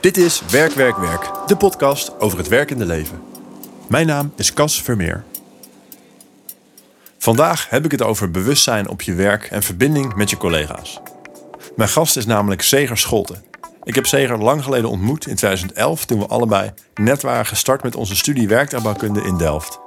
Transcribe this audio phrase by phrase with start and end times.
[0.00, 3.22] Dit is Werk, Werk, Werk, de podcast over het werkende leven.
[3.88, 5.24] Mijn naam is Cas Vermeer.
[7.18, 11.00] Vandaag heb ik het over bewustzijn op je werk en verbinding met je collega's.
[11.76, 13.44] Mijn gast is namelijk Seger Scholten.
[13.82, 17.96] Ik heb Seger lang geleden ontmoet in 2011 toen we allebei net waren gestart met
[17.96, 19.78] onze studie werktuigbouwkunde in Delft.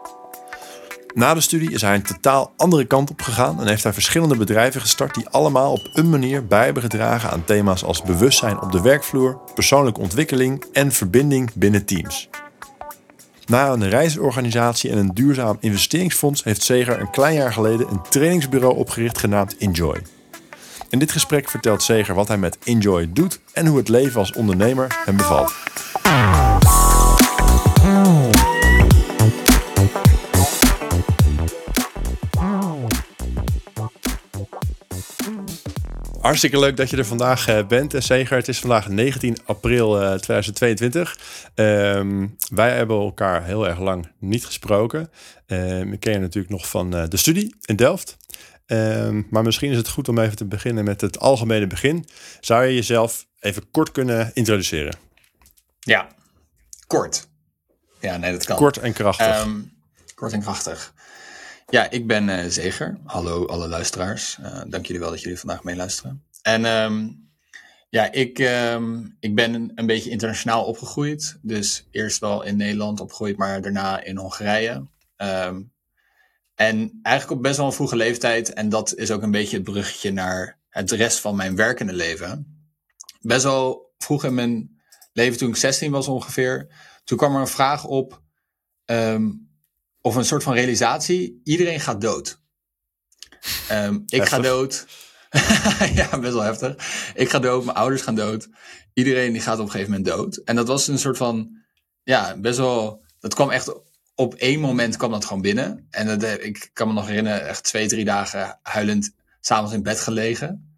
[1.14, 4.36] Na de studie is hij een totaal andere kant op gegaan en heeft hij verschillende
[4.36, 8.72] bedrijven gestart die allemaal op een manier bij hebben gedragen aan thema's als bewustzijn op
[8.72, 12.30] de werkvloer, persoonlijke ontwikkeling en verbinding binnen teams.
[13.46, 18.76] Na een reisorganisatie en een duurzaam investeringsfonds heeft Seger een klein jaar geleden een trainingsbureau
[18.76, 20.02] opgericht genaamd Enjoy.
[20.90, 24.34] In dit gesprek vertelt Seger wat hij met Enjoy doet en hoe het leven als
[24.34, 25.54] ondernemer hem bevalt.
[36.32, 38.38] Hartstikke leuk dat je er vandaag uh, bent, uh, Seger.
[38.38, 41.18] Het is vandaag 19 april uh, 2022.
[41.56, 45.12] Um, wij hebben elkaar heel erg lang niet gesproken.
[45.48, 48.18] Uh, ik ken je natuurlijk nog van de studie in Delft.
[48.66, 52.06] Um, maar misschien is het goed om even te beginnen met het algemene begin.
[52.40, 54.96] Zou je jezelf even kort kunnen introduceren?
[55.80, 56.08] Ja,
[56.88, 57.28] kort.
[58.00, 58.56] Ja, nee, dat kan.
[58.56, 59.48] Kort en krachtig.
[60.16, 60.94] Kort en krachtig.
[61.72, 62.98] Ja, ik ben uh, Zeger.
[63.06, 64.38] Hallo alle luisteraars.
[64.42, 66.24] Uh, dank jullie wel dat jullie vandaag meeluisteren.
[66.42, 67.30] En um,
[67.90, 71.38] ja, ik, um, ik ben een, een, beetje internationaal opgegroeid.
[71.42, 74.88] Dus eerst wel in Nederland opgegroeid, maar daarna in Hongarije.
[75.18, 75.72] Um,
[76.56, 78.54] en eigenlijk op best wel een vroege leeftijd.
[78.54, 82.66] En dat is ook een beetje het bruggetje naar het rest van mijn werkende leven.
[83.22, 84.82] Best wel vroeg in mijn
[85.14, 86.68] leven, toen ik 16 was ongeveer.
[87.04, 88.22] Toen kwam er een vraag op
[90.02, 92.40] of een soort van realisatie: iedereen gaat dood.
[93.72, 94.86] Um, ik ga dood.
[96.00, 96.76] ja, best wel heftig.
[97.16, 98.50] Ik ga dood, mijn ouders gaan dood.
[98.94, 100.36] Iedereen die gaat op een gegeven moment dood.
[100.36, 101.58] En dat was een soort van,
[102.04, 103.74] ja, best wel, dat kwam echt
[104.16, 105.88] op één moment kwam dat gewoon binnen.
[105.90, 109.84] En dat, eh, ik kan me nog herinneren, echt twee, drie dagen huilend s'avonds in
[109.84, 110.76] bed gelegen.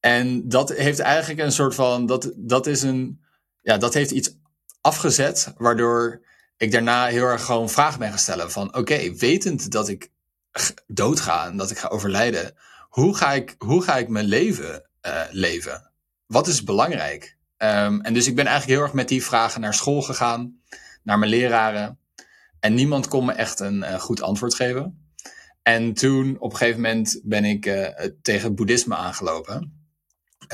[0.00, 3.20] En dat heeft eigenlijk een soort van, dat, dat is een,
[3.60, 4.36] ja, dat heeft iets
[4.80, 6.24] afgezet, waardoor
[6.56, 10.10] ik daarna heel erg gewoon vragen ben stellen van oké, wetend dat ik
[10.86, 12.54] doodga en dat ik ga overlijden,
[12.94, 15.90] hoe ga ik, hoe ga ik mijn leven uh, leven?
[16.26, 17.36] Wat is belangrijk?
[17.58, 20.60] Um, en dus ik ben eigenlijk heel erg met die vragen naar school gegaan,
[21.02, 21.98] naar mijn leraren.
[22.60, 25.12] En niemand kon me echt een uh, goed antwoord geven.
[25.62, 27.88] En toen op een gegeven moment ben ik uh,
[28.22, 29.86] tegen boeddhisme aangelopen.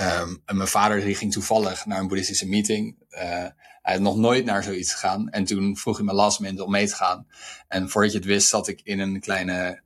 [0.00, 2.96] Um, en mijn vader die ging toevallig naar een boeddhistische meeting.
[3.08, 5.28] Hij had nog nooit naar zoiets gegaan.
[5.28, 7.26] En toen vroeg hij me last minute om mee te gaan.
[7.68, 9.82] En voordat je het wist, zat ik in een kleine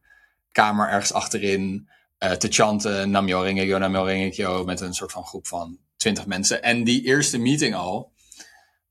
[0.52, 1.88] kamer ergens achterin
[2.30, 3.10] te chanten.
[3.10, 4.64] Namyo Rengekyo, Namyo Rengekyo.
[4.64, 6.62] Met een soort van groep van twintig mensen.
[6.62, 8.12] En die eerste meeting al,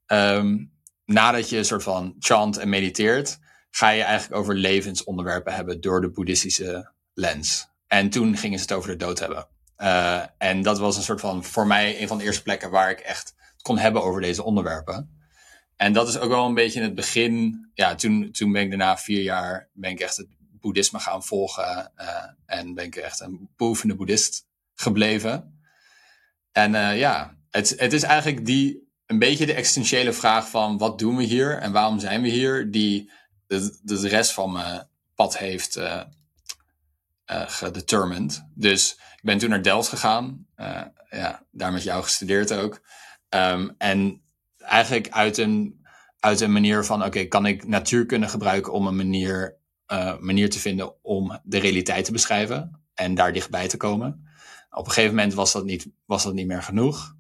[0.08, 0.72] um,
[1.06, 3.40] nadat je een soort van chant en mediteert,
[3.70, 7.68] ga je eigenlijk over levensonderwerpen hebben door de boeddhistische lens.
[7.88, 9.48] En toen gingen ze het over de dood hebben.
[9.78, 12.92] Uh, en dat was een soort van, voor mij, een van de eerste plekken waar
[12.92, 15.22] ik echt kon hebben over deze onderwerpen.
[15.76, 17.66] En dat is ook wel een beetje in het begin.
[17.74, 20.28] Ja, toen, toen ben ik daarna vier jaar ben ik echt het
[20.64, 21.92] boeddhisme gaan volgen.
[21.98, 25.62] Uh, en ben ik echt een beoefende boeddhist gebleven.
[26.52, 31.00] En uh, ja, het, het is eigenlijk die, een beetje de existentiële vraag van wat
[31.00, 33.12] doen we hier en waarom zijn we hier, die
[33.48, 36.02] de, de rest van mijn pad heeft uh,
[37.28, 38.48] gedetermined.
[38.56, 40.48] Dus ik ben toen naar Delft gegaan.
[41.10, 42.82] ja, daar met jou gestudeerd ook.
[43.30, 44.22] Um, en
[44.58, 45.86] eigenlijk uit een,
[46.20, 49.58] uit een manier van, oké, kan ik natuurkunde gebruiken om een manier,
[49.88, 54.28] uh, manier te vinden om de realiteit te beschrijven en daar dichtbij te komen.
[54.70, 57.16] Op een gegeven moment was dat niet, was dat niet meer genoeg.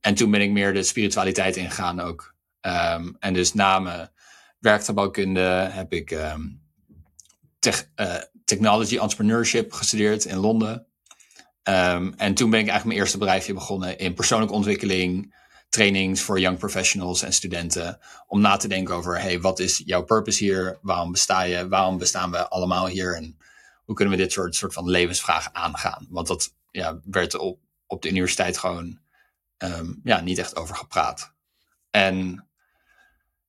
[0.00, 2.34] En toen ben ik meer de spiritualiteit ingegaan ook.
[2.60, 4.10] Um, en dus na mijn
[4.58, 5.40] werktuigbouwkunde
[5.72, 6.18] heb ik
[7.58, 10.86] tech, uh, technology entrepreneurship gestudeerd in Londen.
[11.62, 15.35] Um, en toen ben ik eigenlijk mijn eerste bedrijfje begonnen in persoonlijke ontwikkeling,
[15.68, 17.98] trainings voor young professionals en studenten.
[18.26, 20.78] Om na te denken over, hey, wat is jouw purpose hier?
[20.82, 21.68] Waarom besta je?
[21.68, 23.14] Waarom bestaan we allemaal hier?
[23.16, 23.38] En
[23.84, 26.06] hoe kunnen we dit soort, soort van levensvragen aangaan?
[26.10, 28.98] Want dat ja, werd op, op de universiteit gewoon
[29.58, 31.32] um, ja, niet echt over gepraat.
[31.90, 32.46] En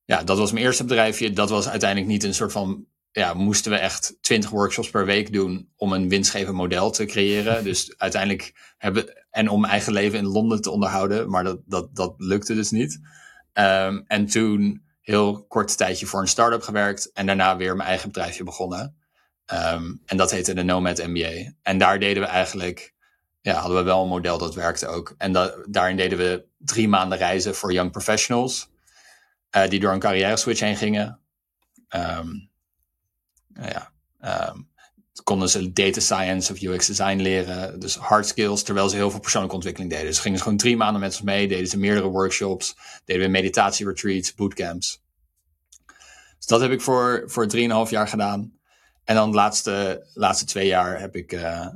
[0.04, 1.32] ja, dat was mijn eerste bedrijfje.
[1.32, 5.32] Dat was uiteindelijk niet een soort van ja, moesten we echt 20 workshops per week
[5.32, 7.64] doen om een winstgevend model te creëren.
[7.68, 12.14] Dus uiteindelijk hebben, en om eigen leven in Londen te onderhouden, maar dat, dat, dat
[12.16, 13.00] lukte dus niet.
[13.52, 18.08] Um, en toen heel kort tijdje voor een start-up gewerkt en daarna weer mijn eigen
[18.08, 18.96] bedrijfje begonnen.
[19.52, 21.52] Um, en dat heette de Nomad MBA.
[21.62, 22.94] En daar deden we eigenlijk
[23.40, 25.14] ja, hadden we wel een model dat werkte ook.
[25.18, 25.32] En
[25.68, 28.70] daarin deden we drie maanden reizen voor young professionals.
[29.56, 31.20] Uh, die door een carrière switch heen gingen.
[31.96, 32.47] Um,
[33.62, 33.92] ja,
[34.50, 34.68] um,
[35.22, 37.80] konden ze data science of UX design leren.
[37.80, 40.06] Dus hard skills, terwijl ze heel veel persoonlijke ontwikkeling deden.
[40.06, 41.48] Dus gingen ze gewoon drie maanden met ons mee.
[41.48, 42.76] Deden ze meerdere workshops.
[43.04, 45.02] Deden we meditatie retreats, bootcamps.
[46.36, 48.52] Dus dat heb ik voor, voor drieënhalf jaar gedaan.
[49.04, 51.66] En dan de laatste, laatste twee jaar heb ik uh,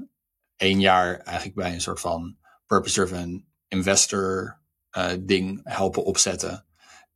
[0.57, 2.37] één jaar eigenlijk bij een soort van
[2.67, 4.59] purpose-driven investor
[4.99, 6.65] uh, ding helpen opzetten.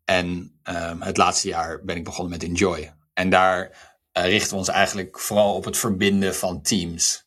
[0.04, 0.26] En
[0.64, 2.94] um, het laatste jaar ben ik begonnen met Enjoy.
[3.12, 3.70] En daar
[4.24, 7.26] richten we ons eigenlijk vooral op het verbinden van teams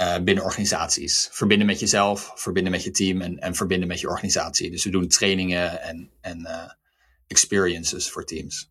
[0.00, 1.28] uh, binnen organisaties.
[1.32, 4.70] Verbinden met jezelf, verbinden met je team en, en verbinden met je organisatie.
[4.70, 6.70] Dus we doen trainingen en, en uh,
[7.26, 8.70] experiences voor teams.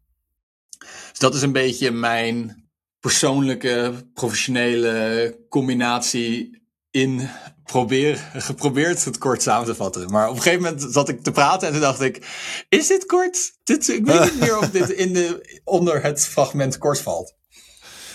[1.10, 2.68] Dus dat is een beetje mijn
[3.00, 6.58] persoonlijke, professionele combinatie
[6.92, 7.30] in
[7.64, 10.12] probeer, geprobeerd het kort samen te vatten.
[10.12, 12.28] Maar op een gegeven moment zat ik te praten en toen dacht ik,
[12.70, 13.52] is dit kort?
[13.64, 17.38] Dit, ik weet niet meer of dit in de, onder het fragment kort valt.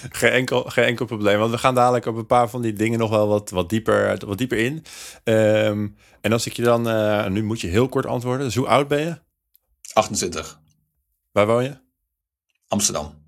[0.10, 2.98] Geen enkel, geen enkel probleem, want we gaan dadelijk op een paar van die dingen
[2.98, 4.84] nog wel wat, wat, dieper, wat dieper in.
[5.24, 8.46] Um, en als ik je dan, uh, nu moet je heel kort antwoorden.
[8.46, 9.18] Dus hoe oud ben je?
[9.92, 10.60] 28.
[11.32, 11.76] Waar woon je?
[12.68, 13.22] Amsterdam.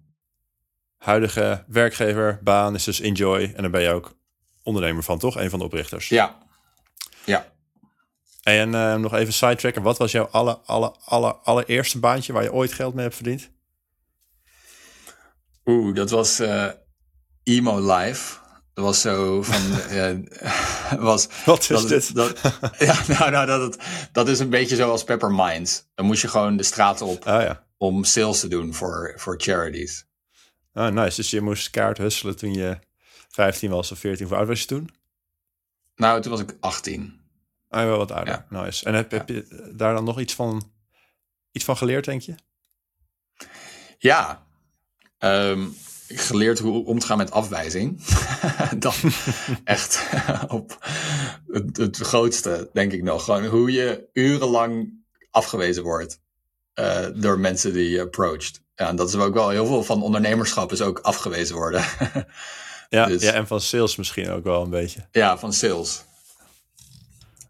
[0.96, 3.52] Huidige werkgever, baan is dus Enjoy.
[3.56, 4.17] En dan ben je ook
[4.62, 5.37] ondernemer van, toch?
[5.37, 6.08] Een van de oprichters.
[6.08, 6.38] Ja.
[7.25, 7.52] Ja.
[8.43, 9.82] En uh, nog even sidetracken.
[9.82, 13.50] Wat was jouw alle, alle, alle, allereerste baantje waar je ooit geld mee hebt verdiend?
[15.67, 16.71] Oeh, dat was uh,
[17.43, 18.39] Emo Live.
[18.75, 19.63] Dat was zo van.
[19.97, 22.15] uh, was, Wat is dat, dit?
[22.15, 22.41] Dat,
[22.79, 23.79] ja, nou, nou dat,
[24.13, 25.87] dat is een beetje zoals Pepperminds.
[25.95, 27.67] Dan moest je gewoon de straat op oh, ja.
[27.77, 30.07] om sales te doen voor, voor charities.
[30.73, 31.17] Ah, nice.
[31.17, 32.79] Dus je moest kaart husselen toen je
[33.29, 34.27] 15 was of 14.
[34.27, 34.91] Hoe oud was je toen?
[35.97, 37.21] Nou, toen was ik 18.
[37.69, 38.45] Ah, wel wat ouder.
[38.51, 38.63] Ja.
[38.63, 38.85] Nice.
[38.85, 40.73] En heb, heb je daar dan nog iets van,
[41.53, 42.35] iets van geleerd, denk je?
[43.99, 44.45] Ja.
[45.19, 45.77] Um,
[46.09, 48.01] geleerd hoe om te gaan met afwijzing.
[48.79, 48.95] dan
[49.65, 50.07] echt
[50.49, 50.87] op
[51.49, 53.25] het, het, grootste, denk ik nog.
[53.25, 56.21] Gewoon hoe je urenlang afgewezen wordt
[56.75, 58.63] uh, door mensen die je approached.
[58.75, 61.85] Ja, en dat is ook wel heel veel van ondernemerschap is ook afgewezen worden.
[62.89, 65.09] Ja, dus, ja, en van sales misschien ook wel een beetje.
[65.11, 66.05] Ja, van sales.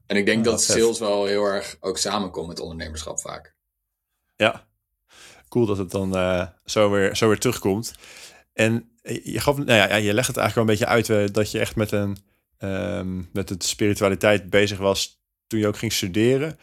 [0.07, 3.55] En ik denk dat sales wel heel erg ook samenkomt met ondernemerschap vaak.
[4.37, 4.67] Ja,
[5.49, 7.95] cool dat het dan uh, zo, weer, zo weer terugkomt.
[8.53, 11.51] En je, gaf, nou ja, je legt het eigenlijk wel een beetje uit uh, dat
[11.51, 12.17] je echt met, een,
[12.59, 16.59] um, met het spiritualiteit bezig was toen je ook ging studeren.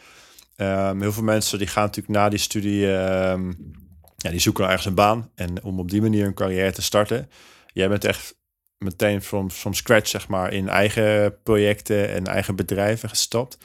[0.56, 3.72] Um, heel veel mensen die gaan natuurlijk na die studie, um,
[4.16, 7.30] ja, die zoeken ergens een baan en om op die manier een carrière te starten.
[7.72, 8.36] Jij bent echt
[8.78, 13.58] meteen from scratch, zeg maar, in eigen projecten en eigen bedrijven gestapt.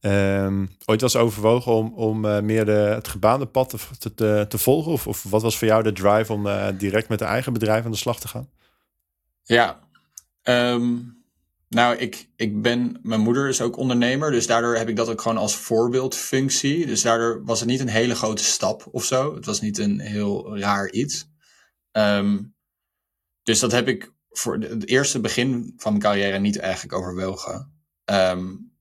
[0.00, 3.68] Um, ooit was overwogen om, om uh, meer de, het gebaande pad
[3.98, 4.92] te, te, te, volgen?
[4.92, 7.84] Of, of wat was voor jou de drive om uh, direct met een eigen bedrijf
[7.84, 8.50] aan de slag te gaan?
[9.42, 9.80] Ja,
[10.42, 11.16] um,
[11.68, 15.20] nou, ik, ik ben, mijn moeder is ook ondernemer, dus daardoor heb ik dat ook
[15.20, 16.86] gewoon als voorbeeldfunctie.
[16.86, 19.34] Dus daardoor was het niet een hele grote stap of zo.
[19.34, 21.30] Het was niet een heel raar iets.
[21.92, 22.54] Um,
[23.42, 27.72] dus dat heb ik voor het eerste begin van mijn carrière niet eigenlijk overwogen.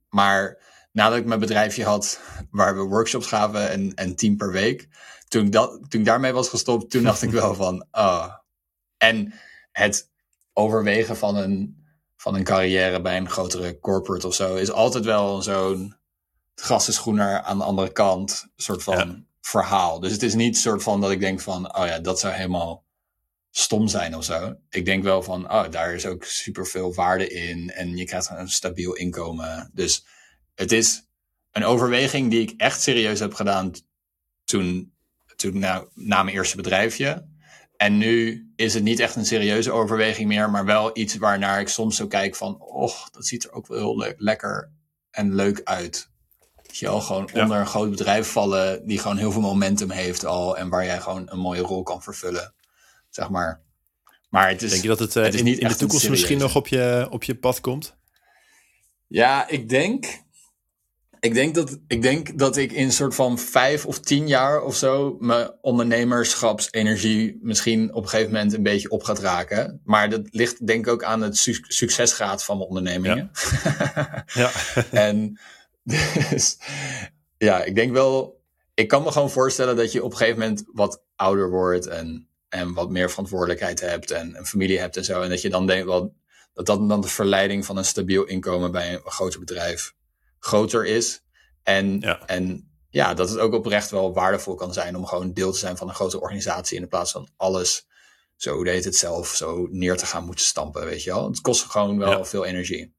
[0.09, 0.57] Maar
[0.97, 2.19] nadat ik mijn bedrijfje had
[2.51, 4.87] waar we workshops gaven en, en tien per week,
[5.27, 8.33] toen, dat, toen ik daarmee was gestopt, toen dacht ik wel van, oh.
[8.97, 9.33] En
[9.71, 10.09] het
[10.53, 11.85] overwegen van een,
[12.15, 15.95] van een carrière bij een grotere corporate of zo is altijd wel zo'n
[16.55, 19.99] gras is groener aan de andere kant soort van verhaal.
[19.99, 22.85] Dus het is niet soort van dat ik denk van, oh ja, dat zou helemaal
[23.51, 24.55] stom zijn of zo.
[24.69, 28.49] Ik denk wel van, oh, daar is ook superveel waarde in en je krijgt een
[28.49, 29.71] stabiel inkomen.
[29.73, 30.05] Dus
[30.57, 31.07] het is
[31.51, 33.71] een overweging die ik echt serieus heb gedaan
[34.43, 34.93] toen,
[35.35, 37.27] toen nou, na mijn eerste bedrijfje.
[37.75, 41.67] En nu is het niet echt een serieuze overweging meer, maar wel iets waarnaar ik
[41.67, 44.71] soms zo kijk van, och, dat ziet er ook wel heel le lekker
[45.11, 46.09] en leuk uit.
[46.63, 50.25] Dat je al gewoon onder een groot bedrijf vallen die gewoon heel veel momentum heeft
[50.25, 52.53] al en waar jij gewoon een mooie rol kan vervullen
[53.09, 53.61] zeg maar.
[54.29, 56.09] Maar het is, Denk je dat het, uh, het is in, niet in de toekomst
[56.09, 57.95] misschien nog op je, op je pad komt?
[59.07, 60.25] Ja, ik denk.
[61.27, 64.61] Ik denk, dat, ik denk dat ik in een soort van vijf of tien jaar
[64.61, 69.81] of zo mijn ondernemerschapsenergie misschien op een gegeven moment een beetje op gaat raken.
[69.83, 73.31] Maar dat ligt denk ik ook aan het su succesgraad van mijn ondernemingen.
[73.33, 74.23] Ja.
[74.41, 74.51] ja.
[74.91, 75.39] en
[75.83, 76.57] dus,
[77.37, 78.41] ja, ik denk wel,
[78.73, 82.27] ik kan me gewoon voorstellen dat je op een gegeven moment wat ouder wordt en
[82.49, 85.21] en wat meer verantwoordelijkheid hebt en een familie hebt en zo.
[85.21, 86.15] En dat je dan denk, wel,
[86.53, 89.95] dat dat dan de verleiding van een stabiel inkomen bij een, groter bedrijf
[90.39, 91.21] groter is.
[91.63, 92.25] En Ja.
[92.25, 95.77] en ja, dat het ook oprecht wel waardevol kan zijn om gewoon deel te zijn
[95.77, 97.87] van een grote organisatie in plaats van alles
[98.35, 101.27] zo heet het zelf zo neer te gaan moeten stampen, weet je wel.
[101.27, 102.25] Het kost gewoon wel Ja.
[102.25, 102.95] veel energie.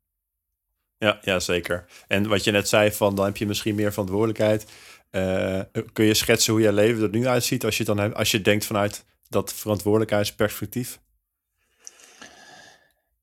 [0.98, 1.84] Ja, ja, zeker.
[2.06, 4.66] En wat je net zei, van dan heb je misschien meer verantwoordelijkheid.
[5.10, 5.60] Eh,
[5.92, 8.40] kun je schetsen hoe je leven er nu uitziet als je, dan hebt, als je
[8.40, 11.00] denkt vanuit dat verantwoordelijkheidsperspectief?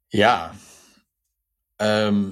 [0.08, 0.54] Ja.
[1.76, 2.30] Ehm,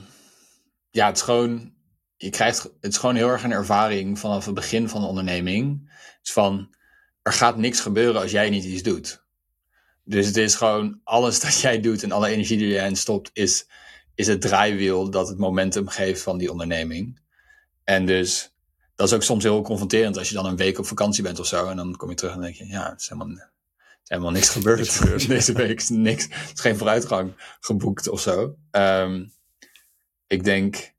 [0.94, 1.74] ja, het is gewoon.
[2.18, 2.64] Je krijgt.
[2.64, 5.92] Het is gewoon heel erg een ervaring vanaf het begin van de onderneming.
[5.92, 6.76] Het is van.
[7.22, 9.26] Er gaat niks gebeuren als jij niet iets doet.
[10.04, 11.00] Dus het is gewoon.
[11.04, 13.30] Alles dat jij doet en alle energie die jij in stopt.
[13.34, 13.68] Is,
[14.16, 17.20] is het draaiwiel dat het momentum geeft van die onderneming.
[17.84, 18.52] En dus.
[18.96, 21.48] Dat is ook soms heel confronterend als je dan een week op vakantie bent of
[21.48, 21.68] zo.
[21.68, 22.68] En dan kom je terug en denk je.
[22.68, 23.30] Ja, het is helemaal.
[23.30, 23.50] Er
[24.04, 24.80] is helemaal niks gebeurd.
[24.80, 25.28] Niks gebeurd.
[25.38, 26.28] Deze week is niks.
[26.28, 28.56] Is geen vooruitgang geboekt of zo.
[28.72, 29.24] Ehm,
[30.34, 30.94] ik denk,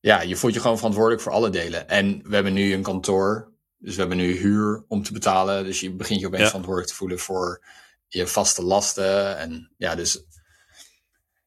[0.00, 1.88] ja, je voelt je gewoon verantwoordelijk voor alle delen.
[1.88, 5.64] En we hebben nu een kantoor, dus we hebben nu huur om te betalen.
[5.64, 6.48] Dus je begint je opeens Ja.
[6.48, 7.64] verantwoordelijk te voelen voor
[8.06, 9.36] je vaste lasten.
[9.38, 10.24] En ja, dus ik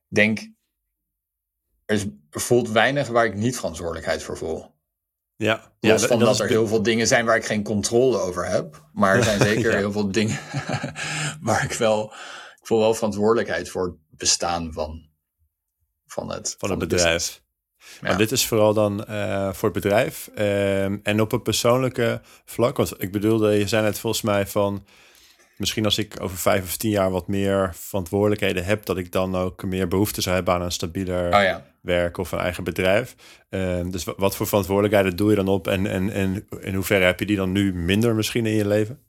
[0.08, 0.40] denk,
[1.86, 4.70] er, is, er voelt weinig waar ik niet verantwoordelijkheid voor voel.
[5.36, 8.90] Ja, Los van dat er heel veel dingen zijn waar ik geen controle over heb.
[8.94, 9.78] Maar er zijn zeker Ja.
[9.78, 10.40] heel veel dingen
[11.42, 12.14] waar ik wel...
[12.62, 15.10] Ik voel wel verantwoordelijkheid voor het bestaan van,
[16.12, 17.42] van het, van het bedrijf.
[18.02, 20.30] Maar dit is vooral dan eh, voor het bedrijf.
[20.36, 22.78] Ehm, en op een persoonlijke vlak.
[22.78, 24.86] Want ik bedoelde, je zei net volgens mij van.
[25.58, 29.36] Misschien als ik over vijf of tien jaar wat meer verantwoordelijkheden heb, dat ik dan
[29.36, 31.66] ook meer behoefte zou hebben aan een stabieler Oh ja.
[31.82, 33.16] werk of een eigen bedrijf.
[33.50, 37.06] Ehm, dus wa- wat voor verantwoordelijkheden doe je dan op en, en, en in hoeverre
[37.06, 39.00] heb je die dan nu minder misschien in je leven?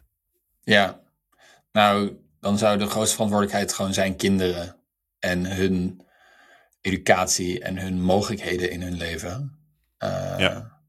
[0.63, 1.01] Ja,
[1.73, 4.77] nou, dan zou de grootste verantwoordelijkheid gewoon zijn kinderen
[5.19, 6.02] en hun
[6.83, 9.59] educatie en hun mogelijkheden in hun leven.
[9.99, 10.81] Eh, Ja.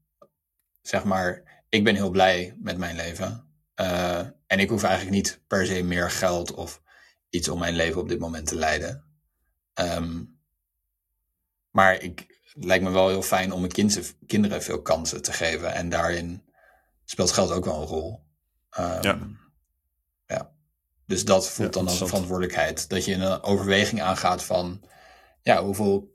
[0.82, 3.48] Zeg maar, ik ben heel blij met mijn leven.
[3.74, 6.82] Eh, en ik hoef eigenlijk niet per se meer geld of
[7.30, 9.04] iets om mijn leven op dit moment te leiden.
[9.74, 10.22] Ehm,
[11.70, 15.32] maar ik, het lijkt me wel heel fijn om mijn kind, kinderen veel kansen te
[15.32, 15.72] geven.
[15.74, 16.44] En daarin
[17.04, 18.24] speelt geld ook wel een rol.
[18.70, 19.18] Ehm, Ja.
[20.26, 20.52] ja.
[21.06, 22.88] Dus dat voelt Ja, dan als verantwoordelijkheid.
[22.88, 24.84] Dat je een overweging aangaat van...
[25.44, 26.14] Ja, hoeveel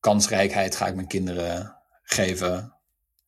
[0.00, 2.72] kansrijkheid ga ik mijn kinderen geven?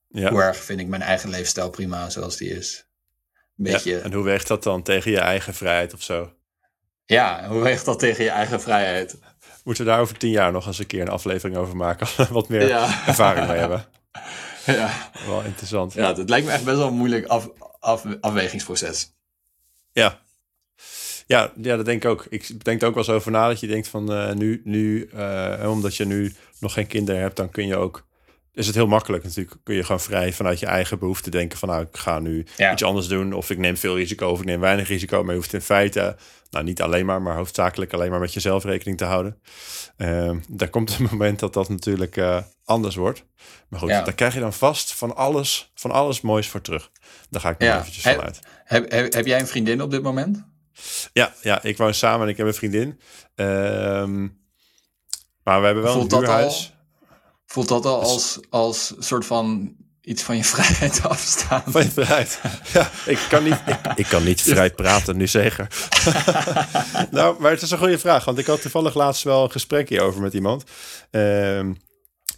[0.09, 0.31] Ja.
[0.31, 2.87] Hoe erg vind ik mijn eigen leefstijl prima zoals die is?
[3.57, 3.99] Een Ja, beetje...
[3.99, 6.33] En hoe weegt dat dan tegen je eigen vrijheid of zo?
[7.05, 9.19] Ja, hoe weegt dat tegen je eigen vrijheid?
[9.65, 12.07] Moeten we daar over tien jaar nog eens een keer een aflevering over maken?
[12.35, 13.07] Wat meer Ja.
[13.07, 13.85] ervaring mee hebben.
[14.67, 15.93] Ja, Wel interessant.
[15.93, 17.49] ja het lijkt me echt best wel een moeilijk af,
[17.79, 19.13] af, afwegingsproces.
[19.93, 20.21] Ja.
[21.31, 22.27] Ja, ja, dat denk ik ook.
[22.29, 25.05] Ik denk er ook wel eens over na dat je denkt van eh, nu, nu
[25.05, 28.07] eh, omdat je nu nog geen kinderen hebt, dan kun je ook,
[28.53, 31.69] is het heel makkelijk natuurlijk, kun je gewoon vrij vanuit je eigen behoefte denken van
[31.69, 32.73] nou, ik ga nu Ja.
[32.73, 35.37] iets anders doen of ik neem veel risico of ik neem weinig risico, maar je
[35.41, 36.17] hoeft in feite,
[36.51, 39.39] nou niet alleen maar, maar hoofdzakelijk alleen maar met jezelf rekening te houden.
[39.97, 43.25] Ehm daar komt een moment dat dat natuurlijk eh, anders wordt.
[43.69, 44.03] Maar goed, Ja.
[44.03, 46.91] daar krijg je dan vast van alles, van alles moois voor terug.
[47.31, 47.79] Daar ga ik nog Ja.
[47.79, 48.41] eventjes vanuit.
[48.65, 50.49] Heb, heb, heb jij een vriendin op dit moment?
[51.13, 53.01] Ja, ja, ik woon samen en ik heb een vriendin.
[53.35, 54.21] Ehm,
[55.45, 56.73] maar we hebben wel Voelt een huurhuis.
[57.47, 61.63] Voelt dat al Dus- als, als soort van iets van je vrijheid afstaan?
[61.67, 62.41] Van je vrijheid.
[62.73, 65.67] Ja, ik kan niet, ik, ik kan niet vrij praten nu zeker.
[67.11, 68.25] nou, maar het is een goede vraag.
[68.25, 70.65] Want ik had toevallig laatst wel een gesprek hierover met iemand.
[71.11, 71.73] Ehm,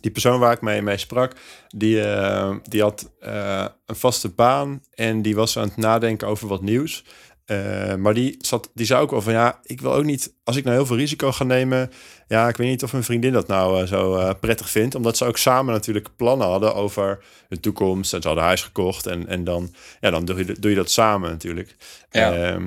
[0.01, 1.33] die persoon waar ik mee, mee sprak,
[1.69, 4.83] die, eh, die had eh, een vaste baan.
[4.91, 7.05] En die was aan het nadenken over wat nieuws.
[7.53, 10.57] Eh, maar die, zat, die zei ook wel van ja, ik wil ook niet, als
[10.57, 11.91] ik nou heel veel risico ga nemen,
[12.29, 14.95] ja, ik weet niet of mijn vriendin dat nou eh, zo eh, prettig vindt.
[14.95, 18.15] Omdat ze ook samen natuurlijk plannen hadden over hun toekomst.
[18.15, 20.91] En ze hadden huis gekocht en, en dan, ja, dan doe, je, doe je dat
[20.91, 21.77] samen natuurlijk.
[22.11, 22.33] Ja.
[22.35, 22.67] Ehm,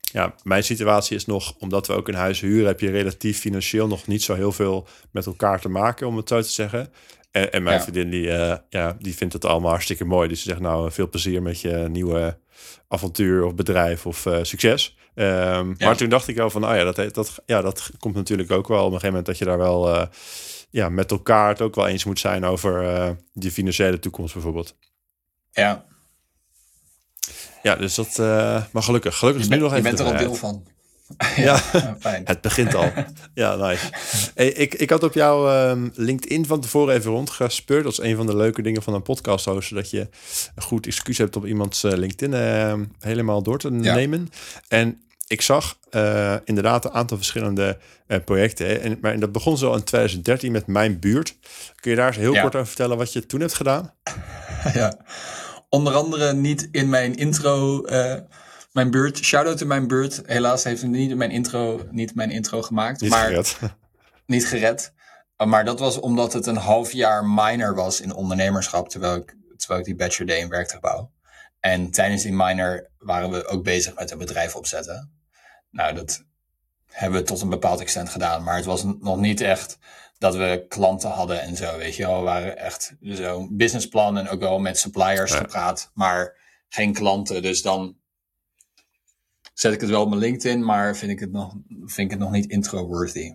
[0.00, 3.86] ja, mijn situatie is nog, omdat we ook een huis huren, heb je relatief financieel
[3.86, 6.92] nog niet zo heel veel met elkaar te maken, om het zo te zeggen.
[7.30, 7.82] En, en mijn Ja.
[7.82, 8.26] vriendin, die,
[8.68, 10.28] ja, die vindt het allemaal hartstikke mooi.
[10.28, 12.38] Dus ze zegt, nou, veel plezier met je nieuwe
[12.88, 14.96] avontuur of bedrijf of eh, succes.
[15.14, 15.86] Ehm, Ja.
[15.86, 18.68] Maar toen dacht ik wel van, oh ja dat, dat, ja, dat komt natuurlijk ook
[18.68, 20.06] wel op een gegeven moment dat je daar wel eh,
[20.70, 24.76] ja, met elkaar het ook wel eens moet zijn over die financiële toekomst bijvoorbeeld.
[25.50, 25.84] Ja,
[27.62, 28.18] Ja, dus dat,
[28.72, 30.66] maar gelukkig, gelukkig je, is nu nog je even bent er al deel van.
[31.36, 31.56] Ja.
[32.00, 32.22] fijn.
[32.24, 32.92] Het begint al.
[33.34, 33.86] ja, nice.
[34.34, 37.82] Hey, ik, ik had op jouw ehm, LinkedIn van tevoren even rondgespeurd.
[37.84, 39.76] Dat is een van de leuke dingen van een podcast hosten.
[39.76, 40.08] Dat je
[40.54, 43.94] een goed excuus hebt om iemands eh, LinkedIn ehm, helemaal door te Ja.
[43.94, 44.30] nemen.
[44.68, 48.80] En ik zag uh, inderdaad een aantal verschillende uh, projecten.
[48.82, 51.36] En, maar dat begon zo in 2013 met Mijn Buurt.
[51.80, 53.92] Kun je daar eens heel kort over vertellen wat je toen hebt gedaan?
[54.74, 54.96] Ja,
[55.68, 57.82] onder andere niet in mijn intro...
[58.76, 60.22] Mijn buurt, shout-out to mijn buurt.
[60.26, 63.00] Helaas heeft niet mijn intro, niet mijn intro gemaakt.
[63.00, 63.58] Niet maar, gered.
[64.26, 64.92] Niet gered.
[65.36, 69.80] Maar dat was omdat het een half jaar minor was in ondernemerschap, terwijl ik, terwijl
[69.80, 71.10] ik die bachelor deed in werktuigbouw.
[71.60, 75.12] En tijdens die minor waren we ook bezig met een bedrijf opzetten.
[75.70, 76.24] Nou, dat
[76.86, 78.42] hebben we tot een bepaald extent gedaan.
[78.42, 79.78] Maar het was nog niet echt
[80.18, 82.18] dat we klanten hadden en zo, weet je wel.
[82.18, 86.36] We waren echt zo'n businessplan en ook wel met suppliers gepraat, maar
[86.68, 87.42] geen klanten.
[87.42, 87.96] Dus dan
[89.58, 92.18] zet ik het wel op mijn LinkedIn, maar vind ik het nog, vind ik het
[92.18, 93.32] nog niet intro-worthy.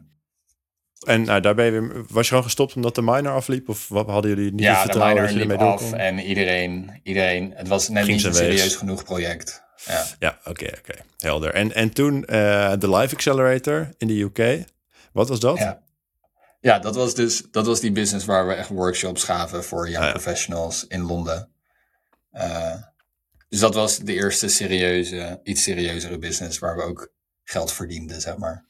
[1.05, 3.69] En nou, daar ben je weer, was je gewoon gestopt omdat de minor afliep?
[3.69, 6.99] Of wat hadden jullie niet ja, het vertrouwen de dat je ermee af en iedereen,
[7.03, 8.39] iedereen, het was net Ging niet een wees.
[8.39, 9.63] serieus genoeg project.
[9.85, 10.05] Ja.
[10.19, 10.93] Ja, oké, oké.
[11.17, 11.53] Helder.
[11.53, 14.65] En, en toen eh, de Live Accelerator in de UK.
[15.13, 15.57] Wat was dat?
[15.57, 15.81] Ja.
[16.59, 19.97] Ja, dat was dus dat was die business waar we echt workshops gaven voor young
[19.97, 20.11] Ah, ja.
[20.11, 21.49] professionals in Londen.
[22.31, 22.73] Eh,
[23.51, 27.11] dus dat was de eerste serieuze, iets serieuzere business waar we ook
[27.43, 28.65] geld verdienden, zeg maar.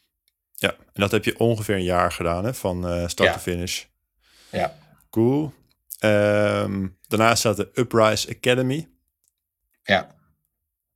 [0.55, 2.53] Ja, en dat heb je ongeveer een jaar gedaan, hè?
[2.53, 3.35] Van eh, start Ja.
[3.35, 3.83] to finish.
[4.51, 4.77] Ja,
[5.09, 5.53] Cool.
[5.99, 8.89] Ehm, daarnaast staat de Uprise Academy.
[9.83, 10.15] ja.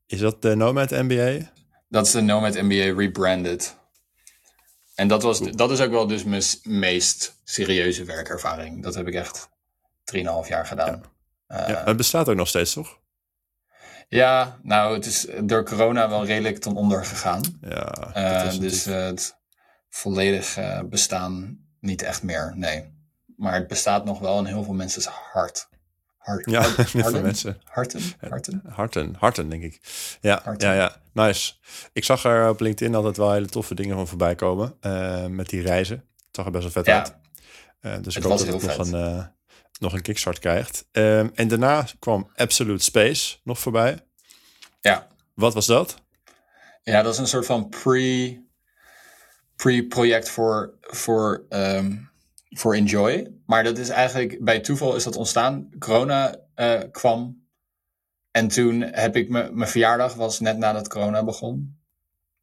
[0.07, 1.51] Is dat de Nomad MBA?
[1.89, 3.77] Dat is de Nomad MBA rebranded.
[4.95, 8.83] En dat, was, dat is ook wel dus mijn meest serieuze werkervaring.
[8.83, 9.49] Dat heb ik echt
[10.03, 11.03] 3,5 jaar gedaan.
[11.47, 12.99] Ja, ja, het bestaat ook nog steeds, toch?
[14.09, 17.41] Ja nou, het is door corona wel redelijk ten onder gegaan.
[17.61, 19.37] Ja, Eh, dus eh, het
[19.89, 22.93] volledig eh, bestaan niet echt meer, nee.
[23.37, 25.69] Maar het bestaat nog wel in heel veel mensen's hart.
[26.17, 27.21] hart Ja, hart- harten?
[27.21, 27.57] mensen.
[27.63, 28.01] Harten?
[28.29, 28.61] Harten?
[28.67, 29.79] Harten, harten denk ik.
[30.21, 30.67] Ja, Harten.
[30.69, 31.53] ja, ja, nice.
[31.93, 34.75] Ik zag er op LinkedIn altijd wel hele toffe dingen van voorbij komen.
[34.79, 35.95] eh, met die reizen.
[35.97, 37.07] Het zag er best wel vet uit.
[37.07, 37.19] Ja,
[37.79, 38.93] Eh, dus ik hoop dat het heel nog vet.
[38.93, 39.25] een, eh,
[39.79, 40.85] nog een kickstart krijgt.
[40.91, 43.99] Ehm, en daarna kwam Absolute Space nog voorbij.
[44.81, 45.07] ja.
[45.33, 46.03] Wat was dat?
[46.83, 48.39] Ja, dat is een soort van pre,
[49.55, 51.95] pre-project voor, voor, ehm,
[52.49, 53.31] voor Enjoy.
[53.45, 55.69] Maar dat is eigenlijk, bij toeval is dat ontstaan.
[55.79, 57.43] Corona eh, kwam.
[58.31, 61.79] En toen heb ik me, mijn verjaardag was net nadat corona begon.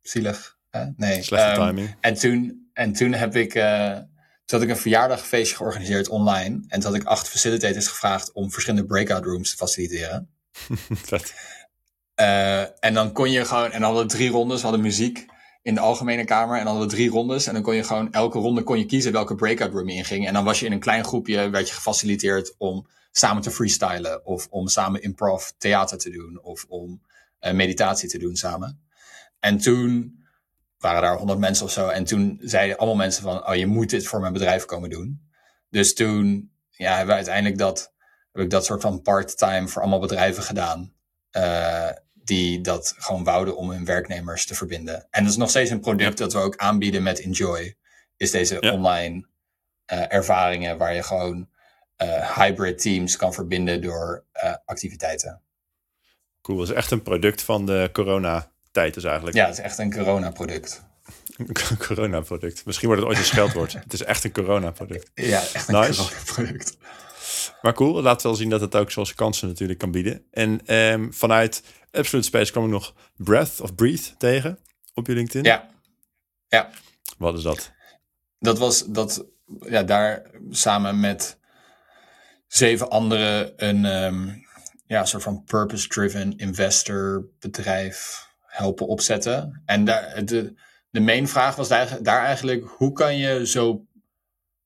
[0.02, 0.58] Zielig.
[0.70, 0.84] Hè?
[0.96, 1.22] Nee.
[1.22, 1.96] Slechte Ehm, timing.
[2.00, 3.98] En toen, en toen heb ik, eh,
[4.52, 6.64] toen had ik een verjaardagfeestje georganiseerd online.
[6.68, 10.28] En toen had ik acht facilitators gevraagd om verschillende breakout rooms te faciliteren.
[11.10, 11.34] Vet.
[12.14, 15.26] Eh, en dan kon je gewoon, en dan hadden we drie rondes, we hadden muziek
[15.62, 16.58] in de algemene kamer.
[16.58, 17.46] En dan hadden we drie rondes.
[17.46, 20.26] En dan kon je gewoon, elke ronde kon je kiezen welke breakout room je inging.
[20.26, 24.26] En dan was je in een klein groepje, werd je gefaciliteerd om samen te freestylen.
[24.26, 26.40] Of om samen improv theater te doen.
[26.42, 27.02] Of om
[27.38, 28.80] eh, meditatie te doen samen.
[29.40, 30.21] En toen
[30.82, 31.88] waren daar honderd mensen of zo.
[31.88, 35.30] En toen zeiden allemaal mensen van, oh je moet dit voor mijn bedrijf komen doen.
[35.70, 37.92] Dus toen ja, hebben we uiteindelijk dat,
[38.32, 40.92] heb ik dat soort van part-time voor allemaal bedrijven gedaan.
[41.30, 41.88] eh,
[42.24, 45.06] die dat gewoon wouden om hun werknemers te verbinden.
[45.10, 47.76] En dat is nog steeds een product dat we ook aanbieden met Enjoy.
[48.16, 48.72] Is deze Ja.
[48.72, 49.26] online
[49.84, 51.48] eh, ervaringen waar je gewoon
[51.96, 54.24] eh, hybrid teams kan verbinden door
[54.64, 55.42] activiteiten.
[56.42, 56.58] Cool.
[56.58, 57.88] Dat is echt een product van de
[58.72, 59.36] corona-tijd dus eigenlijk.
[59.36, 60.82] Ja, het is echt een corona-product.
[61.36, 62.64] Een corona-product.
[62.64, 63.72] Misschien wordt het ooit een scheldwoord.
[63.84, 65.10] het is echt een corona-product.
[65.14, 66.02] Ja, echt een Nice.
[66.02, 66.76] corona-product.
[67.62, 70.24] Maar cool, het laat wel zien dat het ook zoals kansen natuurlijk kan bieden.
[70.30, 74.58] En ehm, vanuit Absolute Space kwam ik nog Breath of Breathe tegen
[74.94, 75.44] op je LinkedIn.
[75.44, 75.68] Ja,
[76.48, 76.70] ja.
[77.18, 77.72] Wat is dat?
[78.38, 79.26] dat was dat,
[79.60, 81.38] ja, daar samen met
[82.46, 84.28] zeven anderen een ehm,
[84.86, 89.62] ja, soort van purpose-driven investor bedrijf helpen opzetten.
[89.64, 90.54] En daar, de,
[90.90, 93.86] de main vraag was daar, eigenlijk, hoe kan je zo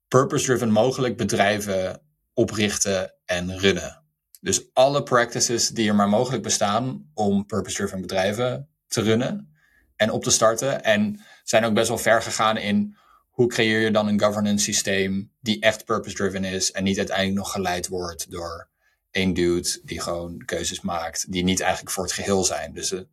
[0.08, 4.04] purpose-driven mogelijk bedrijven oprichten en runnen?
[4.40, 9.54] Dus alle practices die er maar mogelijk bestaan om purpose-driven bedrijven te runnen
[9.96, 10.84] en op te starten.
[10.84, 12.96] En zijn ook best wel ver gegaan in
[13.30, 17.52] hoe creëer je dan een governance systeem die echt purpose-driven is en niet uiteindelijk nog
[17.52, 18.70] geleid wordt door
[19.10, 22.72] één dude die gewoon keuzes maakt die niet eigenlijk voor het geheel zijn.
[22.72, 23.08] Dus de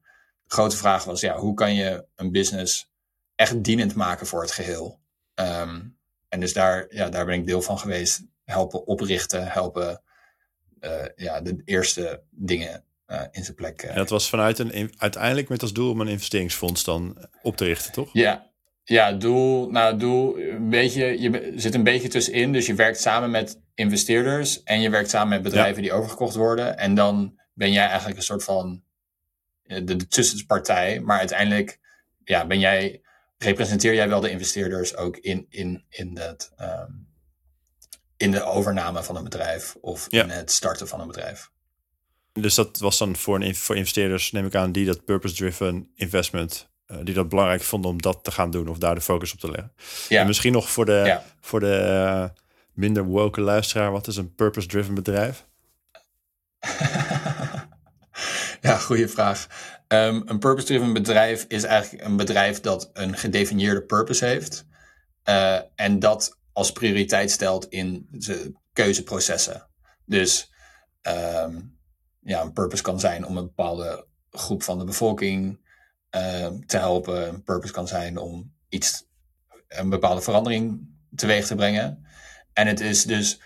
[0.54, 2.92] grote vraag was, ja, hoe kan je een business
[3.36, 5.00] echt dienend maken voor het geheel?
[5.34, 5.82] Ehm,
[6.30, 8.22] en dus daar, ja, daar ben ik deel van geweest.
[8.44, 10.02] Helpen oprichten, helpen
[10.80, 13.82] eh, ja, de eerste dingen eh, in zijn plek.
[13.82, 17.28] eh, En dat was vanuit een, in- uiteindelijk met als doel om een investeringsfonds dan
[17.42, 18.10] op te richten, toch?
[18.13, 18.52] Ja,
[18.84, 22.52] ja doel, nou, doel, een beetje, je zit een beetje tussenin.
[22.52, 26.78] Dus je werkt samen met investeerders en je werkt samen met bedrijven die overgekocht worden.
[26.78, 28.82] En dan ben jij eigenlijk een soort van eh,
[29.63, 30.99] de, de tussenpartij.
[30.99, 31.80] Maar uiteindelijk
[32.23, 33.02] ja, ben jij,
[33.38, 36.91] representeer jij wel de investeerders ook in, in, in, het, ehm,
[38.17, 41.52] in de overname van een bedrijf of in het starten van een bedrijf?
[42.34, 46.69] Dus dat was dan voor, een, voor investeerders, neem ik aan, die dat purpose-driven investment,
[46.88, 49.39] uh, die dat belangrijk vonden om dat te gaan doen of daar de focus op
[49.39, 49.73] te leggen.
[50.10, 50.21] Ja.
[50.21, 52.26] En misschien nog voor de, voor de uh,
[52.73, 55.45] minder woke luisteraar, wat is een purpose-driven bedrijf?
[58.63, 59.47] ja, goede vraag.
[59.88, 64.65] Um, een purpose-driven bedrijf is eigenlijk een bedrijf dat een gedefinieerde purpose heeft
[65.30, 69.69] uh, en dat als prioriteit stelt in de keuzeprocessen.
[70.06, 70.54] Dus
[71.02, 71.78] um,
[72.19, 75.60] ja, een purpose kan zijn om een bepaalde groep van de bevolking
[76.15, 77.28] uh, te helpen.
[77.28, 79.06] Een purpose kan zijn om iets,
[79.67, 82.06] een bepaalde verandering teweeg te brengen.
[82.54, 83.41] En het is dus,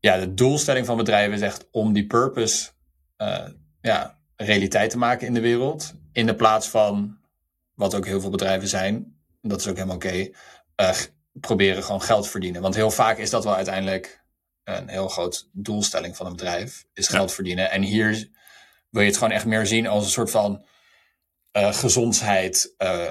[0.00, 2.70] ja, de doelstelling van bedrijven is echt om die purpose
[3.18, 3.48] uh,
[3.80, 5.94] ja, realiteit te maken in de wereld.
[6.12, 7.18] In de plaats van,
[7.74, 10.34] wat ook heel veel bedrijven zijn, dat is ook helemaal oké, okay,
[10.90, 10.96] uh,
[11.32, 12.62] proberen gewoon geld verdienen.
[12.62, 14.24] Want heel vaak is dat wel uiteindelijk
[14.64, 17.70] een heel groot doelstelling van een bedrijf, is geld verdienen.
[17.70, 18.30] En hier
[18.90, 20.66] wil je het gewoon echt meer zien als een soort van
[21.52, 23.10] uh, gezondheid uh,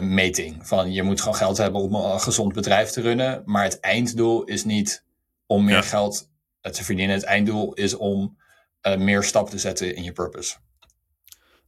[0.00, 0.66] meting.
[0.66, 3.42] Van je moet gewoon geld hebben om een gezond bedrijf te runnen.
[3.44, 5.04] Maar het einddoel is niet
[5.46, 7.14] om meer geld te verdienen.
[7.14, 8.38] Het einddoel is om
[8.86, 10.56] uh, meer stappen te zetten in je purpose.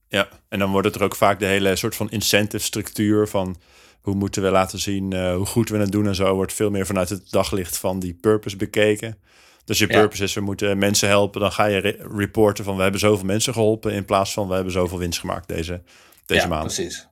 [0.09, 3.57] Ja, en dan wordt het er ook vaak de hele soort van incentive structuur van
[4.00, 6.70] hoe moeten we laten zien uh, hoe goed we het doen en zo wordt veel
[6.70, 9.18] meer vanuit het daglicht van die purpose bekeken.
[9.64, 11.40] Dus je purpose is, we moeten mensen helpen.
[11.40, 13.92] Dan ga je re reporten van we hebben zoveel mensen geholpen.
[13.92, 15.83] In plaats van we hebben zoveel winst gemaakt deze,
[16.26, 16.74] deze ja, maand.
[16.74, 17.09] precies.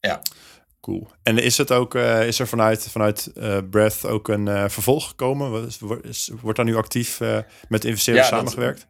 [0.00, 0.22] Ja.
[0.80, 1.08] Cool.
[1.22, 5.08] En is het ook, uh, is er vanuit, vanuit uh, Breath ook een uh, vervolg
[5.08, 5.50] gekomen?
[5.50, 5.78] Wordt,
[6.40, 7.20] wordt daar nu actief
[7.68, 8.86] met investeerders ja, samengewerkt?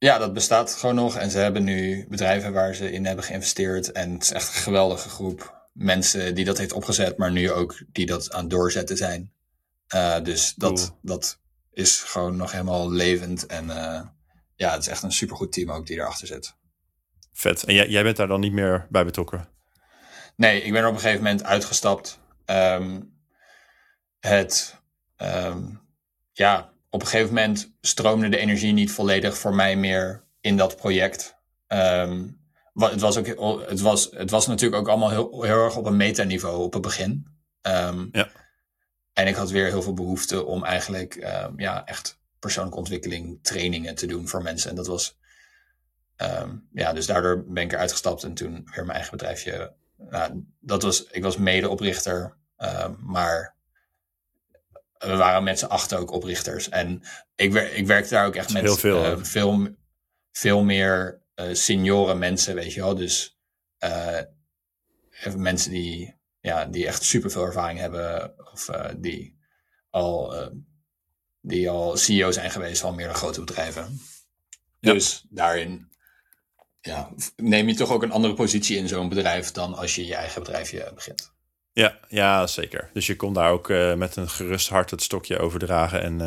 [0.00, 1.16] Ja, dat bestaat gewoon nog.
[1.16, 3.92] En ze hebben nu bedrijven waar ze in hebben geïnvesteerd.
[3.92, 7.82] En het is echt een geweldige groep mensen die dat heeft opgezet, maar nu ook
[7.86, 9.32] die dat aan het doorzetten zijn.
[10.22, 11.38] dus dat, dat
[11.72, 13.46] is gewoon nog helemaal levend.
[13.46, 14.00] En uh,
[14.54, 16.54] ja, het is echt een supergoed team ook die erachter zit.
[17.32, 17.64] Vet.
[17.64, 19.48] En jij, jij bent daar dan niet meer bij betrokken?
[20.36, 22.20] Nee, ik ben er op een gegeven moment uitgestapt.
[22.46, 23.18] Um,
[24.20, 24.76] het,
[25.16, 25.80] um,
[26.32, 30.76] ja, op een gegeven moment stroomde de energie niet volledig voor mij meer in dat
[30.76, 31.38] project.
[31.68, 32.38] Um,
[32.74, 33.26] het, was ook,
[33.68, 36.82] het, was, het was natuurlijk ook allemaal heel, heel erg op een metaniveau op het
[36.82, 37.26] begin.
[37.62, 38.30] Um, ja.
[39.12, 43.94] En ik had weer heel veel behoefte om eigenlijk um, ja, echt persoonlijke ontwikkeling trainingen
[43.94, 44.70] te doen voor mensen.
[44.70, 45.18] En dat was,
[46.72, 49.72] ja, dus daardoor ben ik eruit gestapt en toen weer mijn eigen bedrijfje.
[49.96, 52.36] Nou, dat was, ik was medeoprichter,
[52.98, 53.56] maar
[55.00, 56.68] we waren met z'n acht ook oprichters.
[56.68, 57.02] En
[57.34, 59.68] ik, wer ik werkte daar ook echt met veel, uh, veel,
[60.32, 62.94] veel meer uh, senioren mensen, weet je wel.
[62.94, 63.38] Dus
[63.84, 64.20] uh,
[65.36, 68.34] mensen die ja, die echt super veel ervaring hebben.
[68.52, 69.38] Of die,
[69.90, 70.34] al,
[71.40, 74.00] die al CEO zijn geweest van meerdere grote bedrijven.
[74.78, 74.92] Ja.
[74.92, 75.90] Dus daarin
[76.80, 80.14] ja, neem je toch ook een andere positie in zo'n bedrijf dan als je je
[80.14, 81.32] eigen bedrijfje begint.
[82.10, 82.90] Ja, zeker.
[82.92, 86.18] Dus je kon daar ook uh, met een gerust hart het stokje overdragen en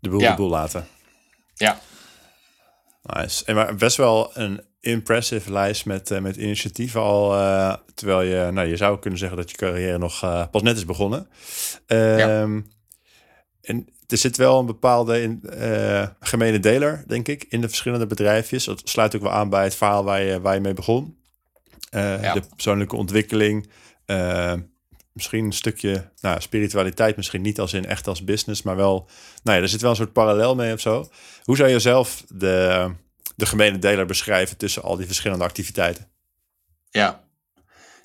[0.00, 0.30] de boel ja.
[0.30, 0.86] de boel laten.
[1.54, 1.80] Ja.
[3.02, 3.44] Nice.
[3.44, 7.28] En maar best wel een impressive lijst met, uh, met initiatieven al.
[7.94, 11.28] Terwijl je, nou, je zou kunnen zeggen dat je carrière nog pas net is begonnen.
[11.86, 12.40] Ja.
[12.40, 12.60] Ehm,
[13.60, 15.42] en er zit wel een bepaalde in,
[16.20, 18.64] gemene deler, denk ik, in de verschillende bedrijfjes.
[18.64, 21.16] Dat sluit ook wel aan bij het verhaal waar je, waar je mee begon.
[21.90, 22.32] Ja.
[22.32, 23.70] De persoonlijke ontwikkeling.
[25.14, 29.08] Misschien een stukje nou, spiritualiteit, misschien niet als in echt als business, maar wel,
[29.42, 31.10] nou ja, er zit wel een soort parallel mee of zo.
[31.42, 32.90] Hoe zou je zelf de,
[33.36, 36.08] de gemene deler beschrijven tussen al die verschillende activiteiten?
[36.90, 37.24] Ja,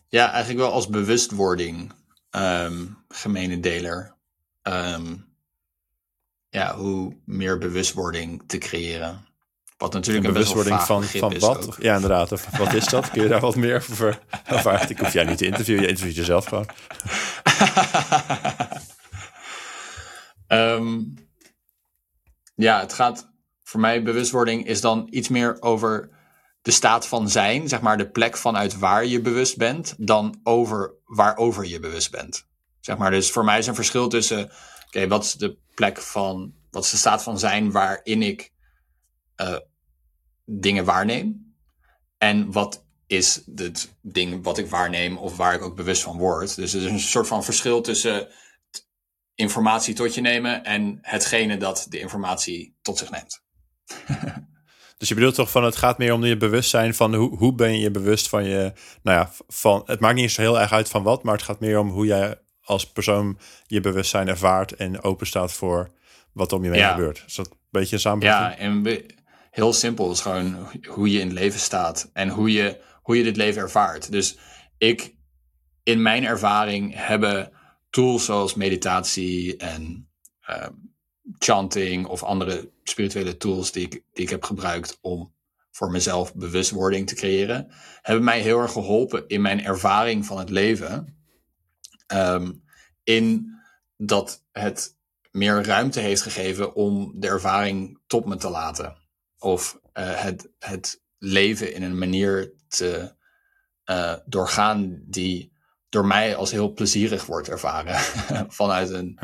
[0.08, 1.91] ja eigenlijk wel als bewustwording,
[2.32, 4.15] um, gemene deler.
[4.63, 5.28] Um,
[6.50, 9.28] ja, hoe meer bewustwording te creëren.
[9.80, 11.78] Wat natuurlijk een, bewustwording van, van wat?
[11.80, 12.32] Ja, inderdaad.
[12.32, 13.10] Of, wat is dat?
[13.10, 14.89] Kun je daar wat meer over ervaren?
[14.89, 16.70] Ik hoef jij niet te interviewen, je interviewt jezelf gewoon.
[20.48, 21.13] um,
[22.65, 23.32] ja, het gaat
[23.63, 26.10] voor mij bewustwording is dan iets meer over
[26.62, 30.94] de staat van zijn, zeg maar de plek vanuit waar je bewust bent, dan over
[31.06, 32.48] waarover je bewust bent.
[32.80, 34.52] Zeg maar, dus voor mij is een verschil tussen,
[34.88, 38.52] oké, wat is de plek van, wat is de staat van zijn waarin ik
[39.42, 39.58] uh,
[40.50, 41.56] dingen waarneem?
[42.18, 46.56] En wat is het ding wat ik waarneem of waar ik ook bewust van word?
[46.56, 48.28] Dus er is een soort van verschil tussen
[49.36, 53.42] informatie tot je nemen en hetgene dat de informatie tot zich neemt.
[55.00, 57.80] Dus je bedoelt toch van het gaat meer om je bewustzijn van hoe, hoe ben
[57.80, 61.04] je bewust van je, nou ja, van het maakt niet zo heel erg uit van
[61.04, 65.28] wat, maar het gaat meer om hoe jij als persoon je bewustzijn ervaart en open
[65.28, 65.90] staat voor
[66.34, 67.24] wat om je heen gebeurt.
[67.28, 68.60] Is dat een beetje een samenvatting?
[68.60, 68.84] Ja, en
[69.52, 73.24] heel simpel is gewoon hoe je in het leven staat en hoe je, hoe je
[73.24, 74.12] dit leven ervaart.
[74.12, 74.38] Dus
[74.78, 75.16] ik,
[75.84, 77.52] in mijn ervaring, hebben
[77.90, 80.10] tools zoals meditatie en
[80.42, 80.74] ehm,
[81.38, 85.34] chanting of andere spirituele tools die ik, die ik heb gebruikt om
[85.72, 87.68] voor mezelf bewustwording te creëren,
[88.02, 91.18] hebben mij heel erg geholpen in mijn ervaring van het leven.
[92.08, 92.52] Ehm,
[93.04, 93.56] in
[93.98, 94.98] dat het
[95.32, 98.98] meer ruimte heeft gegeven om de ervaring tot me te laten.
[99.39, 103.15] Of uh, het, het leven in een manier te
[103.86, 105.58] uh, doorgaan die
[105.89, 107.99] door mij als heel plezierig wordt ervaren.
[108.62, 109.19] Vanuit een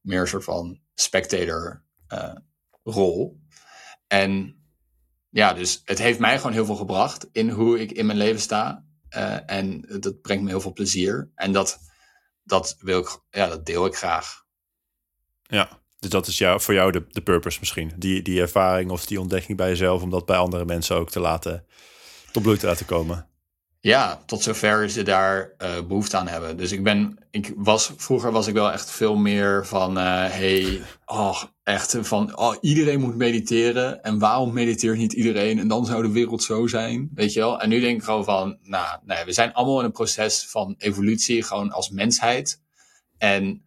[0.00, 2.34] meer soort van spectator uh,
[2.82, 3.40] rol.
[4.06, 4.60] En
[5.28, 8.40] ja, dus het heeft mij gewoon heel veel gebracht in hoe ik in mijn leven
[8.40, 8.84] sta.
[9.10, 11.30] Uh, en dat brengt me heel veel plezier.
[11.34, 11.78] En dat,
[12.42, 14.44] dat wil ik, ja, dat deel ik graag.
[15.42, 17.92] Ja, dus dat is jou, voor jou de, de purpose misschien.
[17.96, 21.20] Die, die ervaring of die ontdekking bij jezelf, om dat bij andere mensen ook te
[21.20, 21.64] laten
[22.32, 23.26] tot bloei te laten komen.
[23.80, 26.56] Ja, tot zover ze daar uh, behoefte aan hebben.
[26.56, 30.82] Dus ik ben, ik was, vroeger was ik wel echt veel meer van, uh, hey,
[31.04, 34.02] oh, echt van, oh, iedereen moet mediteren.
[34.02, 35.58] En waarom mediteert niet iedereen?
[35.58, 37.60] En dan zou de wereld zo zijn, weet je wel?
[37.60, 40.74] En nu denk ik gewoon van, nou, nee, we zijn allemaal in een proces van
[40.78, 42.62] evolutie, gewoon als mensheid.
[43.18, 43.65] En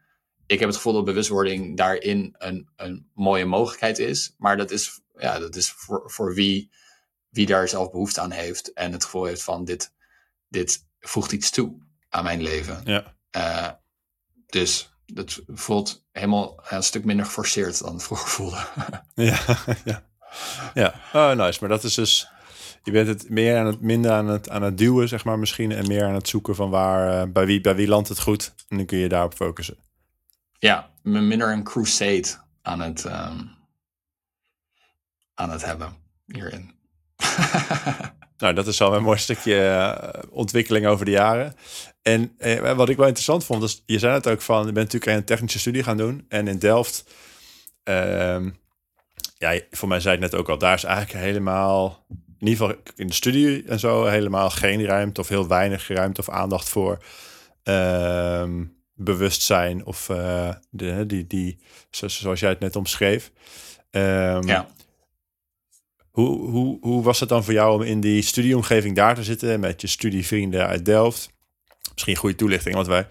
[0.50, 4.34] ik heb het gevoel dat bewustwording daarin een, een mooie mogelijkheid is.
[4.38, 6.72] Maar dat is, ja, dat is voor, voor wie,
[7.30, 8.74] wie daar zelf behoefte aan heeft.
[8.74, 9.94] En het gevoel heeft van, dit
[10.50, 11.78] dit voegt iets toe
[12.10, 12.82] aan mijn leven.
[12.84, 13.16] Ja.
[13.38, 13.70] Uh,
[14.46, 18.66] dus dat voelt helemaal een stuk minder geforceerd dan het vroeger voelde.
[19.30, 19.40] ja,
[19.86, 20.04] ja.
[20.74, 20.94] ja.
[21.14, 21.58] Oh, nice.
[21.60, 22.28] Maar dat is dus...
[22.84, 25.72] Je bent het meer aan het, minder aan het, aan het duwen, zeg maar misschien.
[25.72, 28.54] En meer aan het zoeken van waar, uh, bij, wie, bij wie landt het goed.
[28.68, 29.78] En dan kun je daarop focussen.
[30.60, 32.28] Ja, minder een crusade
[32.62, 33.52] aan het, um,
[35.34, 35.96] aan het hebben
[36.26, 36.72] hierin.
[38.40, 41.56] Nou, dat is al een mooi stukje uh, ontwikkeling over de jaren.
[42.02, 44.92] En eh, wat ik wel interessant vond, is, je zei het ook van, je bent
[44.92, 46.26] natuurlijk een technische studie gaan doen.
[46.30, 47.14] En in Delft,
[47.84, 48.46] uh,
[49.38, 52.06] ja, voor mij zei het net ook al, daar is eigenlijk helemaal,
[52.40, 56.22] in ieder geval in de studie en zo, helemaal geen ruimte of heel weinig ruimte
[56.22, 57.04] of aandacht voor
[57.64, 58.64] ehm,
[59.00, 61.60] bewustzijn of uh, de, die, die,
[61.90, 63.32] zoals jij het net omschreef.
[63.92, 64.68] Um, ja.
[66.12, 69.60] Hoe, hoe, hoe was het dan voor jou om in die studieomgeving daar te zitten
[69.60, 71.32] met je studievrienden uit Delft?
[71.94, 73.08] Misschien goede toelichting, want wij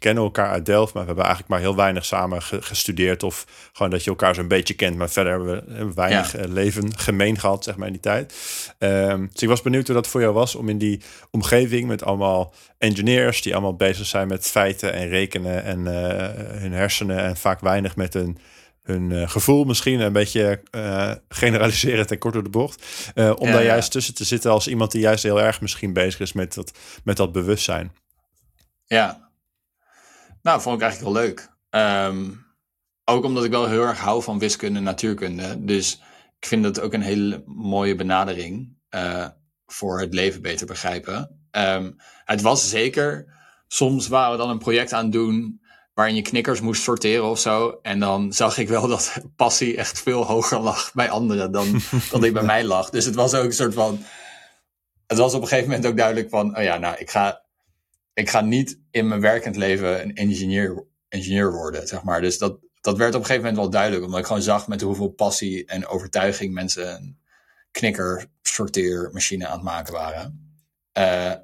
[0.00, 3.90] kennen elkaar uit Delft, maar we hebben eigenlijk maar heel weinig samen gestudeerd of gewoon
[3.90, 7.64] dat je elkaar zo'n beetje kent, maar verder hebben we weinig eh, leven gemeen gehad,
[7.64, 8.34] zeg maar, in die tijd.
[8.78, 12.04] Um, dus ik was benieuwd hoe dat voor jou was om in die omgeving met
[12.04, 17.36] allemaal engineers die allemaal bezig zijn met feiten en rekenen en uh, hun hersenen en
[17.36, 18.38] vaak weinig met hun
[18.82, 22.86] hun uh, gevoel misschien een beetje uh, generaliseren ten kort door de bocht.
[23.14, 26.20] Uh, om daar juist tussen te zitten als iemand die juist heel erg misschien bezig
[26.20, 26.72] is met dat,
[27.04, 27.92] met dat bewustzijn.
[28.86, 29.29] Ja,
[30.42, 31.48] nou, vond ik eigenlijk wel leuk.
[31.70, 32.46] Um,
[33.04, 35.64] ook omdat ik wel heel erg hou van wiskunde en natuurkunde.
[35.64, 36.02] Dus
[36.38, 38.78] ik vind dat ook een hele mooie benadering
[39.66, 41.40] voor het leven beter begrijpen.
[41.50, 43.26] Um, het was zeker,
[43.68, 45.60] soms waren we dan een project aan het doen
[45.94, 47.78] waarin je knikkers moest sorteren of zo.
[47.82, 52.24] En dan zag ik wel dat passie echt veel hoger lag bij anderen dan dat
[52.24, 52.90] ik bij mij lag.
[52.90, 54.02] Dus het was ook een soort van.
[55.06, 57.42] Het was op een gegeven moment ook duidelijk van: oh ja, nou, ik ga,
[58.12, 60.14] ik ga niet in mijn werkend leven een
[61.08, 62.20] engineer, worden, zeg maar.
[62.20, 64.80] Dus dat, dat werd op een gegeven moment wel duidelijk, omdat ik gewoon zag met
[64.80, 67.18] hoeveel passie en overtuiging mensen een
[67.70, 70.54] knikker sorteermachine aan het maken waren.
[70.98, 71.34] Uh,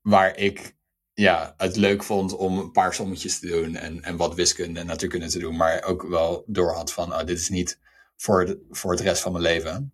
[0.00, 0.74] waar ik
[1.14, 4.86] ja, het leuk vond om een paar sommetjes te doen en, en wat wiskunde en
[4.86, 7.78] natuurkunde te doen, maar ook wel door had van, oh, dit is niet
[8.16, 9.92] voor, de, voor het rest van mijn leven.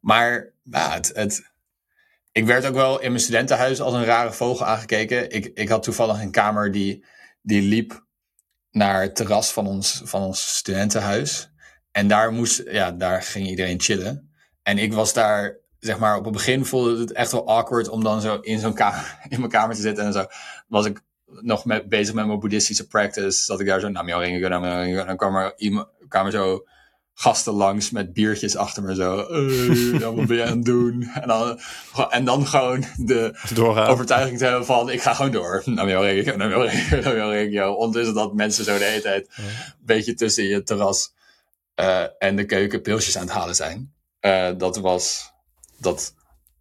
[0.00, 1.47] Maar ja, het, het,
[2.38, 5.30] ik werd ook wel in mijn studentenhuis als een rare vogel aangekeken.
[5.30, 7.04] Ik, ik had toevallig een kamer die,
[7.42, 8.06] die liep
[8.70, 11.50] naar het terras van ons, van ons studentenhuis.
[11.90, 14.32] En daar, moest, ja, daar ging iedereen chillen.
[14.62, 18.02] En ik was daar zeg maar, op het begin voelde het echt wel awkward om
[18.02, 20.04] dan zo in zo'n kamer, in mijn kamer te zitten.
[20.04, 20.24] En zo
[20.68, 23.46] was ik nog bezig met mijn boeddhistische practice.
[23.46, 25.06] Dat ik daar zo, nou, ringen, nou, ringen.
[25.06, 26.66] Dan kwam er, iemand, kwamen zo
[27.20, 29.16] gasten langs met biertjes achter me zo.
[29.16, 31.02] Hey, wat ben je aan het doen?
[31.02, 31.60] En dan,
[32.10, 33.86] en dan gewoon de Doorgaan.
[33.88, 35.62] overtuiging te hebben van, ik ga gewoon door.
[35.64, 37.76] Nou, ringen, nou, ringen, nou, ringen.
[37.76, 39.44] Ondertussen dat mensen zo de hele tijd een
[39.80, 41.14] beetje tussen je terras
[41.80, 43.92] uh, en de keuken pilsjes aan het halen zijn.
[44.20, 45.32] uh, dat was,
[45.78, 46.14] dat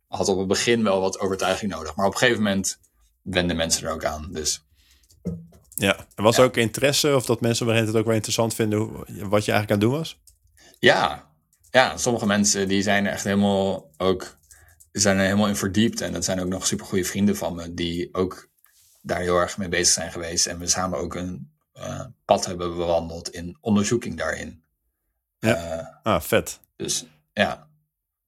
[0.08, 1.96] had op het begin wel wat overtuiging nodig.
[1.96, 2.80] Maar op een gegeven moment
[3.22, 4.28] wenden mensen er ook aan.
[4.32, 4.66] Dus.
[5.76, 8.54] Ja, en was er ook interesse of dat mensen op een het ook wel interessant
[8.54, 8.92] vinden
[9.30, 10.18] wat je eigenlijk aan het doen was?
[10.80, 11.32] Ja,
[11.72, 14.38] ja, sommige mensen die zijn echt helemaal ook
[14.92, 16.02] zijn er helemaal in verdiept.
[16.02, 18.50] En dat zijn ook nog super goede vrienden van me, die ook
[19.02, 20.46] daar heel erg mee bezig zijn geweest.
[20.46, 24.64] En we samen ook een uh, pad hebben bewandeld in onderzoeking daarin.
[25.40, 26.60] Ja, uh, ah, vet.
[26.76, 27.68] Dus ja.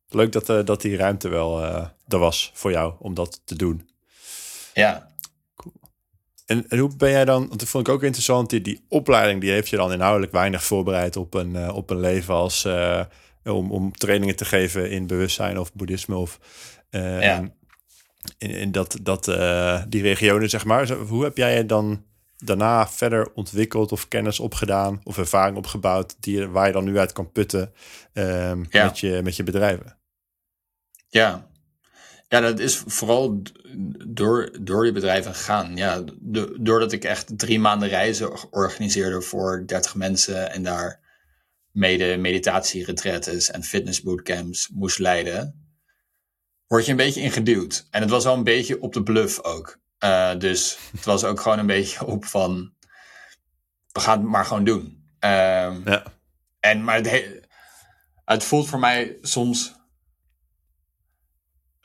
[0.07, 1.63] Leuk dat, uh, dat die ruimte wel
[2.07, 3.89] er was voor jou om dat te doen.
[4.73, 5.08] Ja.
[6.49, 9.41] En, en, hoe ben jij dan, want dat vond ik ook interessant, die, die opleiding
[9.41, 12.67] die heeft je dan inhoudelijk weinig voorbereid op een, op een leven als
[13.43, 16.39] om, om trainingen te geven in bewustzijn of boeddhisme of
[16.91, 17.51] uh, ja.
[18.37, 19.25] in, in, dat, dat,
[19.89, 20.91] die regionen, zeg maar.
[20.91, 22.03] Hoe heb jij je dan
[22.37, 27.11] daarna verder ontwikkeld of kennis opgedaan of ervaring opgebouwd die, waar je dan nu uit
[27.11, 27.73] kan putten
[28.13, 28.85] um, ja.
[28.85, 29.97] met, je, met je bedrijven?
[31.07, 31.47] Ja.
[32.27, 33.41] Ja, dat is vooral
[34.07, 35.75] door, door je bedrijven gegaan.
[35.75, 36.03] Ja,
[36.59, 40.99] doordat ik echt drie maanden reizen organiseerde voor 30 mensen en daar
[41.71, 45.69] mede meditatieretretes en fitnessbootcamps moest leiden,
[46.67, 47.87] word je een beetje ingeduwd.
[47.91, 49.79] En het was wel een beetje op de bluff ook.
[50.03, 52.73] Uh, dus het was ook gewoon een beetje op van,
[53.91, 54.81] we gaan het maar gewoon doen.
[55.19, 56.03] Um, ja.
[56.59, 57.41] En maar het,
[58.25, 59.78] het voelt voor mij soms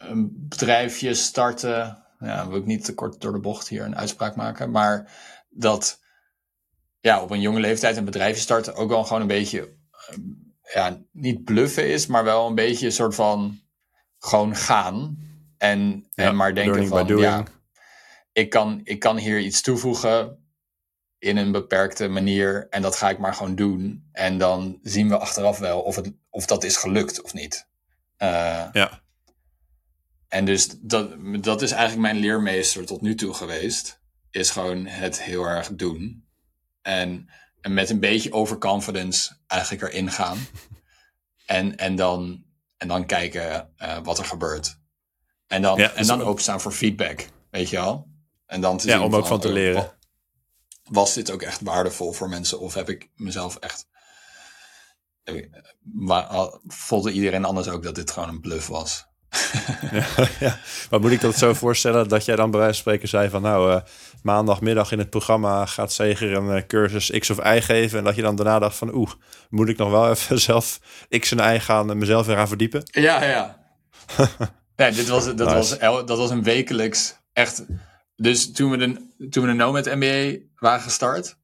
[0.08, 2.02] een bedrijfje starten.
[2.18, 4.70] Ja, wil ik niet te kort door de bocht hier een uitspraak maken.
[4.70, 5.12] Maar
[5.50, 6.00] dat
[7.00, 9.76] ja, op een jonge leeftijd een bedrijfje starten ook wel gewoon een beetje
[10.72, 13.60] ja, niet bluffen is, maar wel een beetje een soort van
[14.18, 15.18] gewoon gaan.
[15.58, 17.44] En, en maar denken van ja,
[18.32, 20.44] ik kan, ik kan hier iets toevoegen
[21.18, 24.08] in een beperkte manier en dat ga ik maar gewoon doen.
[24.12, 27.68] En dan zien we achteraf wel of, het, of dat is gelukt of niet.
[28.18, 29.02] Uh, ja.
[30.34, 34.02] En dus dat, dat is eigenlijk mijn leermeester tot nu toe geweest.
[34.30, 36.28] Is gewoon het heel erg doen.
[36.82, 37.28] En
[37.64, 40.38] en met een beetje overconfidence eigenlijk erin gaan.
[41.46, 42.44] en, en, dan,
[42.76, 44.78] en dan kijken uh, wat er gebeurt.
[45.46, 46.28] En dan, ja, en dan ook...
[46.28, 48.08] openstaan voor feedback, weet je wel?
[48.46, 49.92] En dan te ja, om ook van te oh, leren.
[50.82, 52.60] Was dit ook echt waardevol voor mensen?
[52.60, 53.86] Of heb ik mezelf echt...
[56.66, 59.06] Voelde iedereen anders ook dat dit gewoon een bluff was?
[59.90, 60.06] Ja,
[60.40, 60.58] ja,
[60.90, 63.42] Maar moet ik dat zo voorstellen dat jij dan bij wijze van spreken zei van
[63.42, 63.80] nou, uh,
[64.22, 67.98] maandagmiddag in het programma gaat Zeger een uh, cursus X of Y geven.
[67.98, 69.10] En dat je dan daarna dacht van oeh,
[69.50, 70.80] moet ik nog wel even zelf
[71.18, 72.82] X en Y gaan en mezelf weer gaan verdiepen?
[72.84, 73.62] Ja, ja.
[74.76, 77.64] nee, dit was, dat, was, dat was een wekelijks echt.
[78.16, 81.36] Dus toen we de, toen we de Nomad MBA waren gestart,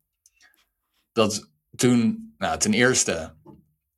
[1.13, 3.35] dat toen, nou ten eerste,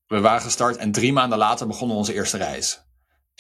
[0.07, 2.83] we waren gestart en drie maanden later begonnen onze eerste reis.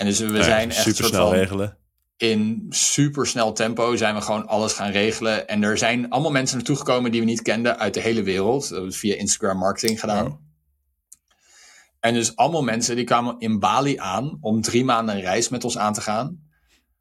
[0.02, 1.78] En dus we zijn echt super snel van, regelen.
[2.16, 5.48] In super snel tempo zijn we gewoon alles gaan regelen.
[5.48, 8.60] En er zijn allemaal mensen naartoe gekomen die we niet kenden uit de hele wereld.
[8.60, 10.26] Dat hebben we via Instagram marketing gedaan.
[10.26, 10.40] Oh.
[12.00, 15.64] En dus allemaal mensen die kwamen in Bali aan om drie maanden een reis met
[15.64, 16.50] ons aan te gaan.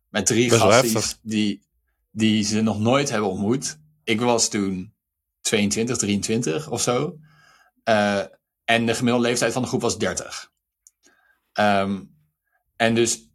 [0.10, 1.68] Met drie gasten die,
[2.12, 3.80] die ze nog nooit hebben ontmoet.
[4.04, 4.94] Ik was toen
[5.42, 7.18] 22, 23 of zo.
[7.84, 8.22] Uh,
[8.64, 10.52] en de gemiddelde leeftijd van de groep was 30.
[11.54, 12.00] Um, ehm,
[12.82, 13.30] en dus,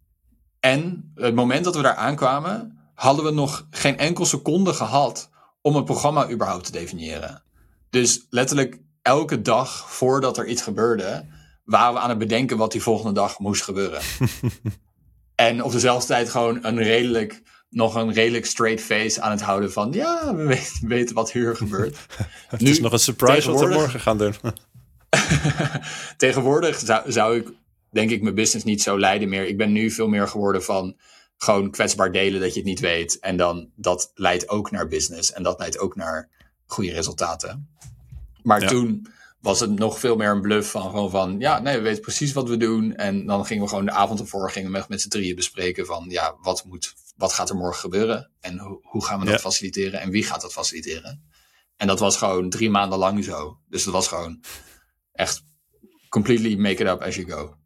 [0.60, 5.30] en het moment dat we daar aankwamen, hadden we nog geen enkel seconde gehad
[5.60, 7.42] om een programma überhaupt te definiëren.
[7.90, 11.26] Dus letterlijk elke dag voordat er iets gebeurde,
[11.64, 14.00] waren we aan het bedenken wat die volgende dag moest gebeuren.
[15.34, 19.72] en op dezelfde tijd gewoon een redelijk, nog een redelijk straight face aan het houden
[19.72, 21.96] van, ja, we weten, wat hier gebeurt.
[22.48, 24.34] Het nu, is nog een surprise wat we morgen gaan doen.
[26.16, 27.52] tegenwoordig zou, zou ik
[27.96, 29.46] denk ik mijn business niet zo leiden meer.
[29.46, 30.96] Ik ben nu veel meer geworden van
[31.36, 33.18] gewoon kwetsbaar delen dat je het niet weet.
[33.18, 35.32] En dan dat leidt ook naar business.
[35.32, 36.30] En dat leidt ook naar
[36.66, 37.68] goede resultaten.
[38.42, 39.06] Maar toen
[39.40, 42.32] was het nog veel meer een bluff van gewoon van ja, nee, we weten precies
[42.32, 42.94] wat we doen.
[42.94, 46.06] En dan gingen we gewoon de avond ervoor gingen we met, z'n drieën bespreken van
[46.08, 48.30] ja, wat moet, wat gaat er morgen gebeuren?
[48.40, 50.00] En hoe, hoe gaan we dat faciliteren?
[50.00, 51.22] En wie gaat dat faciliteren?
[51.76, 53.58] En dat was gewoon drie maanden lang zo.
[53.68, 54.44] Dus dat was gewoon
[55.12, 55.42] echt
[56.08, 57.56] completely make it up as you go.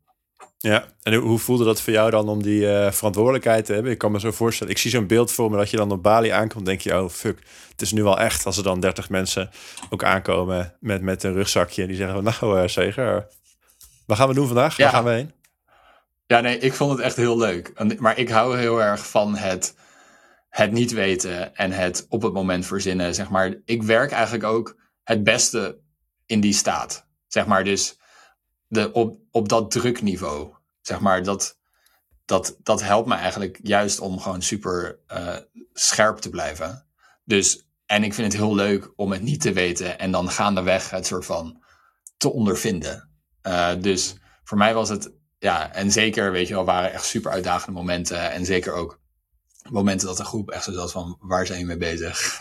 [0.62, 3.92] Ja, en hoe voelde dat voor jou dan om die uh, verantwoordelijkheid te hebben?
[3.92, 6.02] Ik kan me zo voorstellen, ik zie zo'n beeld voor me dat je dan op
[6.02, 7.38] Bali aankomt, denk je, oh fuck,
[7.70, 9.50] het is nu wel echt als er dan 30 mensen
[9.90, 13.26] ook aankomen met, met een rugzakje en die zeggen, nou uh, Zeger,
[14.06, 14.76] wat gaan we doen vandaag?
[14.76, 15.32] Waar gaan we heen?
[16.26, 17.98] Ja, nee, ik vond het echt heel leuk.
[17.98, 19.74] Maar ik hou heel erg van het,
[20.48, 23.54] het niet weten en het op het moment verzinnen, zeg maar.
[23.64, 25.78] Ik werk eigenlijk ook het beste
[26.26, 27.64] in die staat, zeg maar.
[27.64, 27.99] Dus
[28.70, 30.54] de, op, op dat drukniveau.
[30.80, 31.58] zeg maar, dat,
[32.24, 35.36] dat, dat helpt me eigenlijk juist om gewoon super uh,
[35.72, 36.86] scherp te blijven.
[37.24, 40.90] Dus, en ik vind het heel leuk om het niet te weten en dan gaandeweg
[40.90, 41.62] het soort van
[42.16, 43.10] te ondervinden.
[43.42, 47.30] Uh, dus voor mij was het, ja, en zeker, weet je wel, waren echt super
[47.30, 48.30] uitdagende momenten.
[48.30, 48.99] En zeker ook
[49.68, 52.38] momenten dat de groep echt zo zat van, waar zijn je mee bezig?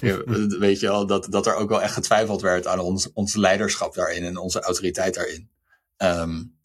[0.58, 3.94] weet je wel, dat, dat er ook wel echt getwijfeld werd aan ons, ons leiderschap
[3.94, 5.50] daarin en onze autoriteit daarin.
[5.96, 6.58] Um,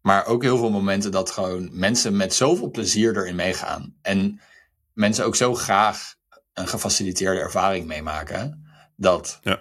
[0.00, 3.96] maar ook heel veel momenten dat gewoon mensen met zoveel plezier erin meegaan.
[4.02, 4.40] En
[4.92, 6.14] mensen ook zo graag
[6.52, 8.66] een gefaciliteerde ervaring meemaken.
[8.96, 9.58] Dat, ja,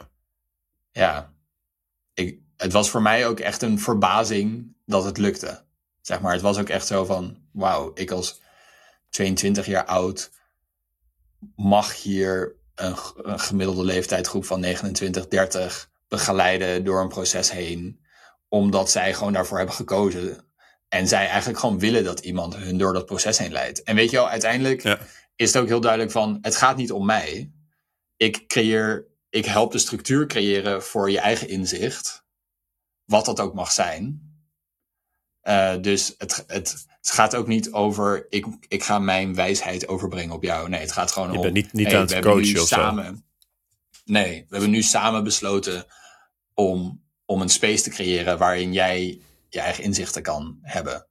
[0.92, 1.34] ja
[2.14, 5.66] ik, het was voor mij ook echt een verbazing dat het lukte.
[6.02, 8.42] Zeg maar, het was ook echt zo van, wauw, ik als
[9.18, 10.32] 22 jaar oud
[11.56, 18.06] mag hier een, een gemiddelde leeftijdsgroep van 29, 30 begeleiden door een proces heen
[18.50, 20.46] omdat zij gewoon daarvoor hebben gekozen.
[20.88, 23.84] En zij eigenlijk gewoon willen dat iemand hun door dat proces heen leidt.
[23.84, 24.84] En weet je wel, uiteindelijk
[25.36, 27.52] is het ook heel duidelijk van, het gaat niet om mij.
[28.18, 32.26] Ik creëer, ik help de structuur creëren voor je eigen inzicht.
[33.06, 34.22] Wat dat ook mag zijn.
[35.44, 40.36] Uh, dus het, het, het gaat ook niet over, ik, ik ga mijn wijsheid overbrengen
[40.36, 40.70] op jou.
[40.70, 41.36] Nee, het gaat gewoon om...
[41.36, 43.22] Je bent niet, niet aan het coachen of samen, zo.
[44.06, 45.86] Nee, we hebben nu samen besloten
[46.54, 51.08] om om een space te creëren waarin jij je eigen inzichten kan hebben.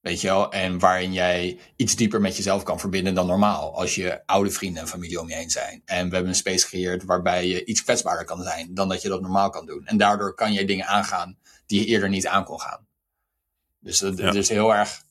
[0.00, 0.52] Weet je wel?
[0.52, 3.76] En waarin jij iets dieper met jezelf kan verbinden dan normaal.
[3.76, 5.82] Als je oude vrienden en familie om je heen zijn.
[5.84, 9.08] En we hebben een space gecreëerd waarbij je iets kwetsbaarder kan zijn dan dat je
[9.08, 9.86] dat normaal kan doen.
[9.86, 12.86] En daardoor kan je dingen aangaan die je eerder niet aan kon gaan.
[13.80, 14.32] Dus het ja.
[14.32, 15.02] is heel erg.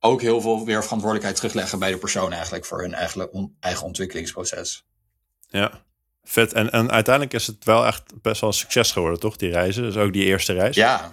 [0.00, 4.86] Ook heel veel weer verantwoordelijkheid terugleggen bij de persoon eigenlijk voor hun eigen, eigen ontwikkelingsproces.
[5.48, 5.86] Ja,
[6.28, 6.52] Vet.
[6.52, 9.36] En, en uiteindelijk is het wel echt best wel een succes geworden, toch?
[9.36, 9.82] Die reizen.
[9.82, 10.76] Dus ook die eerste reis.
[10.76, 11.12] Ja,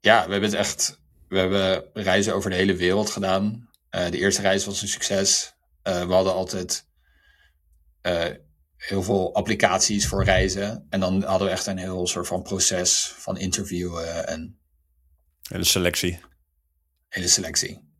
[0.00, 1.00] ja we hebben het echt.
[1.28, 3.68] We hebben reizen over de hele wereld gedaan.
[3.90, 5.54] Uh, de eerste reis was een succes.
[5.84, 6.86] Uh, we hadden altijd
[8.02, 8.24] uh,
[8.76, 10.86] heel veel applicaties voor reizen.
[10.90, 14.58] En dan hadden we echt een heel soort van proces van interviewen en.
[15.48, 16.20] Hele selectie.
[17.08, 17.91] Hele selectie.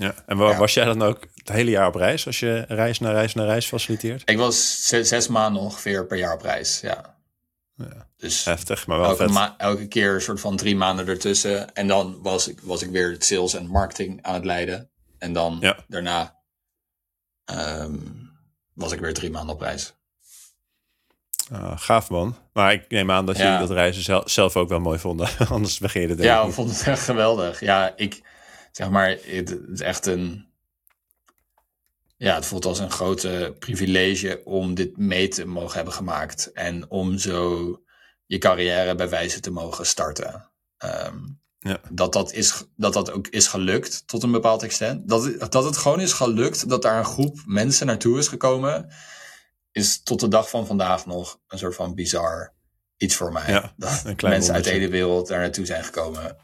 [0.00, 0.58] Ja, en waar ja.
[0.58, 3.46] was jij dan ook het hele jaar op reis als je reis naar reis naar
[3.46, 4.30] reis faciliteert?
[4.30, 7.16] Ik was zes, zes maanden ongeveer per jaar op reis, ja.
[7.74, 8.08] ja.
[8.16, 9.52] Dus Heftig, maar wel elke, vet.
[9.56, 11.74] Elke keer een soort van drie maanden ertussen.
[11.74, 14.90] En dan was ik, was ik weer sales en marketing aan het leiden.
[15.18, 15.76] En dan ja.
[15.88, 16.36] daarna
[17.44, 18.30] um,
[18.74, 19.94] was ik weer drie maanden op reis.
[21.52, 22.36] Uh, gaaf man.
[22.52, 25.28] Maar ik neem aan dat jullie dat reizen zelf, zelf ook wel mooi vonden.
[25.48, 27.60] Anders begin je het Ja, we vonden het echt geweldig.
[27.60, 28.22] Ja, ik
[28.70, 30.48] zeg maar, het is echt een.
[32.16, 36.52] Ja, het voelt als een grote privilege om dit mee te mogen hebben gemaakt.
[36.52, 37.82] En om zo
[38.26, 40.50] je carrière bij wijze te mogen starten.
[40.84, 41.80] Um, ja.
[41.90, 45.08] dat, dat, is, dat dat ook is gelukt tot een bepaald extent.
[45.08, 48.92] Dat, dat het gewoon is gelukt dat daar een groep mensen naartoe is gekomen.
[49.72, 52.54] Is tot de dag van vandaag nog een soort van bizar
[52.96, 53.50] iets voor mij.
[53.50, 56.36] Ja, dat mensen uit de hele wereld daar naartoe zijn gekomen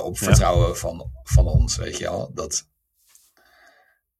[0.00, 0.74] op vertrouwen ja.
[0.74, 2.30] van, van ons, weet je wel.
[2.34, 2.68] Dat,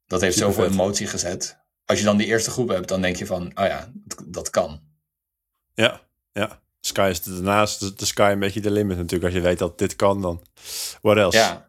[0.07, 0.73] dat heeft Super zoveel vet.
[0.73, 1.61] emotie gezet.
[1.85, 4.51] Als je dan die eerste groep hebt, dan denk je van, oh ja, dat, dat
[4.51, 4.81] kan.
[5.75, 6.01] Ja,
[6.33, 6.61] ja.
[6.81, 9.25] Sky is daarnaast de, de sky een beetje de limit natuurlijk.
[9.25, 10.47] Als je weet dat dit kan, dan
[11.01, 11.37] what else?
[11.37, 11.69] Ja.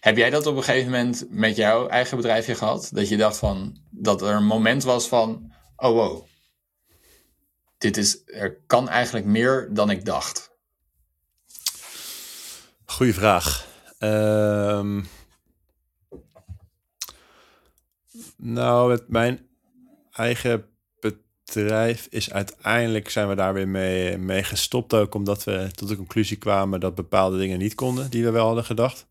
[0.00, 2.90] Heb jij dat op een gegeven moment met jouw eigen bedrijfje gehad?
[2.92, 6.24] Dat je dacht van, dat er een moment was van, oh wow,
[7.78, 10.49] dit is, er kan eigenlijk meer dan ik dacht.
[12.90, 13.66] Goeie vraag.
[13.98, 15.08] Um,
[18.36, 19.46] nou, met mijn
[20.12, 20.66] eigen
[20.98, 24.94] bedrijf is uiteindelijk zijn we daar weer mee, mee gestopt.
[24.94, 28.46] Ook omdat we tot de conclusie kwamen dat bepaalde dingen niet konden die we wel
[28.46, 29.06] hadden gedacht.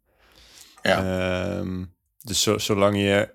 [0.82, 1.58] Ja.
[1.58, 3.30] Um, dus zo, zolang je.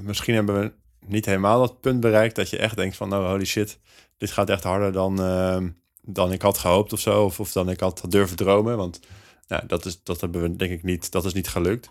[0.00, 0.72] Misschien hebben we
[1.06, 3.78] niet helemaal dat punt bereikt dat je echt denkt van nou holy shit,
[4.16, 5.62] dit gaat echt harder dan, uh,
[6.02, 7.24] dan ik had gehoopt of zo.
[7.24, 8.76] Of, of dan ik had durven dromen.
[8.76, 9.00] Want
[9.48, 11.90] nou, dat, is, dat hebben we denk ik niet, dat is niet gelukt.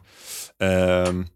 [0.58, 1.28] Um,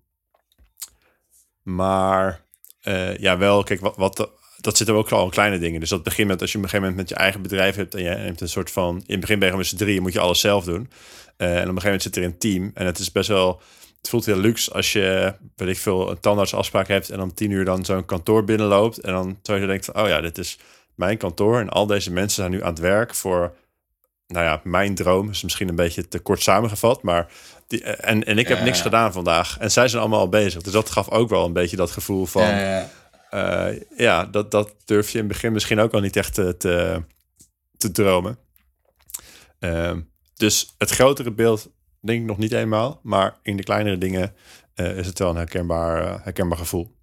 [1.64, 2.46] maar
[2.84, 5.80] uh, ja, wel, kijk, wat, wat, dat zitten ook al in kleine dingen.
[5.80, 7.96] Dus dat begint met als je op een gegeven moment met je eigen bedrijf hebt
[7.96, 10.14] en je hebt een soort van, in het begin ben je met z'n drieën, moet
[10.14, 10.90] je alles zelf doen.
[11.38, 13.62] Uh, en op een gegeven moment zit er een team en het is best wel,
[13.98, 17.52] het voelt heel luxe als je, weet ik veel, een tandartsafspraak hebt en om tien
[17.52, 20.60] uur dan zo'n kantoor binnenloopt en dan terwijl je denkt oh ja, dit is
[20.96, 23.56] mijn kantoor en al deze mensen zijn nu aan het werk voor
[24.28, 27.32] nou ja, mijn droom is misschien een beetje te kort samengevat, maar
[27.68, 28.84] die, en, en ik heb Ja, niks ja.
[28.84, 29.58] gedaan vandaag.
[29.58, 30.62] En zij zijn allemaal al bezig.
[30.62, 32.90] Dus dat gaf ook wel een beetje dat gevoel van, Ja, ja.
[33.70, 36.58] eh, ja, dat, dat durf je in het begin misschien ook al niet echt te,
[36.58, 37.04] te,
[37.78, 38.38] te dromen.
[39.60, 40.02] Ehm,
[40.36, 41.70] dus het grotere beeld
[42.02, 43.00] denk ik nog niet eenmaal.
[43.04, 44.36] Maar in de kleinere dingen
[44.74, 46.96] is het wel een herkenbaar, herkenbaar gevoel.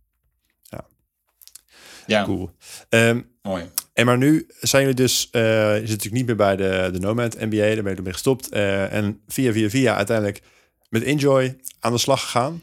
[0.63, 0.85] Ja,
[2.07, 2.25] ja.
[2.25, 2.51] cool.
[2.89, 3.71] Ehm, Mooi.
[3.95, 6.99] En maar nu zijn jullie dus, uh, je zit natuurlijk niet meer bij de, de
[6.99, 8.55] Nomad NBA, daar ben je ermee gestopt.
[8.55, 10.43] Uh, en via, via, via uiteindelijk
[10.89, 12.63] met Enjoy aan de slag gegaan.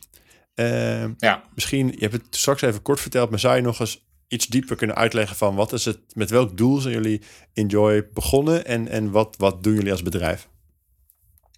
[0.56, 1.44] Uh, ja.
[1.54, 4.76] Misschien, je hebt het straks even kort verteld, maar zou je nog eens iets dieper
[4.76, 7.22] kunnen uitleggen van wat is het, met welk doel zijn jullie
[7.54, 10.48] Enjoy begonnen en, en wat, wat doen jullie als bedrijf?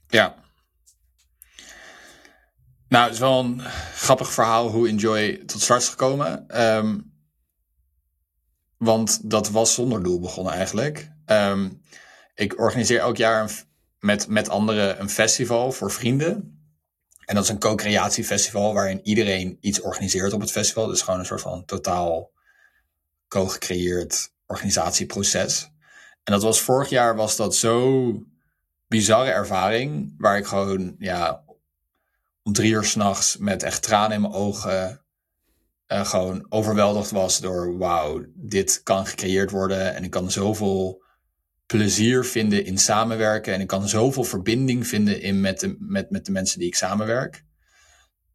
[0.07, 0.36] Ja.
[2.88, 3.61] Nou, het is wel een
[3.95, 6.61] grappig verhaal hoe Enjoy tot start is gekomen.
[6.61, 7.12] Um,
[8.84, 11.11] want dat was zonder doel begonnen eigenlijk.
[11.25, 11.81] Um,
[12.36, 13.63] ik organiseer elk jaar
[13.99, 16.57] met, met anderen een festival voor vrienden.
[17.25, 20.88] En dat is een co-creatiefestival waarin iedereen iets organiseert op het festival.
[20.88, 22.31] Dus gewoon een soort van totaal
[23.27, 25.71] co-gecreëerd organisatieproces.
[26.23, 28.13] En dat was vorig jaar was dat zo
[28.88, 30.15] bizarre ervaring.
[30.17, 31.43] Waar ik gewoon ja,
[32.43, 35.02] om drie uur s'nachts met echt tranen in mijn ogen
[35.88, 41.03] uh, gewoon overweldigd was door wauw, dit kan gecreëerd worden en ik kan zoveel
[41.65, 46.25] plezier vinden in samenwerken en ik kan zoveel verbinding vinden in met, de, met, met
[46.25, 47.45] de mensen die ik samenwerk.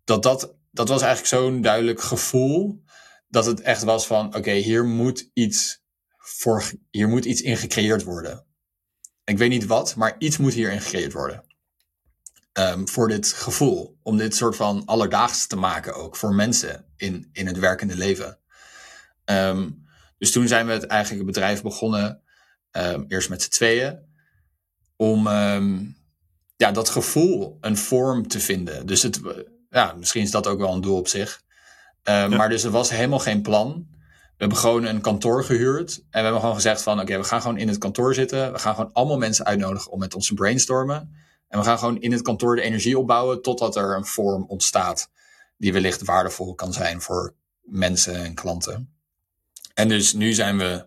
[0.05, 2.82] Dat, dat, dat was eigenlijk zo'n duidelijk gevoel
[3.28, 5.82] dat het echt was van oké, hier moet iets
[6.16, 8.46] voor, hier moet iets in gecreëerd worden.
[9.24, 11.44] Ik weet niet wat, maar iets moet hierin gecreëerd worden.
[12.59, 13.98] Um, voor dit gevoel.
[14.02, 18.38] Om dit soort van alledaags te maken ook voor mensen in, in het werkende leven.
[19.24, 19.86] Um,
[20.18, 22.22] dus toen zijn we het eigenlijk het bedrijf begonnen,
[22.72, 23.98] um, eerst met z'n tweeën,
[24.96, 25.28] om
[26.56, 28.86] ja, dat gevoel een vorm te vinden.
[28.86, 29.20] Dus het,
[29.70, 31.42] ja, misschien is dat ook wel een doel op zich.
[32.02, 32.28] Ja.
[32.28, 33.86] Maar dus er was helemaal geen plan.
[33.90, 35.96] We hebben gewoon een kantoor gehuurd.
[35.96, 38.52] En we hebben gewoon gezegd van oké, we gaan gewoon in het kantoor zitten.
[38.52, 41.26] We gaan gewoon allemaal mensen uitnodigen om met ons te brainstormen.
[41.49, 45.11] En we gaan gewoon in het kantoor de energie opbouwen totdat er een vorm ontstaat
[45.57, 48.92] die wellicht waardevol kan zijn voor mensen en klanten.
[49.74, 50.86] En dus nu zijn we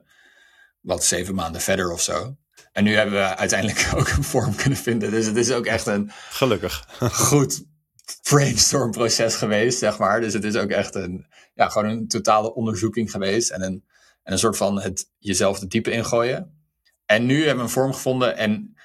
[0.82, 2.36] wat zeven maanden verder of zo.
[2.72, 5.12] En nu hebben we uiteindelijk ook een vorm kunnen vinden.
[5.12, 6.88] Dus het is ook echt een gelukkig
[7.30, 7.64] goed
[8.22, 10.22] brainstormproces geweest, zeg maar.
[10.22, 13.84] Dus het is ook echt een, ja, gewoon een totale onderzoeking geweest en een,
[14.24, 16.60] en een soort van het jezelf de diepe ingooien.
[17.06, 18.76] En nu hebben we een vorm gevonden en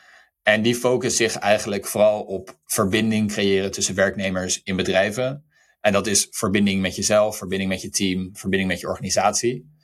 [0.46, 5.44] en die focust zich eigenlijk vooral op verbinding creëren tussen werknemers in bedrijven.
[5.80, 9.74] En dat is verbinding met jezelf, verbinding met je team, verbinding met je organisatie.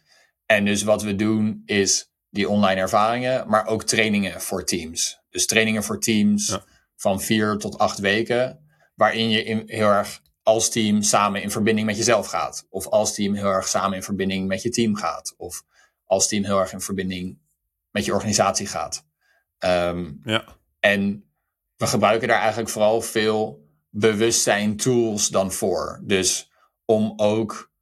[0.47, 5.21] En dus wat we doen is die online ervaringen, maar ook trainingen voor teams.
[5.31, 6.59] Dus trainingen voor teams
[6.97, 8.59] van vier tot acht weken,
[8.95, 12.67] waarin je in, heel erg als team samen in verbinding met jezelf gaat.
[12.71, 15.35] Of als team heel erg samen in verbinding met je team gaat.
[15.37, 15.63] Of
[16.05, 17.39] als team heel erg in verbinding
[17.91, 19.11] met je organisatie gaat.
[19.65, 20.45] Um, ja.
[20.81, 21.25] En
[21.77, 26.01] we gebruiken daar eigenlijk vooral veel bewustzijn tools dan voor.
[26.05, 26.51] Dus
[26.85, 27.73] om ook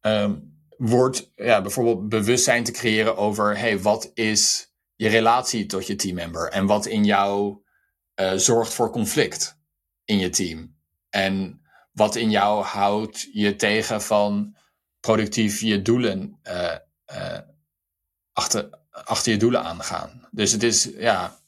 [0.00, 5.96] um, wordt, ja, bijvoorbeeld bewustzijn te creëren over hey, wat is je relatie tot je
[5.96, 7.62] teammember en wat in jou
[8.20, 9.58] uh, zorgt voor conflict
[10.04, 10.78] in je team.
[11.08, 11.62] En
[11.92, 14.56] wat in jou houdt je tegen van
[15.00, 16.76] productief je doelen uh,
[17.12, 17.38] uh,
[18.32, 20.28] achter, achter je doelen aangaan.
[20.30, 21.38] Dus het is, ja,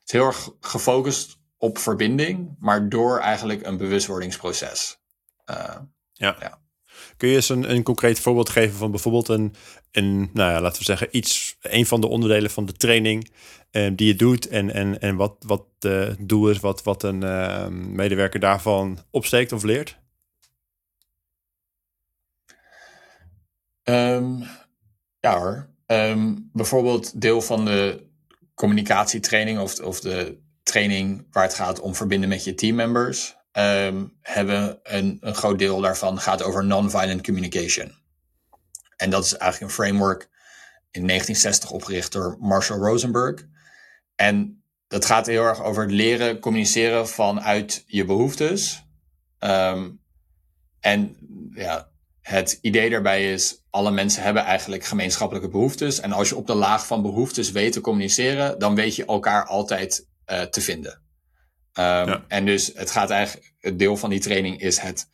[0.00, 4.98] het is heel erg gefocust op verbinding, maar door eigenlijk een bewustwordingsproces.
[5.50, 5.76] Uh,
[6.12, 6.36] ja.
[6.40, 6.62] ja.
[7.16, 9.54] Kun je eens een, een concreet voorbeeld geven van bijvoorbeeld een,
[9.90, 13.30] een, nou ja, laten we zeggen, iets, een van de onderdelen van de training
[13.70, 17.24] uh, die je doet en, en, en wat, wat het doel is, wat, wat een
[17.24, 19.98] uh, medewerker daarvan opsteekt of leert?
[23.82, 24.46] Um,
[25.20, 25.73] ja hoor.
[25.86, 28.06] Um, bijvoorbeeld deel van de
[28.54, 33.36] communicatietraining of, of de training waar het gaat om verbinden met je teammembers.
[33.52, 37.94] Um, hebben een, een groot deel daarvan gaat over non-violent communication.
[38.96, 40.28] En dat is eigenlijk een framework
[40.90, 43.46] in 1960 opgericht door Marshall Rosenberg.
[44.14, 48.86] En dat gaat heel erg over het leren communiceren vanuit je behoeftes.
[49.38, 50.00] Um,
[50.80, 51.16] en
[51.54, 51.88] ja,
[52.24, 56.00] het idee daarbij is, alle mensen hebben eigenlijk gemeenschappelijke behoeftes.
[56.00, 59.46] En als je op de laag van behoeftes weet te communiceren, dan weet je elkaar
[59.46, 60.92] altijd uh, te vinden.
[60.92, 62.24] Um, ja.
[62.28, 65.08] En dus het gaat eigenlijk, het deel van die training is het,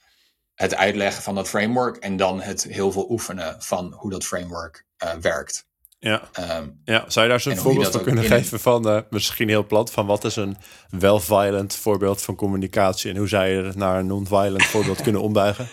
[0.55, 4.87] het uitleggen van dat framework en dan het heel veel oefenen van hoe dat framework
[5.05, 5.69] uh, werkt.
[5.99, 6.23] Ja.
[6.59, 9.91] Um, ja, zou je daar zo'n voorbeeld van kunnen geven van uh, misschien heel plat
[9.91, 10.57] van wat is een
[10.91, 15.69] wel-violent voorbeeld van communicatie en hoe zou je het naar een non-violent voorbeeld kunnen ombuigen?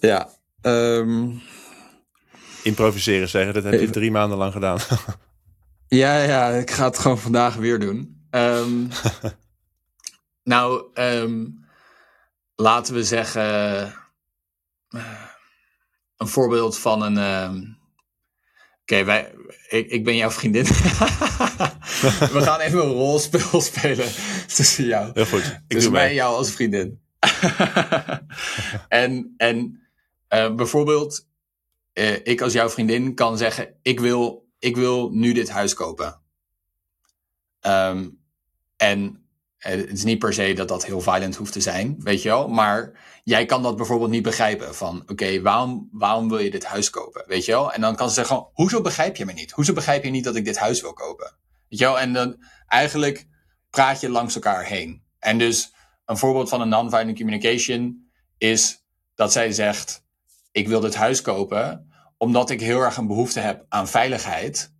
[0.00, 0.28] Ja,
[0.62, 1.42] Um,
[2.62, 4.78] Improviseren zeggen, dat heb je drie maanden lang gedaan.
[5.88, 8.26] ja, ja, ik ga het gewoon vandaag weer doen.
[8.30, 8.86] Ehm,
[10.52, 11.46] nou, ehm,
[12.54, 13.42] laten we zeggen.
[14.88, 15.02] eh,
[16.16, 17.76] een voorbeeld van een.
[18.82, 19.34] Oké, wij.
[19.68, 20.64] Ik, ik ben jouw vriendin.
[22.34, 24.08] we gaan even een rolspel spelen
[24.46, 25.10] tussen jou.
[25.14, 25.44] Heel goed.
[25.44, 27.00] Ik dus doe mij en jou als vriendin.
[28.88, 29.81] en en
[30.32, 31.28] eh, bijvoorbeeld,
[31.92, 36.20] eh, ik als jouw vriendin kan zeggen: ik wil, ik wil nu dit huis kopen.
[37.60, 38.08] Ehm,
[38.76, 39.26] en
[39.56, 42.28] eh, het is niet per se dat dat heel violent hoeft te zijn, weet je
[42.28, 42.48] wel.
[42.48, 44.74] Maar jij kan dat bijvoorbeeld niet begrijpen.
[44.74, 47.24] Van oké, waarom, waarom wil je dit huis kopen?
[47.26, 47.72] Weet je wel?
[47.72, 49.50] En dan kan ze zeggen: hoezo begrijp je me niet?
[49.50, 51.36] Hoezo begrijp je niet dat ik dit huis wil kopen?
[51.68, 52.00] Weet je wel?
[52.00, 53.26] En dan eigenlijk
[53.70, 55.02] praat je langs elkaar heen.
[55.18, 55.74] En dus
[56.04, 60.01] een voorbeeld van een non-violent communication is dat zij zegt:
[60.52, 61.86] Ik wil dit huis kopen
[62.16, 64.72] omdat ik heel erg een behoefte heb aan veiligheid.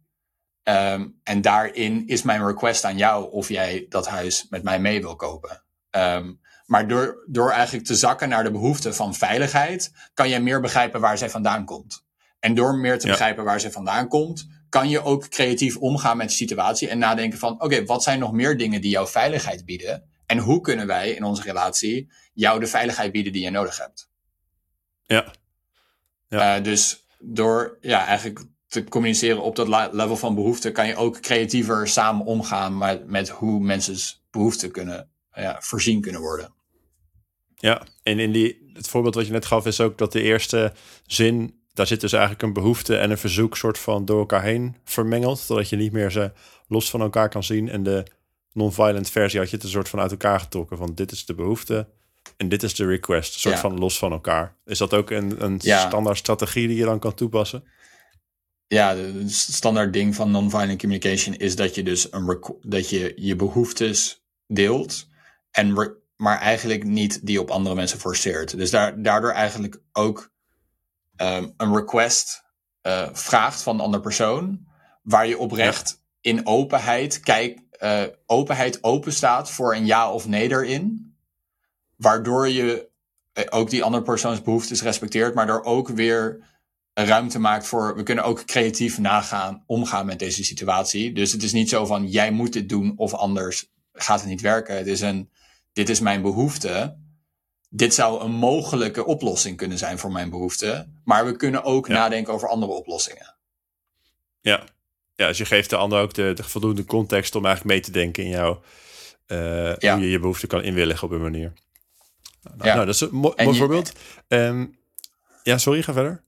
[0.63, 5.01] Ehm, en daarin is mijn request aan jou of jij dat huis met mij mee
[5.01, 5.63] wil kopen.
[5.91, 6.33] Ehm,
[6.67, 11.01] maar door, door eigenlijk te zakken naar de behoefte van veiligheid, kan je meer begrijpen
[11.01, 12.05] waar zij vandaan komt.
[12.39, 13.13] En door meer te Ja.
[13.13, 17.39] begrijpen waar zij vandaan komt, kan je ook creatief omgaan met de situatie en nadenken
[17.39, 20.11] van, oké, wat zijn nog meer dingen die jou veiligheid bieden?
[20.27, 24.11] En hoe kunnen wij in onze relatie jou de veiligheid bieden die je nodig hebt?
[25.03, 25.33] Ja.
[26.33, 26.57] Ja.
[26.57, 31.21] Eh, dus door ja, eigenlijk te communiceren op dat level van behoefte, kan je ook
[31.21, 36.53] creatiever samen omgaan met, met hoe mensen's behoeften kunnen ja, voorzien kunnen worden.
[37.55, 40.73] Ja, en in die, het voorbeeld wat je net gaf is ook dat de eerste
[41.07, 44.77] zin, daar zit dus eigenlijk een behoefte en een verzoek soort van door elkaar heen
[44.85, 46.33] vermengeld, zodat je niet meer ze
[46.67, 47.69] los van elkaar kan zien.
[47.69, 48.05] En de
[48.53, 51.35] non-violent versie had je het een soort van uit elkaar getrokken van dit is de
[51.35, 51.87] behoefte
[52.43, 53.61] en dit is de request, een soort Ja.
[53.61, 54.57] van los van elkaar.
[54.65, 55.89] Is dat ook een, een Ja.
[55.89, 57.65] standaard strategie die je dan kan toepassen?
[58.67, 63.37] Ja, de standaard ding van non-violent communication is dat je dus een dat je je
[63.37, 65.07] behoeftes deelt,
[65.51, 68.57] en maar eigenlijk niet die op andere mensen forceert.
[68.57, 70.31] Dus daar, daardoor eigenlijk ook
[71.17, 72.45] ehm, een request
[72.81, 74.67] eh, vraagt van de andere persoon,
[75.03, 80.51] waar je oprecht in openheid kijk, eh, openheid open staat voor een ja of nee
[80.51, 81.12] erin,
[82.03, 82.89] waardoor je
[83.33, 86.51] eh, ook die andere persoons behoeftes respecteert, maar door ook weer
[86.95, 87.97] ruimte maakt voor.
[87.97, 91.13] We kunnen ook creatief nagaan, omgaan met deze situatie.
[91.13, 94.41] Dus het is niet zo van jij moet dit doen of anders gaat het niet
[94.41, 94.77] werken.
[94.77, 95.31] Het is een.
[95.73, 96.97] Dit is mijn behoefte.
[97.69, 100.89] Dit zou een mogelijke oplossing kunnen zijn voor mijn behoefte.
[101.05, 101.93] Maar we kunnen ook Ja.
[101.93, 103.35] nadenken over andere oplossingen.
[104.41, 104.65] Ja.
[105.15, 107.91] ja, dus je geeft de ander ook de, de voldoende context om eigenlijk mee te
[107.91, 108.63] denken in jouw,
[109.27, 109.95] eh, Ja.
[109.95, 111.53] hoe je je behoefte kan inwilligen op een manier.
[112.43, 112.75] Nou, Ja.
[112.75, 113.93] nou, dat is een mo- En mooi voorbeeld.
[114.29, 114.67] Ehm,
[115.43, 116.25] ja, sorry, ga verder.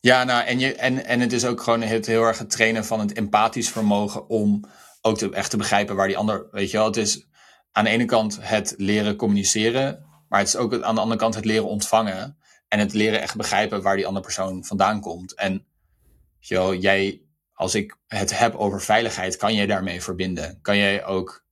[0.00, 2.84] Ja, nou, en, je, en, en het is ook gewoon het heel erg het trainen
[2.84, 4.64] van het empathisch vermogen om
[5.00, 7.26] ook te, echt te begrijpen waar die ander, weet je wel, het is
[7.72, 11.20] aan de ene kant het leren communiceren, maar het is ook het- aan de andere
[11.20, 12.38] kant het leren ontvangen
[12.68, 15.34] en het leren echt begrijpen waar die andere persoon vandaan komt.
[15.34, 20.58] En weet je wel, jij, als ik het heb over veiligheid, kan jij daarmee verbinden?
[20.62, 21.44] Kan jij ook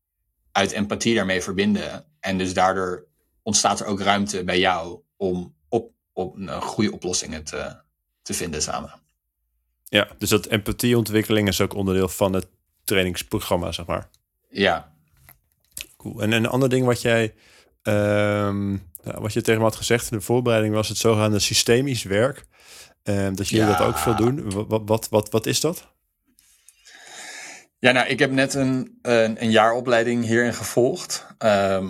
[0.53, 2.05] uit empathie daarmee verbinden?
[2.21, 3.07] En dus daardoor
[3.51, 7.77] ontstaat er ook ruimte bij jou om op, op een goede oplossingen te,
[8.23, 8.93] te vinden samen.
[9.85, 12.47] Ja, dus dat empathieontwikkeling is ook onderdeel van het
[12.85, 14.09] trainingsprogramma, zeg maar.
[14.49, 14.93] Ja,
[15.97, 16.23] Cool.
[16.23, 17.35] En een ander ding wat jij,
[17.83, 18.53] ja,
[19.21, 22.45] wat je tegen me had gezegd in de voorbereiding was het zogenaamde systemisch werk.
[23.03, 23.77] Ehm, dat jullie Ja.
[23.77, 24.51] dat ook veel doen.
[24.87, 25.87] Wat, wat, wat, is dat?
[27.79, 31.27] ja nou, ik heb net een, een, een jaaropleiding hierin gevolgd.
[31.39, 31.89] Ehm,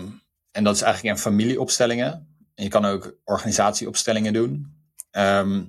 [0.51, 2.13] en dat is eigenlijk in familieopstellingen.
[2.55, 4.75] En je kan ook organisatieopstellingen doen.
[5.11, 5.65] Ehm,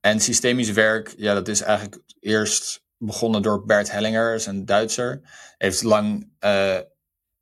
[0.00, 5.20] en systemisch werk, ja, dat is eigenlijk eerst begonnen door Bert Hellinger, een Duitser.
[5.58, 6.78] Heeft lang eh,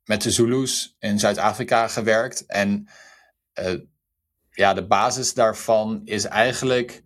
[0.03, 2.45] met de Zulus in Zuid-Afrika gewerkt.
[2.45, 2.87] En
[3.53, 3.79] eh,
[4.51, 7.03] ja, de basis daarvan is eigenlijk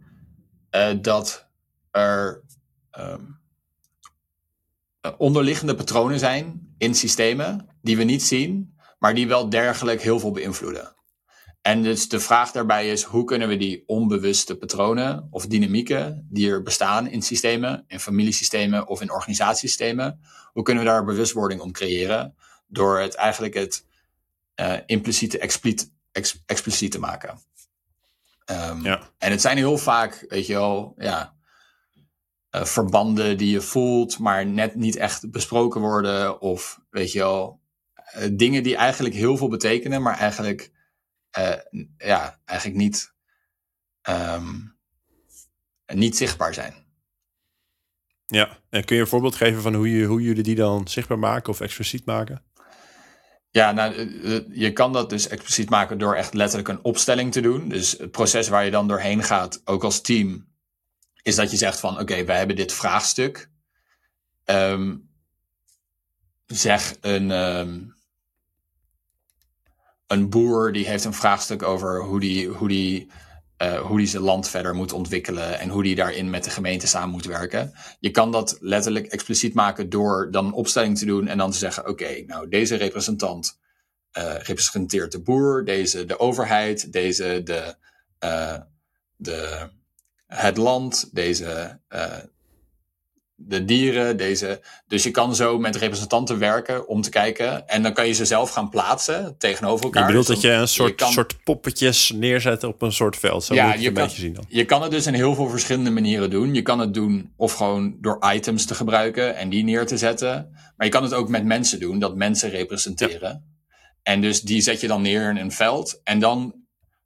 [0.70, 1.48] eh, dat
[1.92, 2.44] er
[2.92, 3.22] ehm,
[5.02, 8.73] eh, onderliggende patronen zijn in systemen die we niet zien,
[9.04, 10.96] maar die wel dergelijk heel veel beïnvloeden.
[11.62, 16.50] En dus de vraag daarbij is, hoe kunnen we die onbewuste patronen of dynamieken die
[16.50, 20.20] er bestaan in systemen, in familiesystemen of in organisatiesystemen,
[20.54, 22.36] hoe kunnen we daar bewustwording om creëren
[22.68, 23.86] door het eigenlijk het
[24.56, 27.40] eh, impliciete expliciet, ex- expliciet te maken.
[28.46, 29.10] Ehm, Ja.
[29.18, 31.34] En het zijn heel vaak, weet je wel, ja,
[32.50, 36.42] eh, verbanden die je voelt, maar net niet echt besproken worden.
[36.42, 37.62] Of weet je wel,
[38.14, 40.72] eh, dingen die eigenlijk heel veel betekenen, maar eigenlijk,
[41.30, 41.58] eh,
[41.98, 43.14] ja, eigenlijk niet,
[44.02, 44.52] ehm,
[45.94, 46.74] niet zichtbaar zijn.
[48.26, 51.20] Ja, en kun je een voorbeeld geven van hoe, je, hoe jullie die dan zichtbaar
[51.20, 52.44] maken of expliciet maken?
[53.50, 57.42] Ja, nou, eh, je kan dat dus expliciet maken door echt letterlijk een opstelling te
[57.42, 57.70] doen.
[57.70, 60.48] Dus het proces waar je dan doorheen gaat, ook als team,
[61.22, 63.50] is dat je zegt van oké, wij hebben dit vraagstuk.
[64.44, 64.96] Ehm,
[66.46, 67.80] zeg een, ehm,
[70.08, 73.12] een boer die heeft een vraagstuk over hoe die, hoe die
[73.64, 76.88] uh, hoe die zijn land verder moet ontwikkelen en hoe die daarin met de gemeente
[76.88, 77.74] samen moet werken.
[78.00, 81.58] Je kan dat letterlijk expliciet maken door dan een opstelling te doen en dan te
[81.58, 83.60] zeggen: oké, nou deze representant
[84.18, 87.76] uh, representeert de boer, deze de overheid, deze de,
[88.24, 88.60] uh,
[89.16, 89.70] de,
[90.28, 91.80] het land, deze
[93.48, 94.62] de dieren, deze.
[94.88, 97.68] Dus je kan zo met representanten werken om te kijken.
[97.68, 100.02] En dan kan je ze zelf gaan plaatsen tegenover elkaar.
[100.02, 103.44] Je bedoelt dus dat je een soort, soort poppetjes neerzet op een soort veld.
[103.44, 104.46] Zo ja, je, een kan, zien dan.
[104.48, 106.54] je kan het dus in heel veel verschillende manieren doen.
[106.54, 110.52] Je kan het doen of gewoon door items te gebruiken en die neer te zetten.
[110.78, 113.52] Maar je kan het ook met mensen doen, dat mensen representeren.
[114.04, 116.02] En dus die zet je dan neer in een veld.
[116.04, 116.56] En dan,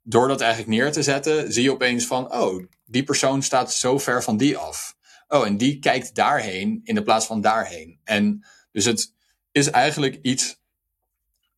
[0.03, 3.97] door dat eigenlijk neer te zetten, zie je opeens van, oh, die persoon staat zo
[3.97, 4.97] ver van die af
[5.28, 7.99] oh, en die kijkt daarheen in de plaats van daarheen.
[8.03, 9.13] En dus het
[9.51, 10.59] is eigenlijk iets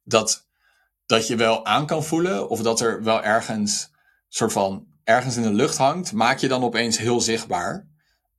[0.03, 0.47] dat,
[1.05, 3.91] dat je wel aan kan voelen, of dat er wel ergens
[4.27, 7.87] soort van ergens in de lucht hangt, maak je dan opeens heel zichtbaar.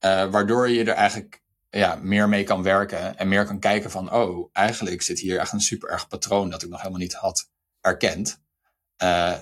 [0.01, 4.13] Uh, waardoor je er eigenlijk ja, meer mee kan werken en meer kan kijken van,
[4.13, 7.51] oh, eigenlijk zit hier echt een super erg patroon dat ik nog helemaal niet had
[7.81, 8.41] erkend.
[9.03, 9.37] Uh,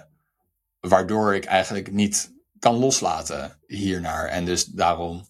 [0.81, 4.27] waardoor ik eigenlijk niet kan loslaten hiernaar.
[4.27, 5.29] En dus daarom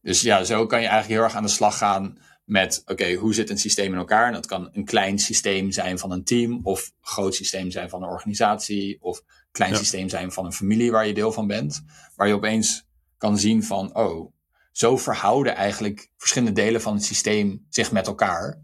[0.00, 3.34] dus ja, zo kan je eigenlijk heel erg aan de slag gaan met, oké, hoe
[3.34, 4.26] zit een systeem in elkaar?
[4.26, 7.88] En dat kan een klein systeem zijn van een team, of een groot systeem zijn
[7.88, 11.46] van een organisatie, of een klein systeem zijn van een familie waar je deel van
[11.46, 11.84] bent.
[12.16, 12.86] Waar je opeens
[13.18, 14.32] kan zien van, oh,
[14.72, 18.62] zo verhouden eigenlijk verschillende delen van het systeem zich met elkaar.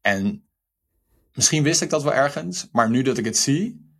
[0.00, 0.48] En
[1.32, 3.92] misschien wist ik dat wel ergens, maar nu dat ik het zie,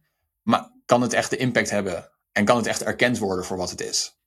[0.42, 3.70] maar kan het echt de impact hebben en kan het echt erkend worden voor wat
[3.70, 4.17] het is.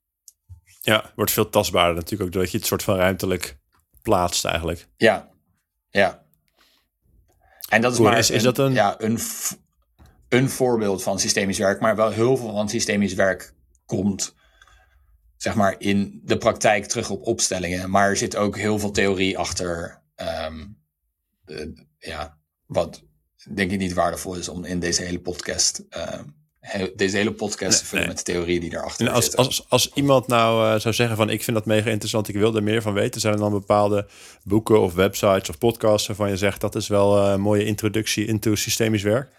[0.84, 3.57] Ja, wordt veel tastbaarder natuurlijk ook doordat je het soort van ruimtelijk
[4.01, 4.88] plaatst eigenlijk.
[4.97, 5.29] Ja,
[5.89, 6.25] ja.
[7.69, 8.73] En dat is maar is, is een, dat een...
[8.73, 9.19] Ja, een,
[10.29, 13.53] een voorbeeld van systemisch werk, maar wel heel veel van systemisch werk
[13.86, 14.36] komt
[15.38, 17.89] zeg maar in de praktijk terug op opstellingen.
[17.89, 20.01] Maar er zit ook heel veel theorie achter.
[20.45, 20.79] Um,
[21.97, 23.03] ja, wat
[23.53, 26.40] denk ik niet waardevol is om in deze hele podcast um,
[26.95, 30.28] deze hele podcast te vullen met de theorieën die daarachter en als, Als, als iemand
[30.28, 32.93] nou uh, zou zeggen van ik vind dat mega interessant, ik wil er meer van
[32.93, 34.07] weten, zijn er dan bepaalde
[34.43, 38.26] boeken of websites of podcasts waarvan je zegt dat is wel uh, een mooie introductie
[38.26, 39.32] into systemisch werk?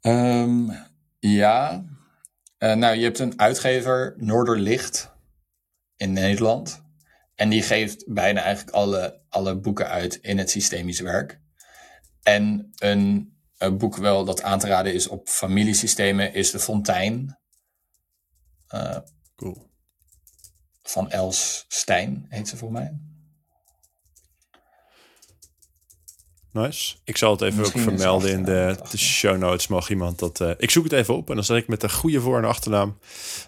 [0.00, 0.72] Um,
[1.18, 1.84] ja,
[2.58, 5.16] uh, nou je hebt een uitgever, Noorderlicht,
[5.96, 6.82] in Nederland.
[7.34, 11.40] En die geeft bijna eigenlijk alle, alle boeken uit in het systemisch werk.
[12.22, 17.38] En een een boek wel dat aan te raden is op familiesystemen is De Fontein.
[18.74, 18.96] Uh,
[19.36, 19.70] cool.
[20.82, 22.98] Van Els Stijn heet ze voor mij.
[26.52, 26.96] Nice.
[27.04, 29.66] Ik zal het even ook vermelden in de, de, show notes.
[29.66, 30.40] Mag iemand dat.
[30.40, 32.44] Uh, ik zoek het even op en dan zet ik met de goede voor- en
[32.44, 32.98] achternaam.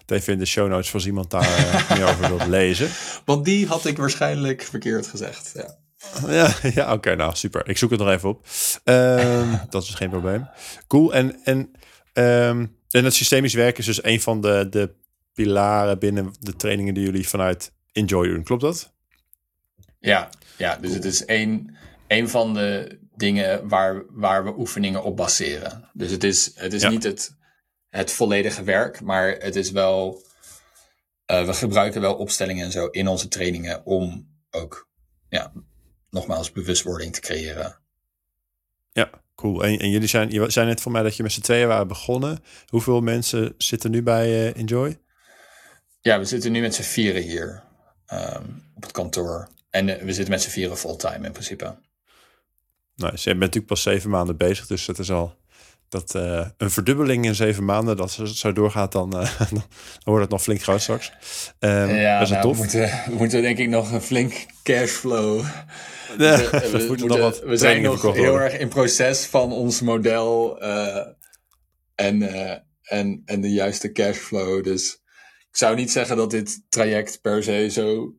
[0.01, 2.89] Het even in de show notes als iemand daar uh, meer over wilt lezen.
[3.25, 5.51] Want die had ik waarschijnlijk verkeerd gezegd.
[5.53, 5.80] Ja.
[6.27, 7.69] Ja, ja oké, nou super.
[7.69, 8.45] Ik zoek het nog even op.
[8.83, 10.49] Um, dat is geen probleem.
[10.87, 11.13] Cool.
[11.13, 11.57] En, en,
[12.13, 14.93] um, en het systemisch werken is dus een van de, de
[15.33, 18.43] pilaren binnen de trainingen die jullie vanuit Enjoy doen.
[18.43, 18.91] Klopt dat?
[19.99, 21.75] Ja, ja dus het is een,
[22.07, 25.89] een van de dingen waar, waar we oefeningen op baseren.
[25.93, 27.35] Dus het is, het is niet het,
[27.89, 30.23] het volledige werk, maar het is wel.
[31.31, 34.89] Uh, we gebruiken wel opstellingen en zo in onze trainingen om ook
[35.29, 35.51] ja,
[36.11, 37.79] nogmaals bewustwording te creëren.
[38.91, 39.63] Ja, cool.
[39.63, 41.87] En, en jullie zijn, je zijn net voor mij dat je met z'n tweeën waren
[41.87, 42.39] begonnen.
[42.67, 44.99] Hoeveel mensen zitten nu bij uh, Enjoy?
[46.01, 47.63] Ja, we zitten nu met z'n vieren hier
[48.13, 49.47] um, op het kantoor.
[49.69, 51.75] En uh, we zitten met z'n vieren fulltime in principe.
[52.95, 55.35] Nou, je bent natuurlijk pas zeven maanden bezig, dus het is al
[55.91, 59.63] dat uh, een verdubbeling in zeven maanden, dat ze zo doorgaat, dan, uh, dan
[60.03, 61.11] wordt het nog flink groot straks.
[61.59, 62.55] Um, ja, dat is nou, tof.
[62.55, 65.39] We moeten, we moeten denk ik nog een flink cashflow
[66.17, 71.05] we, we, we zijn nog heel erg in proces van ons model uh,
[71.95, 72.21] en,
[72.81, 74.63] en, en de juiste cashflow.
[74.63, 74.93] Dus
[75.49, 78.15] ik zou niet zeggen dat dit traject per se zo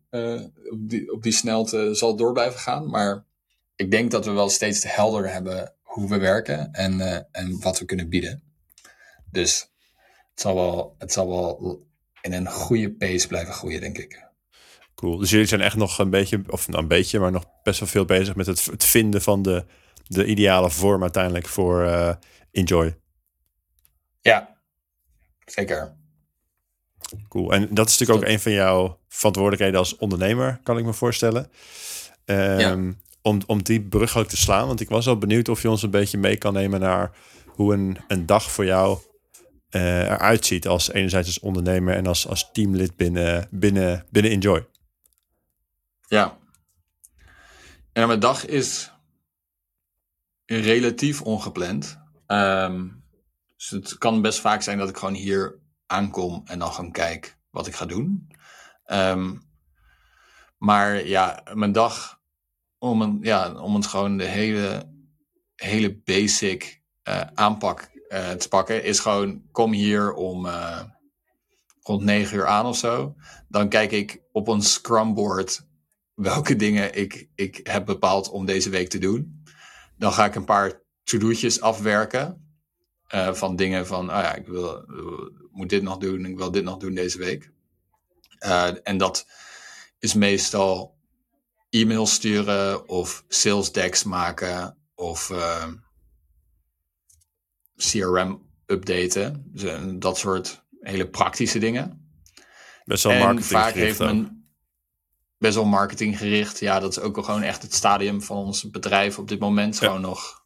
[0.70, 2.90] op, die, op die snelheid zal door blijven gaan.
[2.90, 3.24] Maar
[3.76, 7.84] ik denk dat we wel steeds helder hebben hoe we werken en, en wat we
[7.84, 8.42] kunnen bieden.
[9.30, 9.70] Dus
[10.30, 11.80] het zal wel, het zal wel
[12.20, 14.30] in een goede pace blijven groeien, denk ik.
[14.94, 15.16] Cool.
[15.16, 17.88] Dus jullie zijn echt nog een beetje, of nou een beetje, maar nog best wel
[17.88, 19.64] veel bezig met het, het vinden van de,
[20.06, 22.14] de ideale vorm uiteindelijk voor uh,
[22.50, 22.96] Enjoy.
[24.20, 24.56] Ja,
[25.44, 25.96] zeker.
[27.28, 27.52] Cool.
[27.52, 31.50] En dat is natuurlijk ook een van jouw verantwoordelijkheden als ondernemer, kan ik me voorstellen.
[32.24, 34.66] Um, om, om die brug ook te slaan.
[34.66, 37.10] Want ik was al benieuwd of je ons een beetje mee kan nemen naar
[37.46, 38.98] hoe een, een dag voor jou
[39.70, 40.66] uh, eruit ziet.
[40.66, 44.66] Als enerzijds als ondernemer en als, als teamlid binnen, binnen, binnen Enjoy.
[46.06, 46.38] Ja.
[47.92, 48.92] En mijn dag is
[50.46, 51.98] relatief ongepland.
[52.26, 53.04] Um,
[53.56, 57.38] dus het kan best vaak zijn dat ik gewoon hier aankom en dan gewoon kijk
[57.50, 58.28] wat ik ga doen.
[58.86, 59.42] Um,
[60.58, 62.20] maar ja, mijn dag,
[62.82, 64.92] om, een, ja, om het gewoon de hele,
[65.54, 70.80] hele basic uh, aanpak uh, te pakken, is gewoon kom hier om uh,
[71.80, 73.14] rond 9 uur aan of zo.
[73.48, 75.66] Dan kijk ik op een scrumboard
[76.14, 79.44] welke dingen ik, ik heb bepaald om deze week te doen.
[79.96, 82.40] Dan ga ik een paar to-do'tjes afwerken.
[83.32, 84.84] Van dingen van, ah ja, ik wil,
[85.50, 87.50] moet dit nog doen, ik wil dit nog doen deze week.
[88.82, 89.26] En dat
[89.98, 91.00] is meestal
[91.72, 95.66] e-mails sturen of sales decks maken of uh,
[97.76, 99.44] CRM updaten.
[99.46, 102.14] Dus, dat soort hele praktische dingen.
[102.84, 104.42] Best wel marketing vaak heeft men
[105.38, 106.58] best wel marketinggericht.
[106.58, 109.78] Ja, dat is ook wel gewoon echt het stadium van ons bedrijf op dit moment.
[109.78, 110.44] Gewoon nog,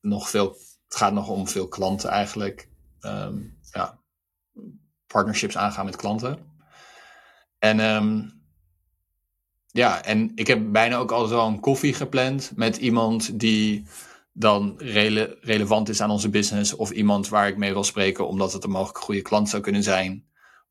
[0.00, 0.56] nog veel.
[0.88, 2.68] Het gaat nog om veel klanten eigenlijk.
[3.00, 4.00] Um, ja,
[5.06, 6.38] partnerships aangaan met klanten.
[7.58, 8.37] En um,
[9.70, 13.84] ja, en ik heb bijna ook altijd wel een koffie gepland met iemand die
[14.32, 16.74] dan rele relevant is aan onze business.
[16.74, 19.82] Of iemand waar ik mee wil spreken omdat het een mogelijk goede klant zou kunnen
[19.82, 20.26] zijn.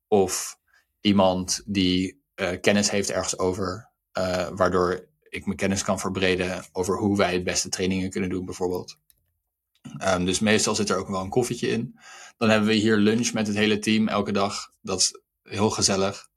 [0.06, 0.58] Of
[1.00, 6.98] iemand die uh, kennis heeft ergens over, uh, waardoor ik mijn kennis kan verbreden over
[6.98, 8.98] hoe wij het beste trainingen kunnen doen, bijvoorbeeld.
[10.04, 11.98] Um, dus meestal zit er ook wel een koffietje in.
[12.36, 14.72] Dan hebben we hier lunch met het hele team elke dag.
[14.82, 16.28] Dat is heel gezellig.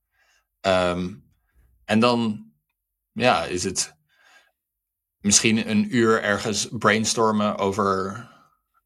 [0.62, 1.24] Um,
[1.86, 2.51] en dan
[3.14, 3.95] ja, is het
[5.20, 8.30] misschien een uur ergens brainstormen over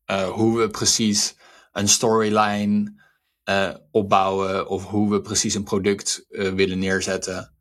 [0.06, 1.36] uh, hoe we precies
[1.72, 3.04] een storyline
[3.50, 7.54] uh, opbouwen of hoe we precies een product uh, willen neerzetten.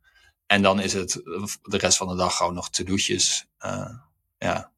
[0.45, 1.11] En dan is het
[1.61, 3.47] de rest van de dag gewoon nog to-do'tjes.
[4.37, 4.71] Ja.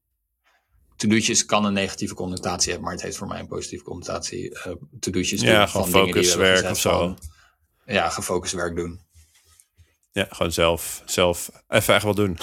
[0.95, 4.57] To-do'tjes kan een negatieve connotatie hebben, maar het heeft voor mij een positieve connotatie.
[4.99, 6.97] to-do'tjes ja, gewoon focuswerk of zo.
[6.97, 7.17] Van,
[7.85, 9.06] ja, gefocust werk doen.
[10.17, 12.37] Ja, gewoon zelf, zelf even echt wat doen.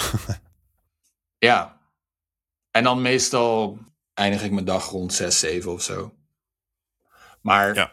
[1.49, 1.81] ja.
[2.71, 3.77] En dan meestal
[4.13, 6.13] eindig ik mijn dag rond 6, 7 of zo.
[7.41, 7.91] Maar ja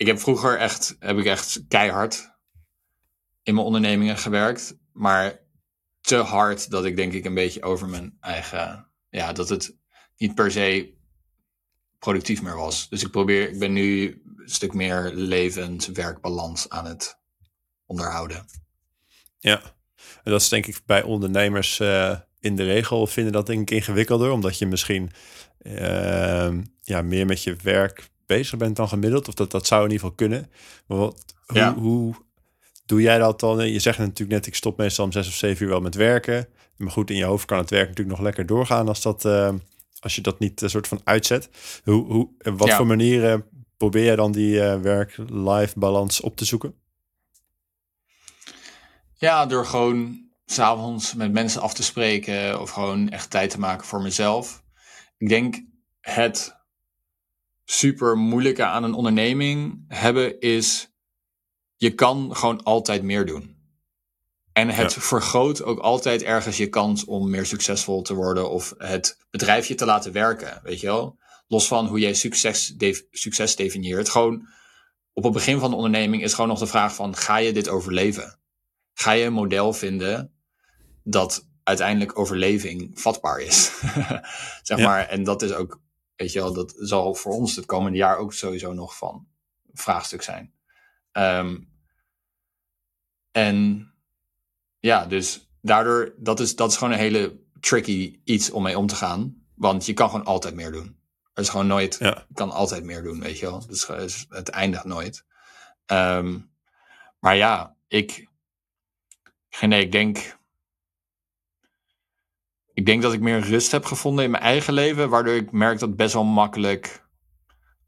[0.00, 2.38] ik heb vroeger echt, heb ik echt keihard
[3.42, 4.76] in mijn ondernemingen gewerkt.
[4.92, 5.40] Maar
[6.00, 9.76] te hard dat ik denk ik een beetje over mijn eigen, ja, dat het
[10.16, 10.94] niet per se
[11.98, 12.88] productief meer was.
[12.88, 17.18] Dus ik probeer, ik ben nu een stuk meer levend werkbalans aan het
[17.86, 18.46] onderhouden.
[19.40, 19.62] Ja,
[20.22, 23.70] en dat is denk ik bij ondernemers uh, in de regel vinden dat denk ik
[23.70, 25.10] ingewikkelder, omdat je misschien
[25.62, 26.50] uh,
[26.82, 29.28] ja, meer met je werk bezig bent dan gemiddeld.
[29.28, 30.50] Of dat, dat zou in ieder geval kunnen.
[30.86, 31.74] Maar wat, hoe, ja.
[31.74, 32.14] hoe
[32.86, 33.72] doe jij dat dan?
[33.72, 36.48] Je zegt natuurlijk net, ik stop meestal om zes of zeven uur wel met werken.
[36.76, 39.52] Maar goed, in je hoofd kan het werk natuurlijk nog lekker doorgaan als, dat, uh,
[40.00, 41.48] als je dat niet een soort van uitzet.
[41.84, 42.76] Hoe, hoe, wat ja.
[42.76, 43.44] voor manieren
[43.76, 46.74] probeer jij dan die uh, werk-life balans op te zoeken?
[49.20, 53.86] Ja, door gewoon s'avonds met mensen af te spreken of gewoon echt tijd te maken
[53.86, 54.62] voor mezelf.
[55.18, 55.62] Ik denk
[56.00, 56.56] het
[57.64, 60.92] super moeilijke aan een onderneming hebben is,
[61.76, 63.56] je kan gewoon altijd meer doen.
[64.52, 65.00] En het ja.
[65.00, 69.84] vergroot ook altijd ergens je kans om meer succesvol te worden of het bedrijfje te
[69.84, 71.18] laten werken, weet je wel?
[71.48, 72.74] Los van hoe jij succes,
[73.10, 74.08] succes definieert.
[74.08, 74.48] Gewoon
[75.12, 77.68] op het begin van de onderneming is gewoon nog de vraag van, ga je dit
[77.68, 78.39] overleven?
[79.00, 80.32] Ga je een model vinden
[81.02, 83.70] dat uiteindelijk overleving vatbaar is?
[84.62, 84.84] zeg ja.
[84.84, 85.80] maar, en dat is ook
[86.20, 89.26] Weet je wel, dat zal voor ons het komende jaar ook sowieso nog van
[89.72, 90.52] vraagstuk zijn.
[91.12, 91.72] Um,
[93.30, 93.88] en
[94.78, 98.86] ja, dus daardoor, dat is, dat is gewoon een hele tricky iets om mee om
[98.86, 99.44] te gaan.
[99.54, 100.98] Want je kan gewoon altijd meer doen.
[101.32, 102.24] Er is gewoon nooit, ja.
[102.28, 103.66] je kan altijd meer doen, weet je wel.
[103.66, 105.24] Dus het eindigt nooit.
[105.86, 106.50] Um,
[107.18, 108.28] maar ja, ik,
[109.60, 110.38] nee, ik denk
[112.80, 115.78] ik denk dat ik meer rust heb gevonden in mijn eigen leven, waardoor ik merk
[115.78, 117.08] dat best wel makkelijk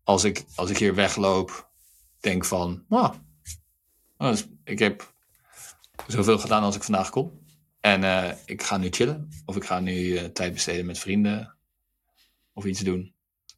[0.02, 1.70] als ik, als ik hier wegloop,
[2.20, 3.14] denk van, nou,
[4.16, 5.14] oh, ik heb
[6.06, 7.40] zoveel gedaan als ik vandaag kon.
[7.80, 9.28] En uh, ik ga nu chillen.
[9.44, 11.56] Of ik ga nu uh, tijd besteden met vrienden.
[12.52, 13.14] Of iets doen.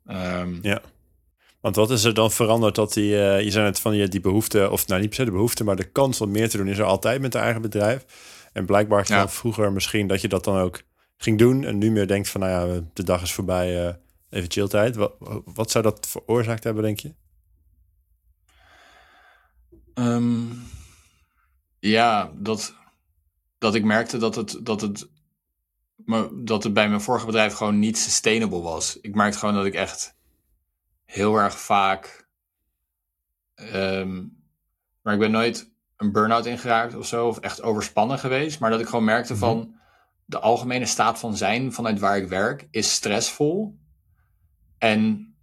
[0.07, 0.83] Um, ja.
[1.65, 4.21] Want wat is er dan veranderd dat die, uh, je zei net van je die
[4.21, 6.69] behoefte, of nou niet per se de behoefte, maar de kans om meer te doen
[6.69, 8.05] is er altijd met een eigen bedrijf.
[8.53, 9.29] En blijkbaar ja.
[9.29, 10.83] vroeger misschien dat je dat dan ook
[11.17, 13.95] ging doen en nu meer denkt van nou ja, de dag is voorbij, uh,
[14.31, 14.97] even chilltijd.
[14.97, 17.15] Wat, wat zou dat veroorzaakt hebben, denk je?
[19.95, 20.63] Um,
[21.79, 22.75] ja, dat,
[23.59, 25.09] dat ik merkte dat het, dat het
[26.33, 28.99] dat het bij mijn vorige bedrijf gewoon niet sustainable was.
[29.01, 30.14] Ik merkte gewoon dat ik echt
[31.05, 32.29] heel erg vaak.
[33.75, 34.43] Um,
[35.03, 38.61] maar ik ben nooit een burn-out ingeraakt of zo, of echt overspannen geweest.
[38.61, 39.69] Maar dat ik gewoon merkte van mhm.
[40.25, 43.79] de algemene staat van zijn vanuit waar ik werk is stressvol.
[44.79, 45.35] En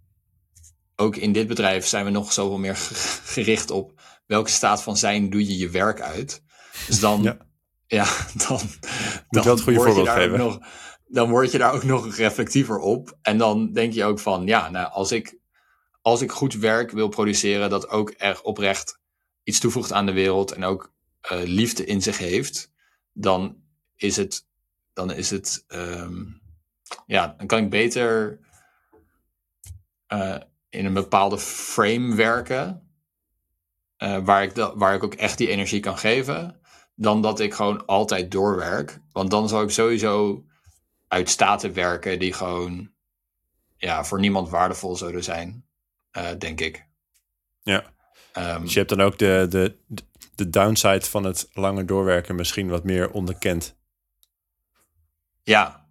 [0.96, 2.76] ook in dit bedrijf zijn we nog zoveel meer
[3.24, 6.42] gericht op welke staat van zijn doe je je werk uit.
[6.86, 7.36] Dus dan, ja,
[7.98, 8.06] ja
[8.48, 8.60] dan,
[9.28, 10.38] dan, goede voorbeeld geven.
[10.38, 10.58] Nog,
[11.06, 13.18] dan word je daar ook nog reflectiever op.
[13.22, 15.38] En dan denk je ook van, ja, nou, als ik
[16.02, 19.00] als ik goed werk wil produceren, dat ook echt oprecht
[19.42, 20.92] iets toevoegt aan de wereld en ook
[21.32, 22.72] uh, liefde in zich heeft,
[23.12, 23.56] dan
[23.96, 24.46] is het,
[24.92, 26.42] dan is het, um,
[27.06, 28.40] ja, dan kan ik beter
[30.08, 30.36] uh,
[30.68, 32.90] in een bepaalde frame werken,
[33.98, 36.60] uh, waar, ik waar ik ook echt die energie kan geven,
[36.94, 39.00] dan dat ik gewoon altijd doorwerk.
[39.12, 40.44] Want dan zal ik sowieso
[41.08, 42.90] uit staten werken die gewoon
[43.76, 45.66] ja, voor niemand waardevol zouden zijn.
[46.16, 46.86] Uh, denk ik.
[47.62, 47.92] Ja.
[48.38, 49.76] Um, dus je hebt dan ook de, de,
[50.34, 53.76] de downside van het langer doorwerken misschien wat meer onderkend.
[55.42, 55.86] Ja,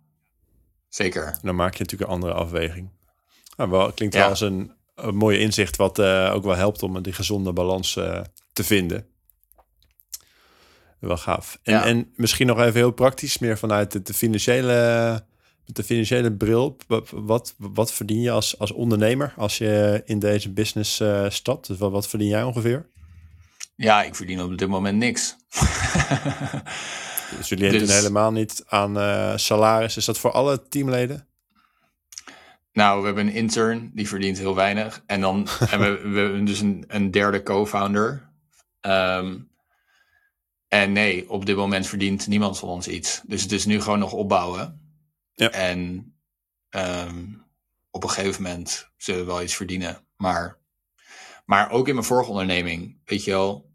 [0.89, 1.37] zeker.
[1.41, 2.89] dan maak je natuurlijk een andere afweging.
[3.57, 4.21] Nou, wel, klinkt ja.
[4.21, 7.95] wel als een, een mooie inzicht wat uh, ook wel helpt om die gezonde balans
[7.95, 8.21] uh,
[8.53, 9.07] te vinden.
[10.99, 11.59] Wel gaaf.
[11.63, 11.85] En, ja.
[11.85, 15.25] en misschien nog even heel praktisch, meer vanuit de, de financiële
[15.73, 16.77] de financiële bril,
[17.11, 21.67] wat, wat verdien je als, als ondernemer als je in deze business uh, stapt?
[21.67, 22.89] Dus wat, wat verdien jij ongeveer?
[23.75, 25.35] Ja, ik verdien op dit moment niks.
[27.37, 29.97] dus jullie dus, helemaal niet aan uh, salaris.
[29.97, 31.27] Is dat voor alle teamleden?
[32.73, 35.03] Nou, we hebben een intern die verdient heel weinig.
[35.05, 38.29] En dan hebben we, we hebben dus een, een derde co-founder.
[38.81, 39.49] Um,
[40.67, 43.21] en nee, op dit moment verdient niemand van ons iets.
[43.25, 44.80] Dus het is nu gewoon nog opbouwen.
[45.41, 45.49] Ja.
[45.49, 46.13] En
[46.69, 47.45] um,
[47.89, 50.05] op een gegeven moment zullen we wel iets verdienen.
[50.15, 50.57] Maar,
[51.45, 53.69] maar ook in mijn vorige onderneming, weet je wel.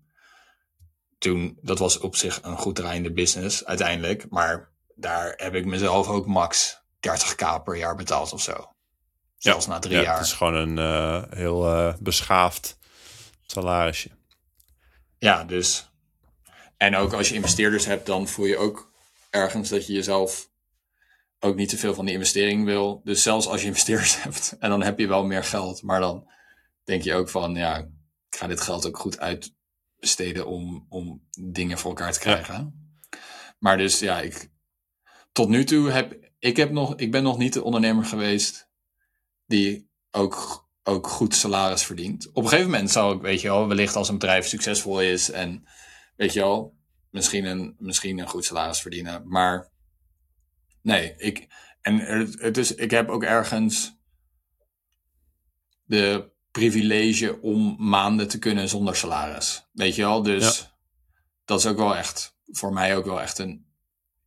[1.19, 4.27] Toen, dat was op zich een goed draaiende business uiteindelijk.
[4.31, 8.73] Maar daar heb ik mezelf ook max 30k per jaar betaald of zo.
[9.37, 10.17] Zelfs ja, na drie ja, jaar.
[10.17, 12.79] Het is gewoon een uh, heel uh, beschaafd
[13.47, 14.11] salarisje.
[15.19, 15.91] Ja, dus.
[16.77, 18.93] En ook als je investeerders hebt, dan voel je ook
[19.31, 20.55] ergens dat je jezelf
[21.47, 23.01] ook niet te veel van die investering wil.
[23.05, 26.31] Dus zelfs als je investeerders hebt en dan heb je wel meer geld, maar dan
[26.85, 27.79] denk je ook van ja,
[28.31, 32.85] ik ga dit geld ook goed uitbesteden om, om dingen voor elkaar te krijgen.
[33.59, 34.51] Maar dus ja, ik
[35.33, 38.69] tot nu toe heb ik heb nog, ik ben nog niet de ondernemer geweest
[39.47, 42.29] die ook, ook goed salaris verdient.
[42.33, 45.31] Op een gegeven moment zou ik, weet je wel, wellicht als een bedrijf succesvol is
[45.31, 45.67] en
[46.17, 46.77] weet je wel,
[47.11, 49.29] misschien een, misschien een goed salaris verdienen.
[49.29, 49.71] Maar
[50.87, 51.47] Nee, ik,
[51.81, 51.99] en
[52.39, 53.99] het is, ik heb ook ergens
[55.85, 59.67] de privilege om maanden te kunnen zonder salaris.
[59.73, 60.23] Weet je wel?
[60.23, 60.75] Dus
[61.45, 63.67] dat is ook wel echt, voor mij ook wel echt een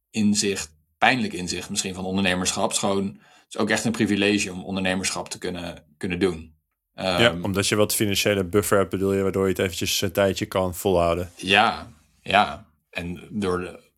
[0.10, 2.64] inzicht, pijnlijk inzicht misschien van ondernemerschap.
[2.64, 6.56] Het is gewoon, het is ook echt een privilege om ondernemerschap te kunnen, kunnen doen.
[6.94, 10.12] ja, um, omdat je wat financiële buffer hebt, bedoel je, waardoor je het eventjes een
[10.12, 11.32] tijdje kan volhouden.
[11.36, 11.92] Ja,
[12.22, 12.68] ja.
[12.90, 13.89] En door de,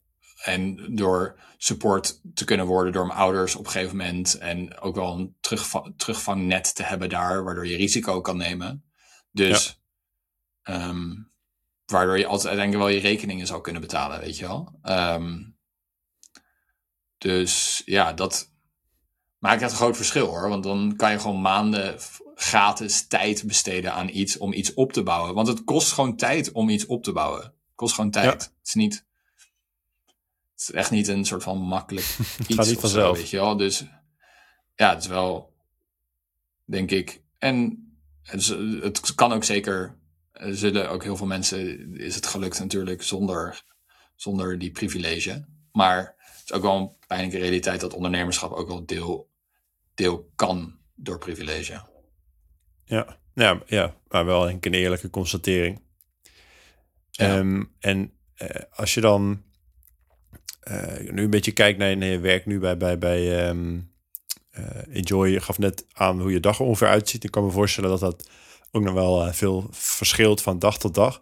[0.43, 4.37] en door support te kunnen worden door mijn ouders op een gegeven moment.
[4.37, 8.83] En ook wel een terugvang, terugvangnet te hebben daar, waardoor je risico kan nemen.
[9.31, 9.81] Dus
[10.63, 10.87] ja.
[10.89, 11.31] um,
[11.85, 14.79] waardoor je altijd uiteindelijk wel je rekeningen zou kunnen betalen, weet je wel.
[14.83, 15.57] Um,
[17.17, 18.51] dus ja, dat
[19.37, 20.49] maakt echt een groot verschil hoor.
[20.49, 21.99] Want dan kan je gewoon maanden
[22.35, 25.33] gratis tijd besteden aan iets om iets op te bouwen.
[25.33, 27.41] Want het kost gewoon tijd om iets op te bouwen.
[27.41, 28.25] Het kost gewoon tijd.
[28.25, 28.31] Ja.
[28.31, 29.05] Het is niet
[30.61, 32.05] het is echt niet een soort van makkelijk
[32.47, 32.55] iets.
[32.55, 33.17] Gaat niet vanzelf.
[33.17, 33.57] weet je wel.
[33.57, 33.85] Dus
[34.75, 35.53] ja, het is wel,
[36.65, 37.21] denk ik.
[37.37, 37.85] En
[38.21, 38.47] het,
[38.81, 39.97] het kan ook zeker,
[40.31, 43.63] er zullen ook heel veel mensen, is het gelukt natuurlijk zonder,
[44.15, 45.45] zonder die privilege.
[45.71, 49.29] Maar het is ook wel een pijnlijke realiteit dat ondernemerschap ook wel deel,
[49.93, 51.85] deel kan door privilege.
[52.85, 55.81] Ja, ja, ja maar wel een eerlijke constatering.
[57.11, 57.37] Ja.
[57.37, 58.13] Um, en
[58.71, 59.43] als je dan
[61.11, 63.79] nu een beetje kijkt naar, je werk nu bij, bij, bij ehm,
[64.91, 67.23] Enjoy, je gaf net aan hoe je dag ongeveer uitziet.
[67.23, 68.29] Ik kan me voorstellen dat dat
[68.71, 71.21] ook nog wel veel verschilt van dag tot dag.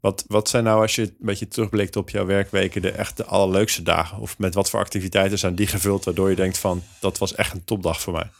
[0.00, 3.24] Wat, wat zijn nou, als je een beetje terugblikt op jouw werkweken, de echt de
[3.24, 4.18] allerleukste dagen?
[4.18, 7.52] Of met wat voor activiteiten zijn die gevuld, waardoor je denkt van, dat was echt
[7.52, 8.30] een topdag voor mij?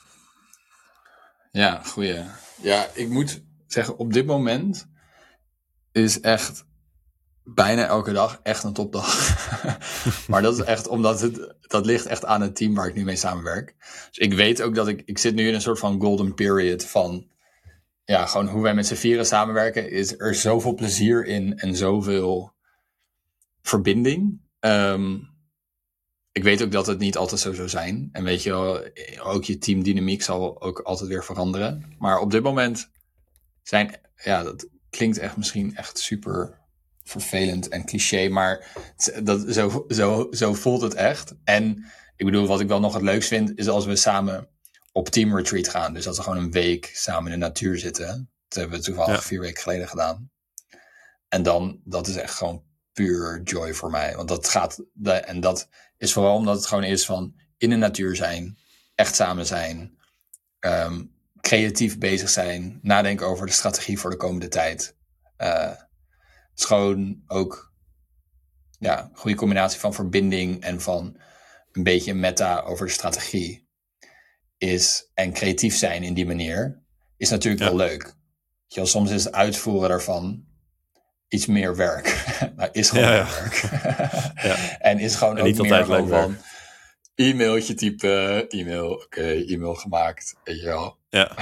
[1.53, 2.24] Ja, goeie.
[2.62, 4.89] Ja, ik moet zeggen, op dit moment
[5.93, 6.64] is echt
[7.55, 9.37] bijna elke dag echt een topdag.
[10.29, 13.05] maar dat is echt omdat het, dat ligt echt aan het team waar ik nu
[13.05, 13.75] mee samenwerk.
[14.09, 16.85] Dus ik weet ook dat ik, ik zit nu in een soort van golden period
[16.85, 17.29] van
[18.05, 22.53] ja, gewoon hoe wij met z'n vieren samenwerken, is er zoveel plezier in en zoveel
[23.63, 24.41] verbinding.
[24.59, 25.19] Ehm,
[26.33, 28.09] ik weet ook dat het niet altijd zo zou zijn.
[28.13, 28.53] En weet je
[29.23, 31.95] ook je teamdynamiek zal ook altijd weer veranderen.
[31.99, 32.91] Maar op dit moment
[33.63, 36.60] zijn, ja, dat klinkt echt misschien echt super
[37.11, 38.73] vervelend en cliché, maar
[39.23, 41.35] dat, zo, zo, zo voelt het echt.
[41.45, 41.85] En
[42.17, 44.49] ik bedoel, wat ik wel nog het leukst vind, is als we samen
[44.93, 45.95] op team retreat gaan.
[45.95, 48.31] Dus dat we gewoon een week samen in de natuur zitten.
[48.49, 50.31] Dat hebben we toevallig vier weken geleden gedaan.
[51.29, 54.17] En dan, dat is echt gewoon puur joy voor mij.
[54.17, 58.17] Want dat gaat, en dat is vooral omdat het gewoon is van in de natuur
[58.17, 58.59] zijn,
[58.95, 59.99] echt samen zijn,
[60.59, 61.05] ehm,
[61.41, 64.97] creatief bezig zijn, nadenken over de strategie voor de komende tijd.
[65.39, 65.73] Uh,
[66.61, 67.73] is gewoon ook
[68.79, 71.21] ja, een goede combinatie van verbinding en van
[71.73, 73.69] een beetje meta over de strategie
[74.59, 76.83] is en creatief zijn in die manier,
[77.17, 78.15] is natuurlijk wel leuk.
[78.67, 80.45] Je, soms is het uitvoeren daarvan
[81.29, 82.25] iets meer werk.
[82.57, 83.63] maar is gewoon ja, werk.
[84.91, 86.37] en is gewoon ook meer gewoon van
[87.15, 90.99] e-mailtje typen, e-mail, oké, e-mail gemaakt, weet je wel.
[91.09, 91.37] Ja.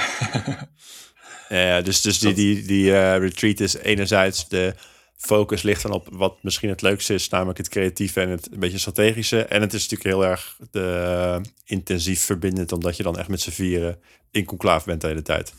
[1.49, 4.75] ja, dus, dus die, die, die uh, retreat is enerzijds de
[5.19, 8.61] focus ligt dan op wat misschien het leukste is, namelijk het creatieve en het een
[8.61, 9.45] beetje strategische.
[9.45, 13.41] En het is natuurlijk heel erg de, uh, intensief verbindend, omdat je dan echt met
[13.41, 14.01] z'n vieren
[14.31, 15.55] in conclave bent de hele tijd.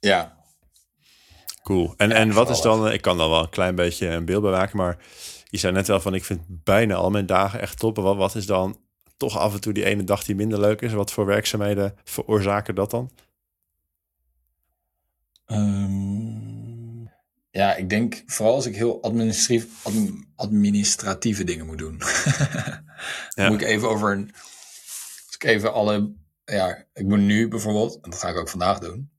[0.00, 0.36] Ja.
[1.62, 1.94] Cool.
[1.96, 4.50] En, en wat is dan, ik kan dan wel een klein beetje een beeld bij
[4.50, 4.98] maken, maar
[5.44, 7.96] je zei net wel van, ik vind bijna al mijn dagen echt top.
[7.96, 8.78] Wat, wat is dan
[9.16, 10.92] toch af en toe die ene dag die minder leuk is?
[10.92, 13.10] Wat voor werkzaamheden veroorzaken dat dan?
[15.46, 16.55] Um
[17.56, 19.66] ja, ik denk vooral als ik heel administratief,
[20.36, 21.98] administratieve dingen moet doen.
[23.34, 24.30] Dan moet ik even over een.
[25.26, 26.12] Als ik even alle.
[26.44, 29.10] Ja, ik moet nu bijvoorbeeld, en dat ga ik ook vandaag doen.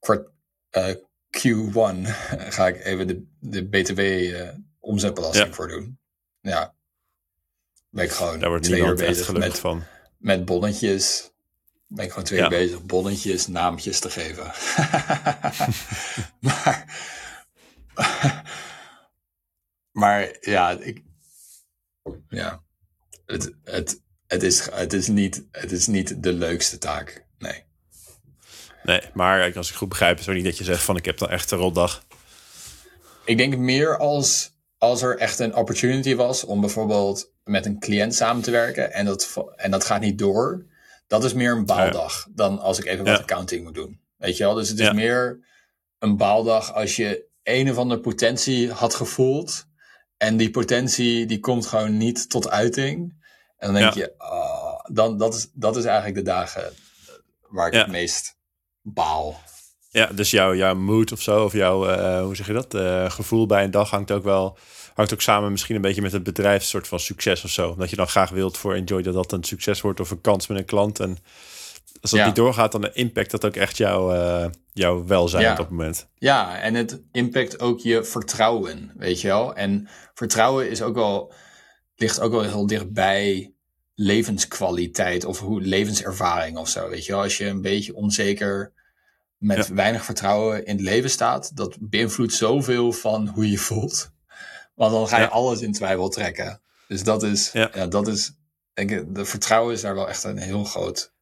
[0.00, 0.28] Kwart,
[0.72, 0.94] uh,
[1.38, 2.08] Q1
[2.56, 5.98] ga ik even de, de BTW uh, eh, omzetbelasting voor doen.
[6.40, 6.74] Ja.
[7.90, 9.84] Ben ik gewoon Daar wordt twee uur bezig met, van.
[10.18, 11.30] met bonnetjes.
[11.86, 14.44] Ben ik gewoon twee uur bezig bonnetjes, naampjes te geven.
[16.46, 17.14] maar
[20.02, 21.02] maar ja, ik,
[22.28, 22.64] ja
[23.26, 27.24] het, het, het, is, het, is niet, het is niet de leukste taak.
[27.38, 27.64] Nee.
[28.82, 31.18] Nee, maar als ik goed begrijp, is het niet dat je zegt van ik heb
[31.18, 32.04] dan echt een rotdag.
[33.24, 38.14] Ik denk meer als, als er echt een opportunity was om bijvoorbeeld met een cliënt
[38.14, 40.66] samen te werken en dat, en dat gaat niet door.
[41.06, 44.00] Dat is meer een baaldag dan als ik even wat accounting moet doen.
[44.16, 44.54] Weet je wel?
[44.54, 45.46] Dus het is meer
[45.98, 49.66] een baaldag als je een of andere potentie had gevoeld.
[50.16, 53.24] En die potentie die komt gewoon niet tot uiting.
[53.56, 56.72] En dan denk je, oh, dan, dat, is, dat is eigenlijk de dagen
[57.48, 58.36] waar ik het meest
[58.82, 59.40] baal.
[59.90, 63.10] Ja, dus jouw, jouw mood of zo, of jouw, uh, hoe zeg je dat, uh,
[63.10, 64.58] gevoel bij een dag hangt ook wel,
[64.94, 67.74] hangt ook samen misschien een beetje met het bedrijf, soort van succes of zo.
[67.74, 70.46] Dat je dan graag wilt voor Enjoy dat dat een succes wordt of een kans
[70.46, 71.00] met een klant.
[71.00, 71.18] En
[72.12, 75.70] als dat niet doorgaat, dan impact dat ook echt jouw, uh, jouw welzijn op dat
[75.70, 76.08] moment.
[76.14, 79.54] Ja, en het impact ook je vertrouwen, weet je wel.
[79.54, 81.32] En vertrouwen is ook wel,
[81.96, 83.54] ligt ook wel heel dichtbij
[83.94, 87.22] levenskwaliteit of hoe levenservaring of zo, weet je wel.
[87.22, 88.72] Als je een beetje onzeker
[89.36, 94.10] met weinig vertrouwen in het leven staat, dat beïnvloedt zoveel van hoe je voelt.
[94.74, 96.60] Want dan ga je alles in twijfel trekken.
[96.88, 97.86] Dus dat is, ja.
[97.86, 98.32] dat is,
[98.72, 101.14] denk ik, de vertrouwen is daar wel echt een heel groot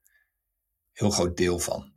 [0.95, 1.93] heel groot deel van.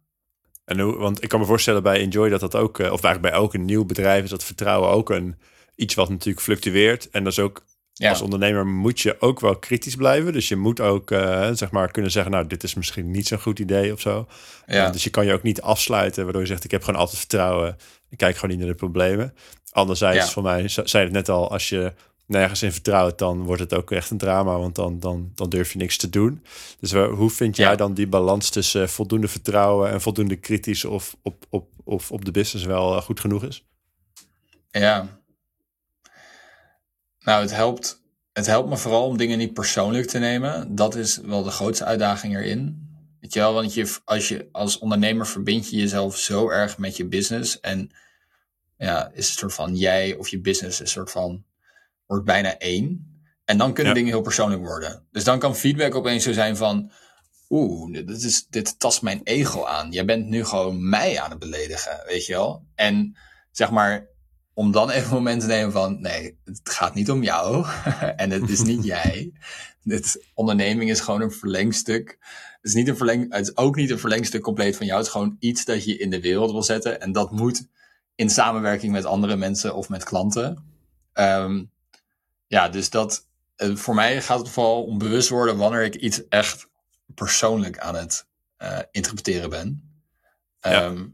[0.66, 3.22] En hoe, want ik kan me voorstellen bij Enjoy dat dat ook, eh, of eigenlijk
[3.22, 5.36] bij elk nieuw bedrijf is dat vertrouwen ook een
[5.76, 7.10] iets wat natuurlijk fluctueert.
[7.10, 7.66] En dat is ook
[8.06, 10.34] als ondernemer moet je ook wel kritisch blijven.
[10.34, 13.40] Dus je moet ook uh, zeg maar kunnen zeggen, nou, dit is misschien niet zo'n
[13.40, 14.28] goed idee of zo.
[14.66, 14.90] Ja.
[14.90, 17.78] dus je kan je ook niet afsluiten, waardoor je zegt, ik heb gewoon altijd vertrouwen.
[18.10, 19.34] Ik kijk gewoon niet naar de problemen.
[19.72, 20.32] Anderzijds, ja.
[20.32, 21.94] voor mij zei het net al, als je
[22.28, 25.72] nergens in vertrouwt, dan wordt het ook echt een drama, want dan, dan, dan durf
[25.72, 26.44] je niks te doen.
[26.80, 31.46] Dus hoe vind jij dan die balans tussen voldoende vertrouwen en voldoende kritisch of op,
[31.50, 33.66] op, of op de business wel eh, goed genoeg is?
[34.70, 35.22] Ja.
[37.20, 38.02] Nou, het helpt,
[38.34, 40.76] het helpt me vooral om dingen niet persoonlijk te nemen.
[40.76, 42.86] Dat is wel de grootste uitdaging erin.
[43.20, 46.98] Weet je wel, want je, als je als ondernemer verbind je jezelf zo erg met
[46.98, 47.60] je business.
[47.60, 47.92] En
[48.78, 51.46] ja, is het soort van jij of je business een soort van
[52.08, 53.16] wordt bijna één.
[53.46, 55.08] En dan kunnen dingen heel persoonlijk worden.
[55.12, 56.92] Dus dan kan feedback opeens zo zijn van
[57.50, 59.92] oeh, dit, is, dit tast mijn ego aan.
[59.92, 62.66] Jij bent nu gewoon mij aan het beledigen, weet je wel?
[62.76, 63.18] En
[63.52, 64.08] zeg maar,
[64.54, 67.66] om dan even een moment te nemen van, nee, het gaat niet om jou
[68.16, 69.32] en het is niet jij.
[69.84, 72.18] Dit onderneming is gewoon een verlengstuk.
[72.56, 74.98] Het is, niet een verleng, het is ook niet een verlengstuk compleet van jou.
[74.98, 77.02] Het is gewoon iets dat je in de wereld wil zetten.
[77.02, 77.68] En dat moet
[78.16, 80.64] in samenwerking met andere mensen of met klanten.
[81.14, 81.64] Ehm,
[82.48, 86.28] ja, dus dat, eh, voor mij gaat het vooral om bewust worden wanneer ik iets
[86.28, 86.68] echt
[87.06, 88.26] persoonlijk aan het
[88.60, 90.00] uh, interpreteren ben.
[90.60, 91.06] Ehm,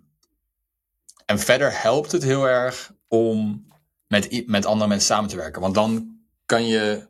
[1.25, 3.67] en verder helpt het heel erg om
[4.07, 5.61] met, met andere mensen samen te werken.
[5.61, 7.07] Want dan kan je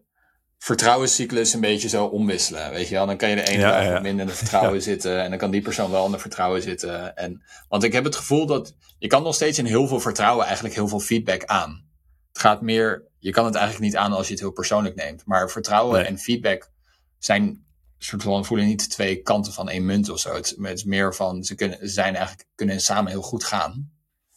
[0.58, 2.72] vertrouwenscyclus een beetje zo omwisselen.
[2.72, 3.06] Weet je wel?
[3.06, 5.22] Dan kan je de ene ja, minder in de vertrouwen zitten.
[5.22, 7.16] En dan kan die persoon wel in de vertrouwen zitten.
[7.16, 10.46] En, want ik heb het gevoel dat je kan nog steeds in heel veel vertrouwen
[10.46, 11.86] eigenlijk heel veel feedback aan.
[12.34, 15.26] Het gaat meer, je kan het eigenlijk niet aan als je het heel persoonlijk neemt.
[15.26, 16.72] Maar vertrouwen en feedback
[17.20, 17.66] zijn
[17.98, 20.36] soort van voelen niet twee kanten van één munt of zo.
[20.36, 23.92] Het, is meer van ze kunnen ze zijn eigenlijk kunnen samen heel goed gaan.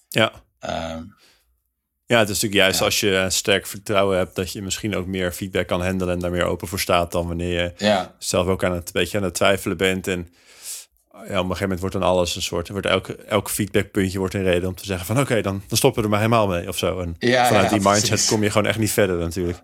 [0.09, 0.32] Ja.
[0.64, 1.01] Uh,
[2.06, 5.32] ja, het is natuurlijk juist als je sterk vertrouwen hebt dat je misschien ook meer
[5.32, 8.14] feedback kan handelen en daar meer open voor staat dan wanneer je ja.
[8.18, 10.28] zelf ook aan het beetje aan het twijfelen bent en
[11.16, 14.34] ja, op een gegeven moment wordt dan alles een soort, wordt elke, elk feedbackpuntje wordt
[14.34, 16.68] een reden om te zeggen van oké, dan, dan stoppen we er maar helemaal mee
[16.68, 17.01] of zo.
[17.01, 19.59] En ja, vanuit die mindset kom je gewoon echt niet verder natuurlijk.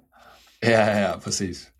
[0.58, 1.70] Ja, ja, precies.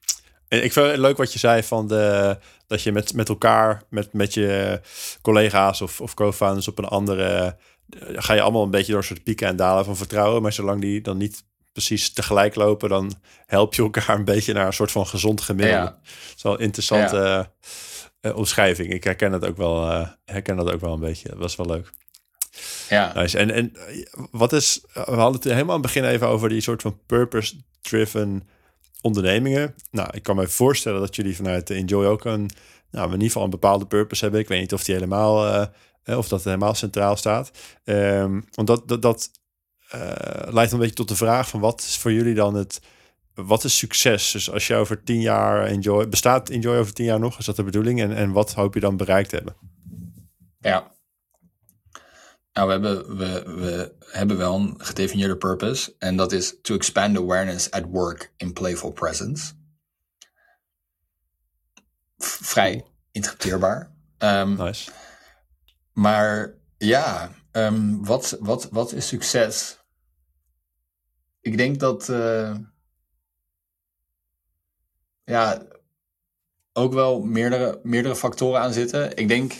[0.48, 2.36] En ik vind het leuk wat je zei van de,
[2.66, 4.80] dat je met, met elkaar, met, met je
[5.22, 7.56] collega's of, of co-founders op een andere.
[7.96, 10.42] ga je allemaal een beetje door een soort pieken en dalen van vertrouwen.
[10.42, 13.14] Maar zolang die dan niet precies tegelijk lopen, dan
[13.46, 15.84] help je elkaar een beetje naar een soort van gezond gemiddelde.
[15.84, 15.98] Ja.
[16.58, 17.44] Dat is wel uh,
[18.34, 18.92] omschrijving.
[18.92, 21.28] Ik herken dat ook wel, uh, herken dat ook wel een beetje.
[21.28, 21.90] Dat was wel leuk.
[22.88, 23.12] Ja.
[23.14, 23.38] Nice.
[23.38, 23.72] En, en
[24.30, 28.48] wat is, we hadden het helemaal aan het begin even over die soort van purpose-driven
[29.00, 29.74] ondernemingen.
[29.90, 32.50] Nou, ik kan me voorstellen dat jullie vanuit Enjoy ook een,
[32.90, 34.40] nou, in ieder geval een bepaalde purpose hebben.
[34.40, 35.46] Ik weet niet of die helemaal,
[36.04, 37.50] uh, of dat helemaal centraal staat.
[37.84, 39.30] Um, want dat, dat, dat
[39.94, 42.80] uh, leidt een beetje tot de vraag van wat is voor jullie dan het,
[43.34, 44.30] wat is succes?
[44.30, 47.38] Dus als je over tien jaar Enjoy, bestaat Enjoy over tien jaar nog?
[47.38, 48.00] Is dat de bedoeling?
[48.00, 49.56] En, en wat hoop je dan bereikt te hebben?
[50.58, 50.92] Ja,
[52.52, 55.94] nou, we hebben, we, we hebben wel een gedefinieerde purpose.
[55.98, 59.52] En dat is to expand awareness at work in playful presence.
[62.18, 63.92] Vrij interpreteerbaar.
[64.18, 64.90] Um, nice.
[65.92, 69.78] Maar ja, um, wat, wat, wat is succes?
[71.40, 72.08] Ik denk dat.
[72.08, 72.56] Uh,
[75.32, 75.62] ja,
[76.72, 79.16] ook wel meerdere, meerdere factoren aan zitten.
[79.16, 79.52] Ik denk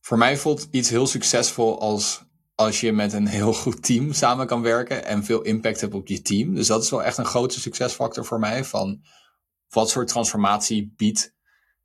[0.00, 2.24] voor mij voelt iets heel succesvol als
[2.54, 6.06] als je met een heel goed team samen kan werken en veel impact hebt op
[6.06, 6.54] je team.
[6.54, 8.64] Dus dat is wel echt een grote succesfactor voor mij.
[8.64, 9.02] Van
[9.68, 11.34] wat soort transformatie biedt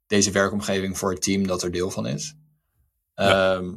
[0.08, 2.36] deze werkomgeving voor het team dat er deel van is.
[3.14, 3.76] Ehm,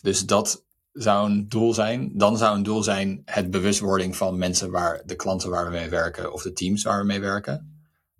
[0.00, 2.10] dus dat zou een doel zijn.
[2.14, 5.88] Dan zou een doel zijn het bewustwording van mensen waar de klanten waar we mee
[5.88, 7.71] werken of de teams waar we mee werken.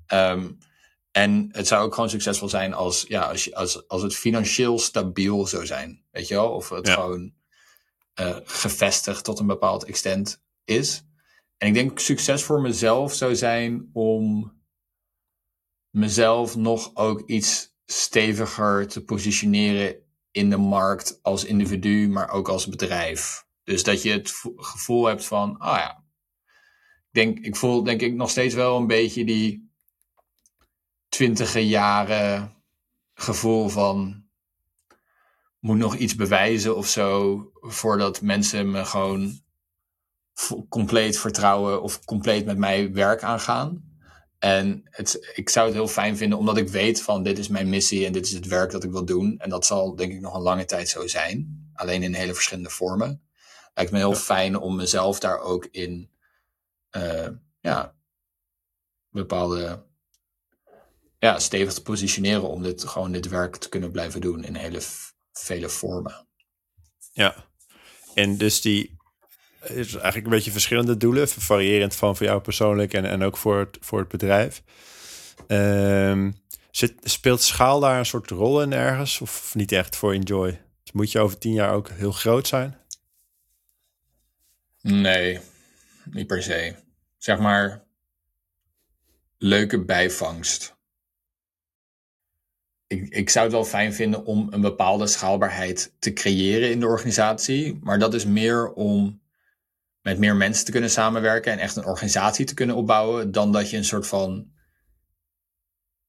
[0.08, 0.58] Um,
[1.10, 4.78] en het zou ook gewoon succesvol zijn als, ja, als, je, als, als het financieel
[4.78, 6.04] stabiel zou zijn.
[6.10, 6.50] Weet je wel?
[6.50, 7.32] Of het gewoon
[8.20, 11.04] uh, gevestigd tot een bepaald extent is.
[11.58, 14.52] En ik denk succes voor mezelf zou zijn om
[15.90, 19.96] mezelf nog ook iets steviger te positioneren
[20.30, 23.46] in de markt als individu, maar ook als bedrijf.
[23.64, 26.04] Dus dat je het gevoel hebt van, ah ja,
[27.10, 29.71] ik denk, ik voel denk ik nog steeds wel een beetje die
[31.12, 32.52] twintige jaren
[33.14, 34.24] gevoel van
[35.58, 39.40] moet nog iets bewijzen of zo voordat mensen me gewoon
[40.68, 43.90] compleet vertrouwen of compleet met mij werk aangaan.
[44.38, 47.68] En het, ik zou het heel fijn vinden, omdat ik weet van dit is mijn
[47.68, 49.38] missie en dit is het werk dat ik wil doen.
[49.38, 51.70] En dat zal denk ik nog een lange tijd zo zijn.
[51.74, 53.22] Alleen in hele verschillende vormen.
[53.74, 56.10] Lijkt me heel fijn om mezelf daar ook in
[56.96, 57.28] uh,
[57.60, 57.94] ja,
[59.08, 59.90] bepaalde
[61.22, 64.80] ja, stevig te positioneren om dit, gewoon dit werk te kunnen blijven doen in hele
[65.32, 66.26] vele vormen.
[67.12, 67.44] Ja,
[68.14, 68.96] en dus die
[69.62, 73.58] is eigenlijk een beetje verschillende doelen, variërend van voor jou persoonlijk en, en ook voor
[73.58, 74.62] het, voor het bedrijf.
[75.48, 80.60] Um, zit, speelt schaal daar een soort rol in ergens of niet echt voor Enjoy?
[80.82, 82.76] Dus moet je over tien jaar ook heel groot zijn?
[84.80, 85.40] Nee,
[86.04, 86.74] niet per se.
[87.18, 87.84] Zeg maar,
[89.38, 90.80] leuke bijvangst.
[92.92, 96.86] Ik, ik zou het wel fijn vinden om een bepaalde schaalbaarheid te creëren in de
[96.86, 97.78] organisatie.
[97.82, 99.20] Maar dat is meer om
[100.00, 103.32] met meer mensen te kunnen samenwerken en echt een organisatie te kunnen opbouwen.
[103.32, 104.50] Dan dat je een soort van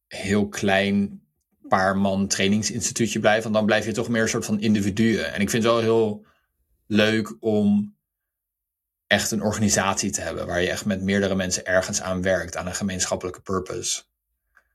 [0.07, 1.22] heel klein
[1.68, 3.43] paar man trainingsinstituutje blijft.
[3.43, 5.34] Want dan blijf je toch meer een soort van individuen.
[5.34, 6.26] En ik vind het wel heel
[6.88, 7.95] leuk om
[9.07, 10.47] echt een organisatie te hebben.
[10.47, 12.57] Waar je echt met meerdere mensen ergens aan werkt.
[12.57, 14.03] Aan een gemeenschappelijke purpose.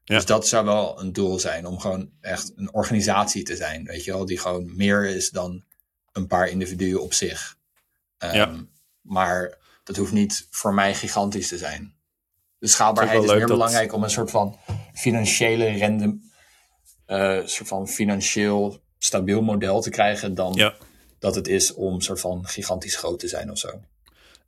[0.09, 0.15] Ja.
[0.15, 1.67] Dus dat zou wel een doel zijn.
[1.67, 3.85] Om gewoon echt een organisatie te zijn.
[3.85, 4.27] Weet je wel.
[4.27, 5.65] Die gewoon meer is dan
[6.13, 7.57] een paar individuen op zich.
[8.19, 8.65] Um, ja.
[9.01, 11.95] Maar dat hoeft niet voor mij gigantisch te zijn.
[12.59, 14.59] De schaalbaarheid is, meer belangrijk om een soort van
[14.95, 16.19] financiële rende,
[17.07, 20.73] uh, soort van financieel stabiel model te krijgen dan
[21.19, 23.81] dat het is om soort van gigantisch groot te zijn of zo.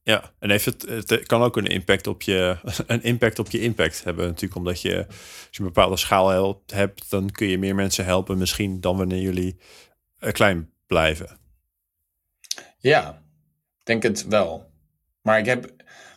[0.03, 3.61] Ja, en heeft het, het kan ook een impact op je, een impact op je
[3.61, 7.75] impact hebben natuurlijk, omdat je als je een bepaalde schaal hebt, dan kun je meer
[7.75, 9.57] mensen helpen misschien dan wanneer jullie
[10.21, 11.39] uh, klein blijven.
[12.79, 13.23] Ja,
[13.83, 14.71] denk het wel.
[15.23, 15.73] Maar ik heb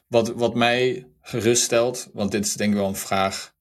[0.08, 3.56] wat, wat mij geruststelt, want dit is denk ik wel een vraag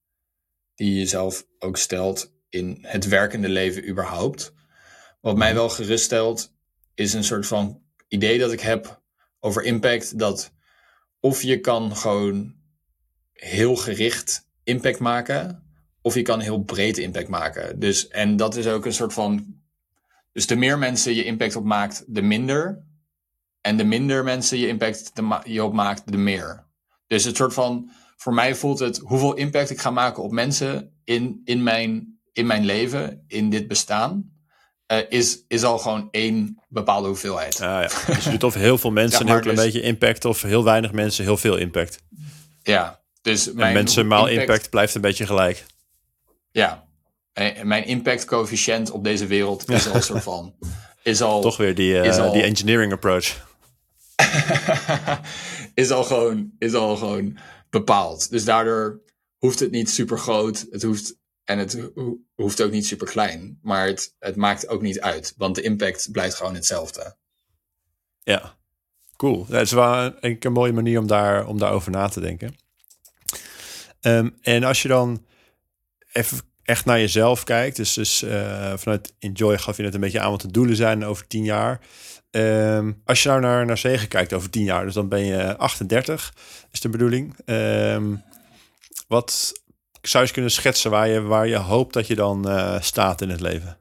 [0.75, 4.53] die je jezelf ook stelt in het werkende leven überhaupt.
[5.21, 6.53] Wat mij wel geruststelt
[6.93, 9.02] is een soort van idee dat ik heb
[9.43, 10.19] over impact.
[10.19, 10.51] Dat
[11.19, 12.55] of je kan gewoon
[13.33, 15.63] heel gericht impact maken,
[16.01, 17.79] of je kan heel breed impact maken.
[17.79, 19.61] Dus, en dat is ook een soort van.
[20.31, 22.83] Dus de meer mensen je impact op maakt, de minder.
[23.61, 25.11] En de minder mensen je impact
[25.43, 26.65] je op maakt, de meer.
[27.07, 30.93] Dus het soort van, voor mij voelt het hoeveel impact ik ga maken op mensen
[31.03, 34.32] in, in, mijn, in mijn leven, in dit bestaan,
[34.97, 37.61] uh, is, is al gewoon één bepaalde hoeveelheid.
[37.61, 38.13] Ah, ja.
[38.13, 40.63] Dus je doet of heel veel mensen een heel klein dus, beetje impact, of heel
[40.63, 41.99] weinig mensen heel veel impact.
[42.63, 45.65] Ja, dus mijn en mensen maal impact, impact blijft een beetje gelijk.
[46.51, 46.83] Ja,
[47.33, 50.53] en mijn impact coëfficiënt op deze wereld is al soort van.
[51.03, 53.51] Is al, Toch weer die, uh, al, die engineering approach.
[55.73, 57.37] is, al gewoon, is al gewoon
[57.69, 58.29] bepaald.
[58.29, 59.01] Dus daardoor
[59.37, 60.65] hoeft het niet super groot.
[60.69, 61.91] Het hoeft, en het
[62.33, 63.59] hoeft ook niet super klein.
[63.61, 65.33] Maar het, het maakt ook niet uit.
[65.37, 67.15] Want de impact blijft gewoon hetzelfde.
[68.23, 68.57] Ja,
[69.15, 69.45] cool.
[69.45, 72.55] Dat is wel een, een mooie manier om, daar, om daarover na te denken.
[74.01, 75.25] Um, en als je dan
[76.11, 80.19] even echt naar jezelf kijkt, dus, dus uh, vanuit Enjoy gaf je net een beetje
[80.19, 81.81] aan wat de doelen zijn over tien jaar.
[82.31, 85.57] Um, als je nou naar, naar Zegen kijkt over tien jaar, dus dan ben je
[85.57, 86.33] 38,
[86.71, 87.37] is de bedoeling.
[87.45, 88.23] Um,
[89.07, 89.61] wat
[90.07, 93.21] zou je eens kunnen schetsen waar je, waar je hoopt dat je dan uh, staat
[93.21, 93.77] in het leven?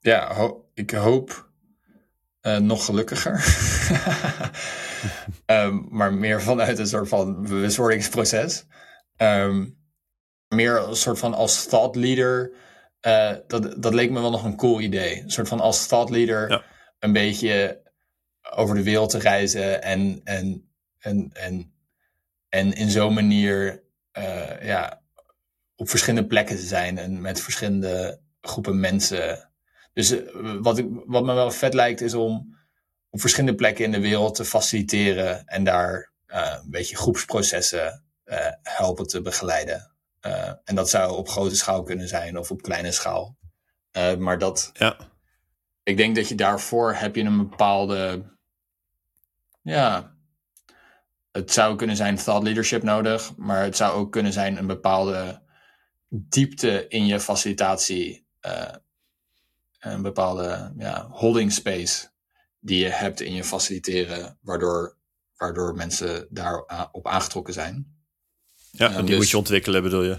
[0.00, 1.50] Ja, ho ik hoop
[2.42, 3.44] uh, nog gelukkiger.
[5.46, 8.64] um, maar meer vanuit een soort van bewustwordingsproces.
[10.48, 12.52] meer een soort van als thought leader
[13.06, 15.22] uh, dat, dat leek me wel nog een cool idee.
[15.22, 16.64] Een soort van als thought leader
[16.98, 17.82] een beetje
[18.50, 21.73] over de wereld te reizen en, en, en, en,
[22.54, 23.82] en in zo'n manier
[24.18, 25.02] uh, ja,
[25.76, 29.50] op verschillende plekken te zijn en met verschillende groepen mensen.
[29.92, 32.58] Dus uh, wat, ik, wat me wel vet lijkt is om
[33.10, 38.04] op verschillende plekken in de wereld te faciliteren en daar een beetje groepsprocessen
[38.62, 39.92] helpen te begeleiden.
[40.64, 43.36] En dat zou op grote schaal kunnen zijn of op kleine schaal.
[44.18, 44.70] Maar dat.
[44.72, 44.96] Ja.
[45.82, 48.24] Ik denk dat je daarvoor heb je een bepaalde.
[49.62, 50.13] Ja.
[51.34, 55.42] Het zou kunnen zijn thought leadership nodig, maar het zou ook kunnen zijn een bepaalde
[56.08, 58.26] diepte in je facilitatie.
[58.46, 58.62] Uh,
[59.80, 62.08] een bepaalde ja, holding space
[62.60, 64.96] die je hebt in je faciliteren, waardoor,
[65.36, 67.96] waardoor mensen daarop aangetrokken zijn.
[68.70, 70.18] Ja, en die dus, moet je ontwikkelen, bedoel je?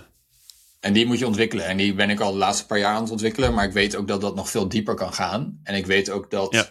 [0.80, 1.66] En die moet je ontwikkelen.
[1.66, 3.54] En die ben ik al de laatste paar jaar aan het ontwikkelen.
[3.54, 5.60] Maar ik weet ook dat dat nog veel dieper kan gaan.
[5.64, 6.68] En ik weet ook dat ja.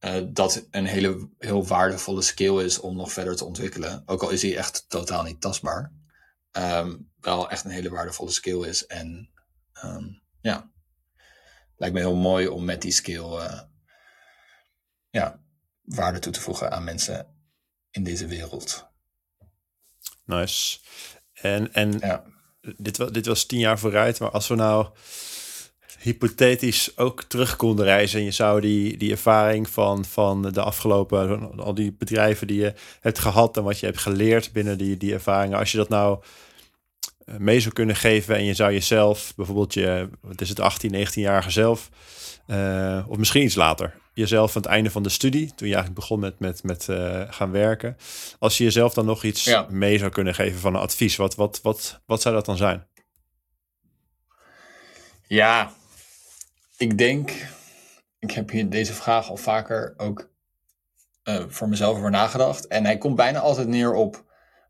[0.00, 4.02] Uh, dat een hele, heel waardevolle skill is om nog verder te ontwikkelen.
[4.06, 5.92] Ook al is die echt totaal niet tastbaar.
[6.52, 8.86] Um, wel echt een hele waardevolle skill is.
[8.86, 9.30] En
[9.84, 10.70] um, ja,
[11.76, 13.60] lijkt me heel mooi om met die skill uh,
[15.10, 15.40] ja,
[15.82, 17.36] waarde toe te voegen aan mensen
[17.90, 18.86] in deze wereld.
[20.24, 20.78] Nice.
[21.32, 22.24] En, en ja.
[22.76, 24.96] dit, was, dit was tien jaar vooruit, maar als we nou
[25.98, 31.50] hypothetisch ook terug konden reizen en je zou die, die ervaring van, van de afgelopen,
[31.58, 35.12] al die bedrijven die je hebt gehad en wat je hebt geleerd binnen die, die
[35.12, 36.18] ervaringen, als je dat nou
[37.24, 41.06] eh, mee zou kunnen geven en je zou jezelf, bijvoorbeeld je, wat is het, 18,
[41.06, 41.90] 19-jarige zelf,
[42.46, 45.94] uh, of misschien iets later, jezelf aan het einde van de studie, toen je eigenlijk
[45.94, 47.96] begon met, met, met uh, gaan werken,
[48.38, 49.66] als je jezelf dan nog iets Ja.
[49.70, 52.86] mee zou kunnen geven van een advies, wat, wat, wat, wat zou dat dan zijn?
[55.26, 55.72] Ja,
[56.78, 57.48] ik denk,
[58.18, 60.30] ik heb hier deze vraag al vaker ook
[61.22, 62.66] eh, voor mezelf over nagedacht.
[62.66, 64.24] En hij komt bijna altijd neer op,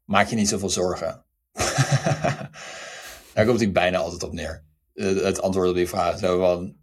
[0.05, 1.25] maak je niet zoveel zorgen.
[3.35, 4.65] Daar komt hij bijna altijd op neer.
[4.95, 6.19] Eh, het antwoord op die vraag.
[6.19, 6.77] Zo van,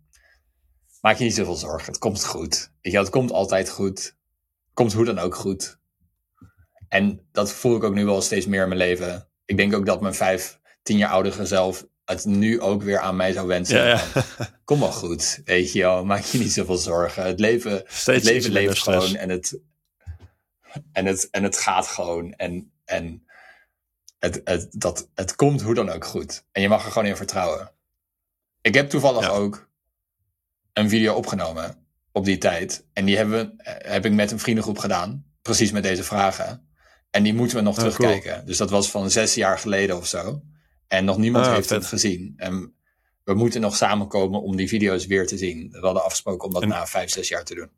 [1.02, 2.72] maak je niet zoveel zorgen, het komt goed.
[2.82, 4.18] Weet je, het komt altijd goed.
[4.74, 5.80] Komt hoe dan ook goed.
[6.88, 9.30] En dat voel ik ook nu wel steeds meer in mijn leven.
[9.46, 13.16] Ik denk ook dat mijn vijf, tien jaar oudere zelf het nu ook weer aan
[13.16, 13.78] mij zou wensen.
[13.78, 14.26] Ja, ja.
[14.64, 16.06] Kom wel goed, weet je wel.
[16.06, 17.26] Maak je niet zoveel zorgen.
[17.26, 19.06] Het leven, Steeds het iets leven leeft stress.
[19.06, 19.60] gewoon en het,
[20.92, 22.34] en, het, en het gaat gewoon.
[22.34, 23.26] En, en
[24.20, 26.44] het, het, dat, het komt hoe dan ook goed.
[26.52, 27.72] En je mag er gewoon in vertrouwen.
[28.62, 29.30] Ik heb toevallig Ja.
[29.30, 29.70] ook
[30.74, 32.86] een video opgenomen op die tijd.
[32.94, 35.26] En die hebben, eh, heb ik met een vriendengroep gedaan.
[35.42, 36.70] Precies met deze vragen.
[37.12, 38.46] En die moeten we nog Oh, terugkijken.
[38.46, 40.42] Dus dat was van zes jaar geleden of zo.
[40.88, 41.78] En nog niemand Ah, heeft vet.
[41.78, 42.34] het gezien.
[42.38, 42.74] En
[43.24, 45.70] we moeten nog samenkomen om die video's weer te zien.
[45.72, 47.70] We hadden afgesproken om dat En- na vijf, zes jaar te doen.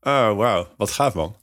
[0.00, 0.68] Oh, wauw.
[0.76, 1.36] Wat gaaf, man.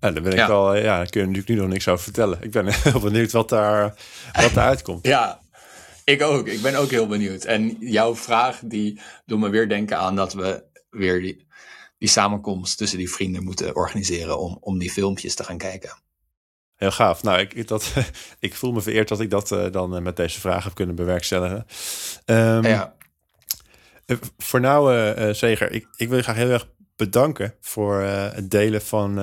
[0.00, 0.48] Ja, daar ben ik Ja.
[0.48, 2.42] wel, ja, daar kun je natuurlijk nu nog niks over vertellen.
[2.42, 3.94] Ik ben heel benieuwd wat daar,
[4.32, 5.06] wat daar uitkomt.
[5.06, 5.40] Ja,
[6.04, 6.46] ik ook.
[6.46, 7.44] Ik ben ook heel benieuwd.
[7.44, 11.46] En jouw vraag die doet me weer denken aan dat we weer die,
[11.98, 15.90] die samenkomst tussen die vrienden moeten organiseren om, om die filmpjes te gaan kijken.
[16.80, 17.22] Heel gaaf.
[17.22, 17.92] Nou, ik, dat,
[18.38, 20.94] ik voel me vereerd dat ik dat eh, dan eh, met deze vraag heb kunnen
[20.94, 21.66] bewerkstelligen.
[22.24, 22.94] Ehm, ja,
[24.06, 28.50] Eh, Voor nou, eh, Zeger, ik, ik wil je graag heel erg bedanken voor het
[28.50, 29.14] delen van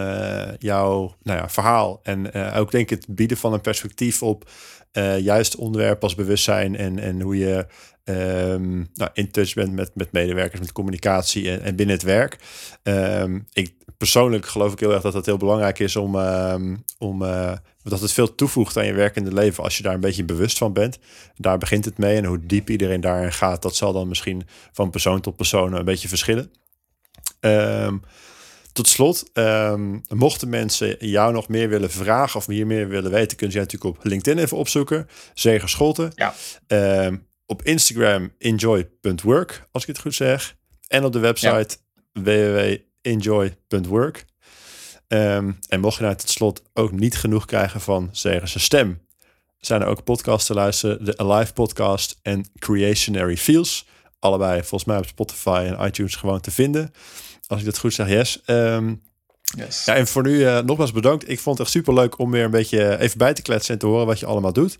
[0.59, 1.99] jouw nou ja, verhaal.
[2.03, 4.49] En ook denk ik het bieden van een perspectief op
[4.97, 7.65] eh, juist onderwerpen als bewustzijn en, en hoe je
[8.03, 12.37] ehm, nou, in touch bent met, met medewerkers, met communicatie en, en binnen het werk.
[12.83, 17.21] Ehm, ik persoonlijk geloof ik heel erg dat het heel belangrijk is om, ehm, om
[17.21, 17.51] eh,
[17.83, 20.73] dat het veel toevoegt aan je werkende leven als je daar een beetje bewust van
[20.73, 20.99] bent.
[21.35, 24.89] Daar begint het mee en hoe diep iedereen daarin gaat, dat zal dan misschien van
[24.89, 26.51] persoon tot persoon een beetje verschillen.
[27.39, 27.97] Ehm,
[28.77, 33.37] tot slot, ehm, mochten mensen jou nog meer willen vragen of hier meer willen weten,
[33.39, 35.07] ze jij natuurlijk op LinkedIn even opzoeken.
[35.33, 36.11] Zeger Scholten.
[36.15, 36.33] Ja.
[36.67, 40.55] Ehm, op Instagram enjoy.work, als ik het goed zeg.
[40.87, 41.77] En op de website
[42.13, 44.25] www.enjoy.work.
[45.07, 49.01] Ehm, en mocht je nou tot slot ook niet genoeg krijgen van Zeger's stem,
[49.59, 51.05] zijn er ook podcasts te luisteren.
[51.05, 53.85] De Alive podcast en Creationary Feels.
[54.19, 56.93] Allebei volgens mij op Spotify en iTunes gewoon te vinden.
[57.47, 58.41] Als ik dat goed zeg, yes.
[58.45, 58.95] Ehm,
[59.55, 59.85] yes.
[59.85, 61.29] ja, en voor nu eh, nogmaals bedankt.
[61.29, 63.79] Ik vond het echt super leuk om weer een beetje even bij te kletsen en
[63.79, 64.79] te horen wat je allemaal doet.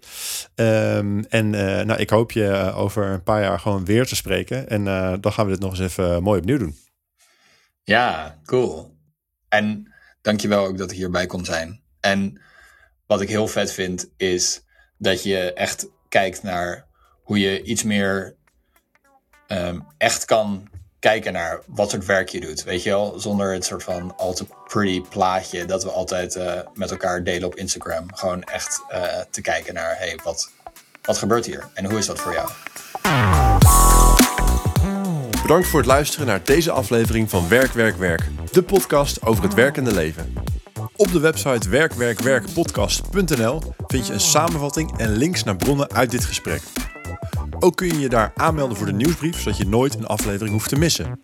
[0.55, 4.15] Ehm, en eh, nou, ik hoop je eh, over een paar jaar gewoon weer te
[4.15, 4.69] spreken.
[4.69, 6.77] En eh, dan gaan we dit nog eens even eh, mooi opnieuw doen.
[7.83, 8.95] Ja, cool.
[9.49, 11.81] En dankjewel ook dat ik hierbij kon zijn.
[11.99, 12.41] En
[13.05, 14.63] wat ik heel vet vind, is
[14.97, 16.87] dat je echt kijkt naar
[17.23, 18.35] hoe je iets meer
[19.47, 20.69] ehm, echt kan
[21.07, 22.63] kijken naar wat soort werk je doet.
[22.63, 26.59] Weet je wel, zonder het soort van al te pretty plaatje dat we altijd eh,
[26.73, 28.15] met elkaar delen op Instagram.
[28.15, 30.51] Gewoon echt eh, te kijken naar, hey, wat,
[31.01, 31.67] wat gebeurt hier?
[31.73, 32.49] En hoe is dat voor jou?
[35.41, 38.21] Bedankt voor het luisteren naar deze aflevering van Werk, Werk, Werk.
[38.51, 40.33] De podcast over het werkende leven.
[40.95, 46.61] Op de website werkwerkwerkpodcast.nl vind je een samenvatting en links naar bronnen uit dit gesprek.
[47.59, 50.69] Ook kun je je daar aanmelden voor de nieuwsbrief, zodat je nooit een aflevering hoeft
[50.69, 51.19] te missen.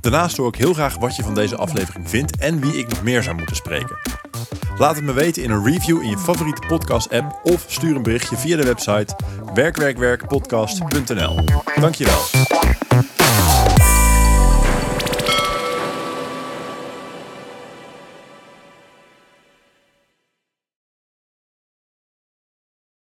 [0.00, 3.02] Daarnaast hoor ik heel graag wat je van deze aflevering vindt en wie ik nog
[3.02, 3.96] meer zou moeten spreken.
[4.78, 8.36] Laat het me weten in een review in je favoriete podcast-app of stuur een berichtje
[8.36, 9.16] via de website
[9.54, 11.44] werkwerkwerkpodcast.nl.
[11.80, 12.20] Dankjewel.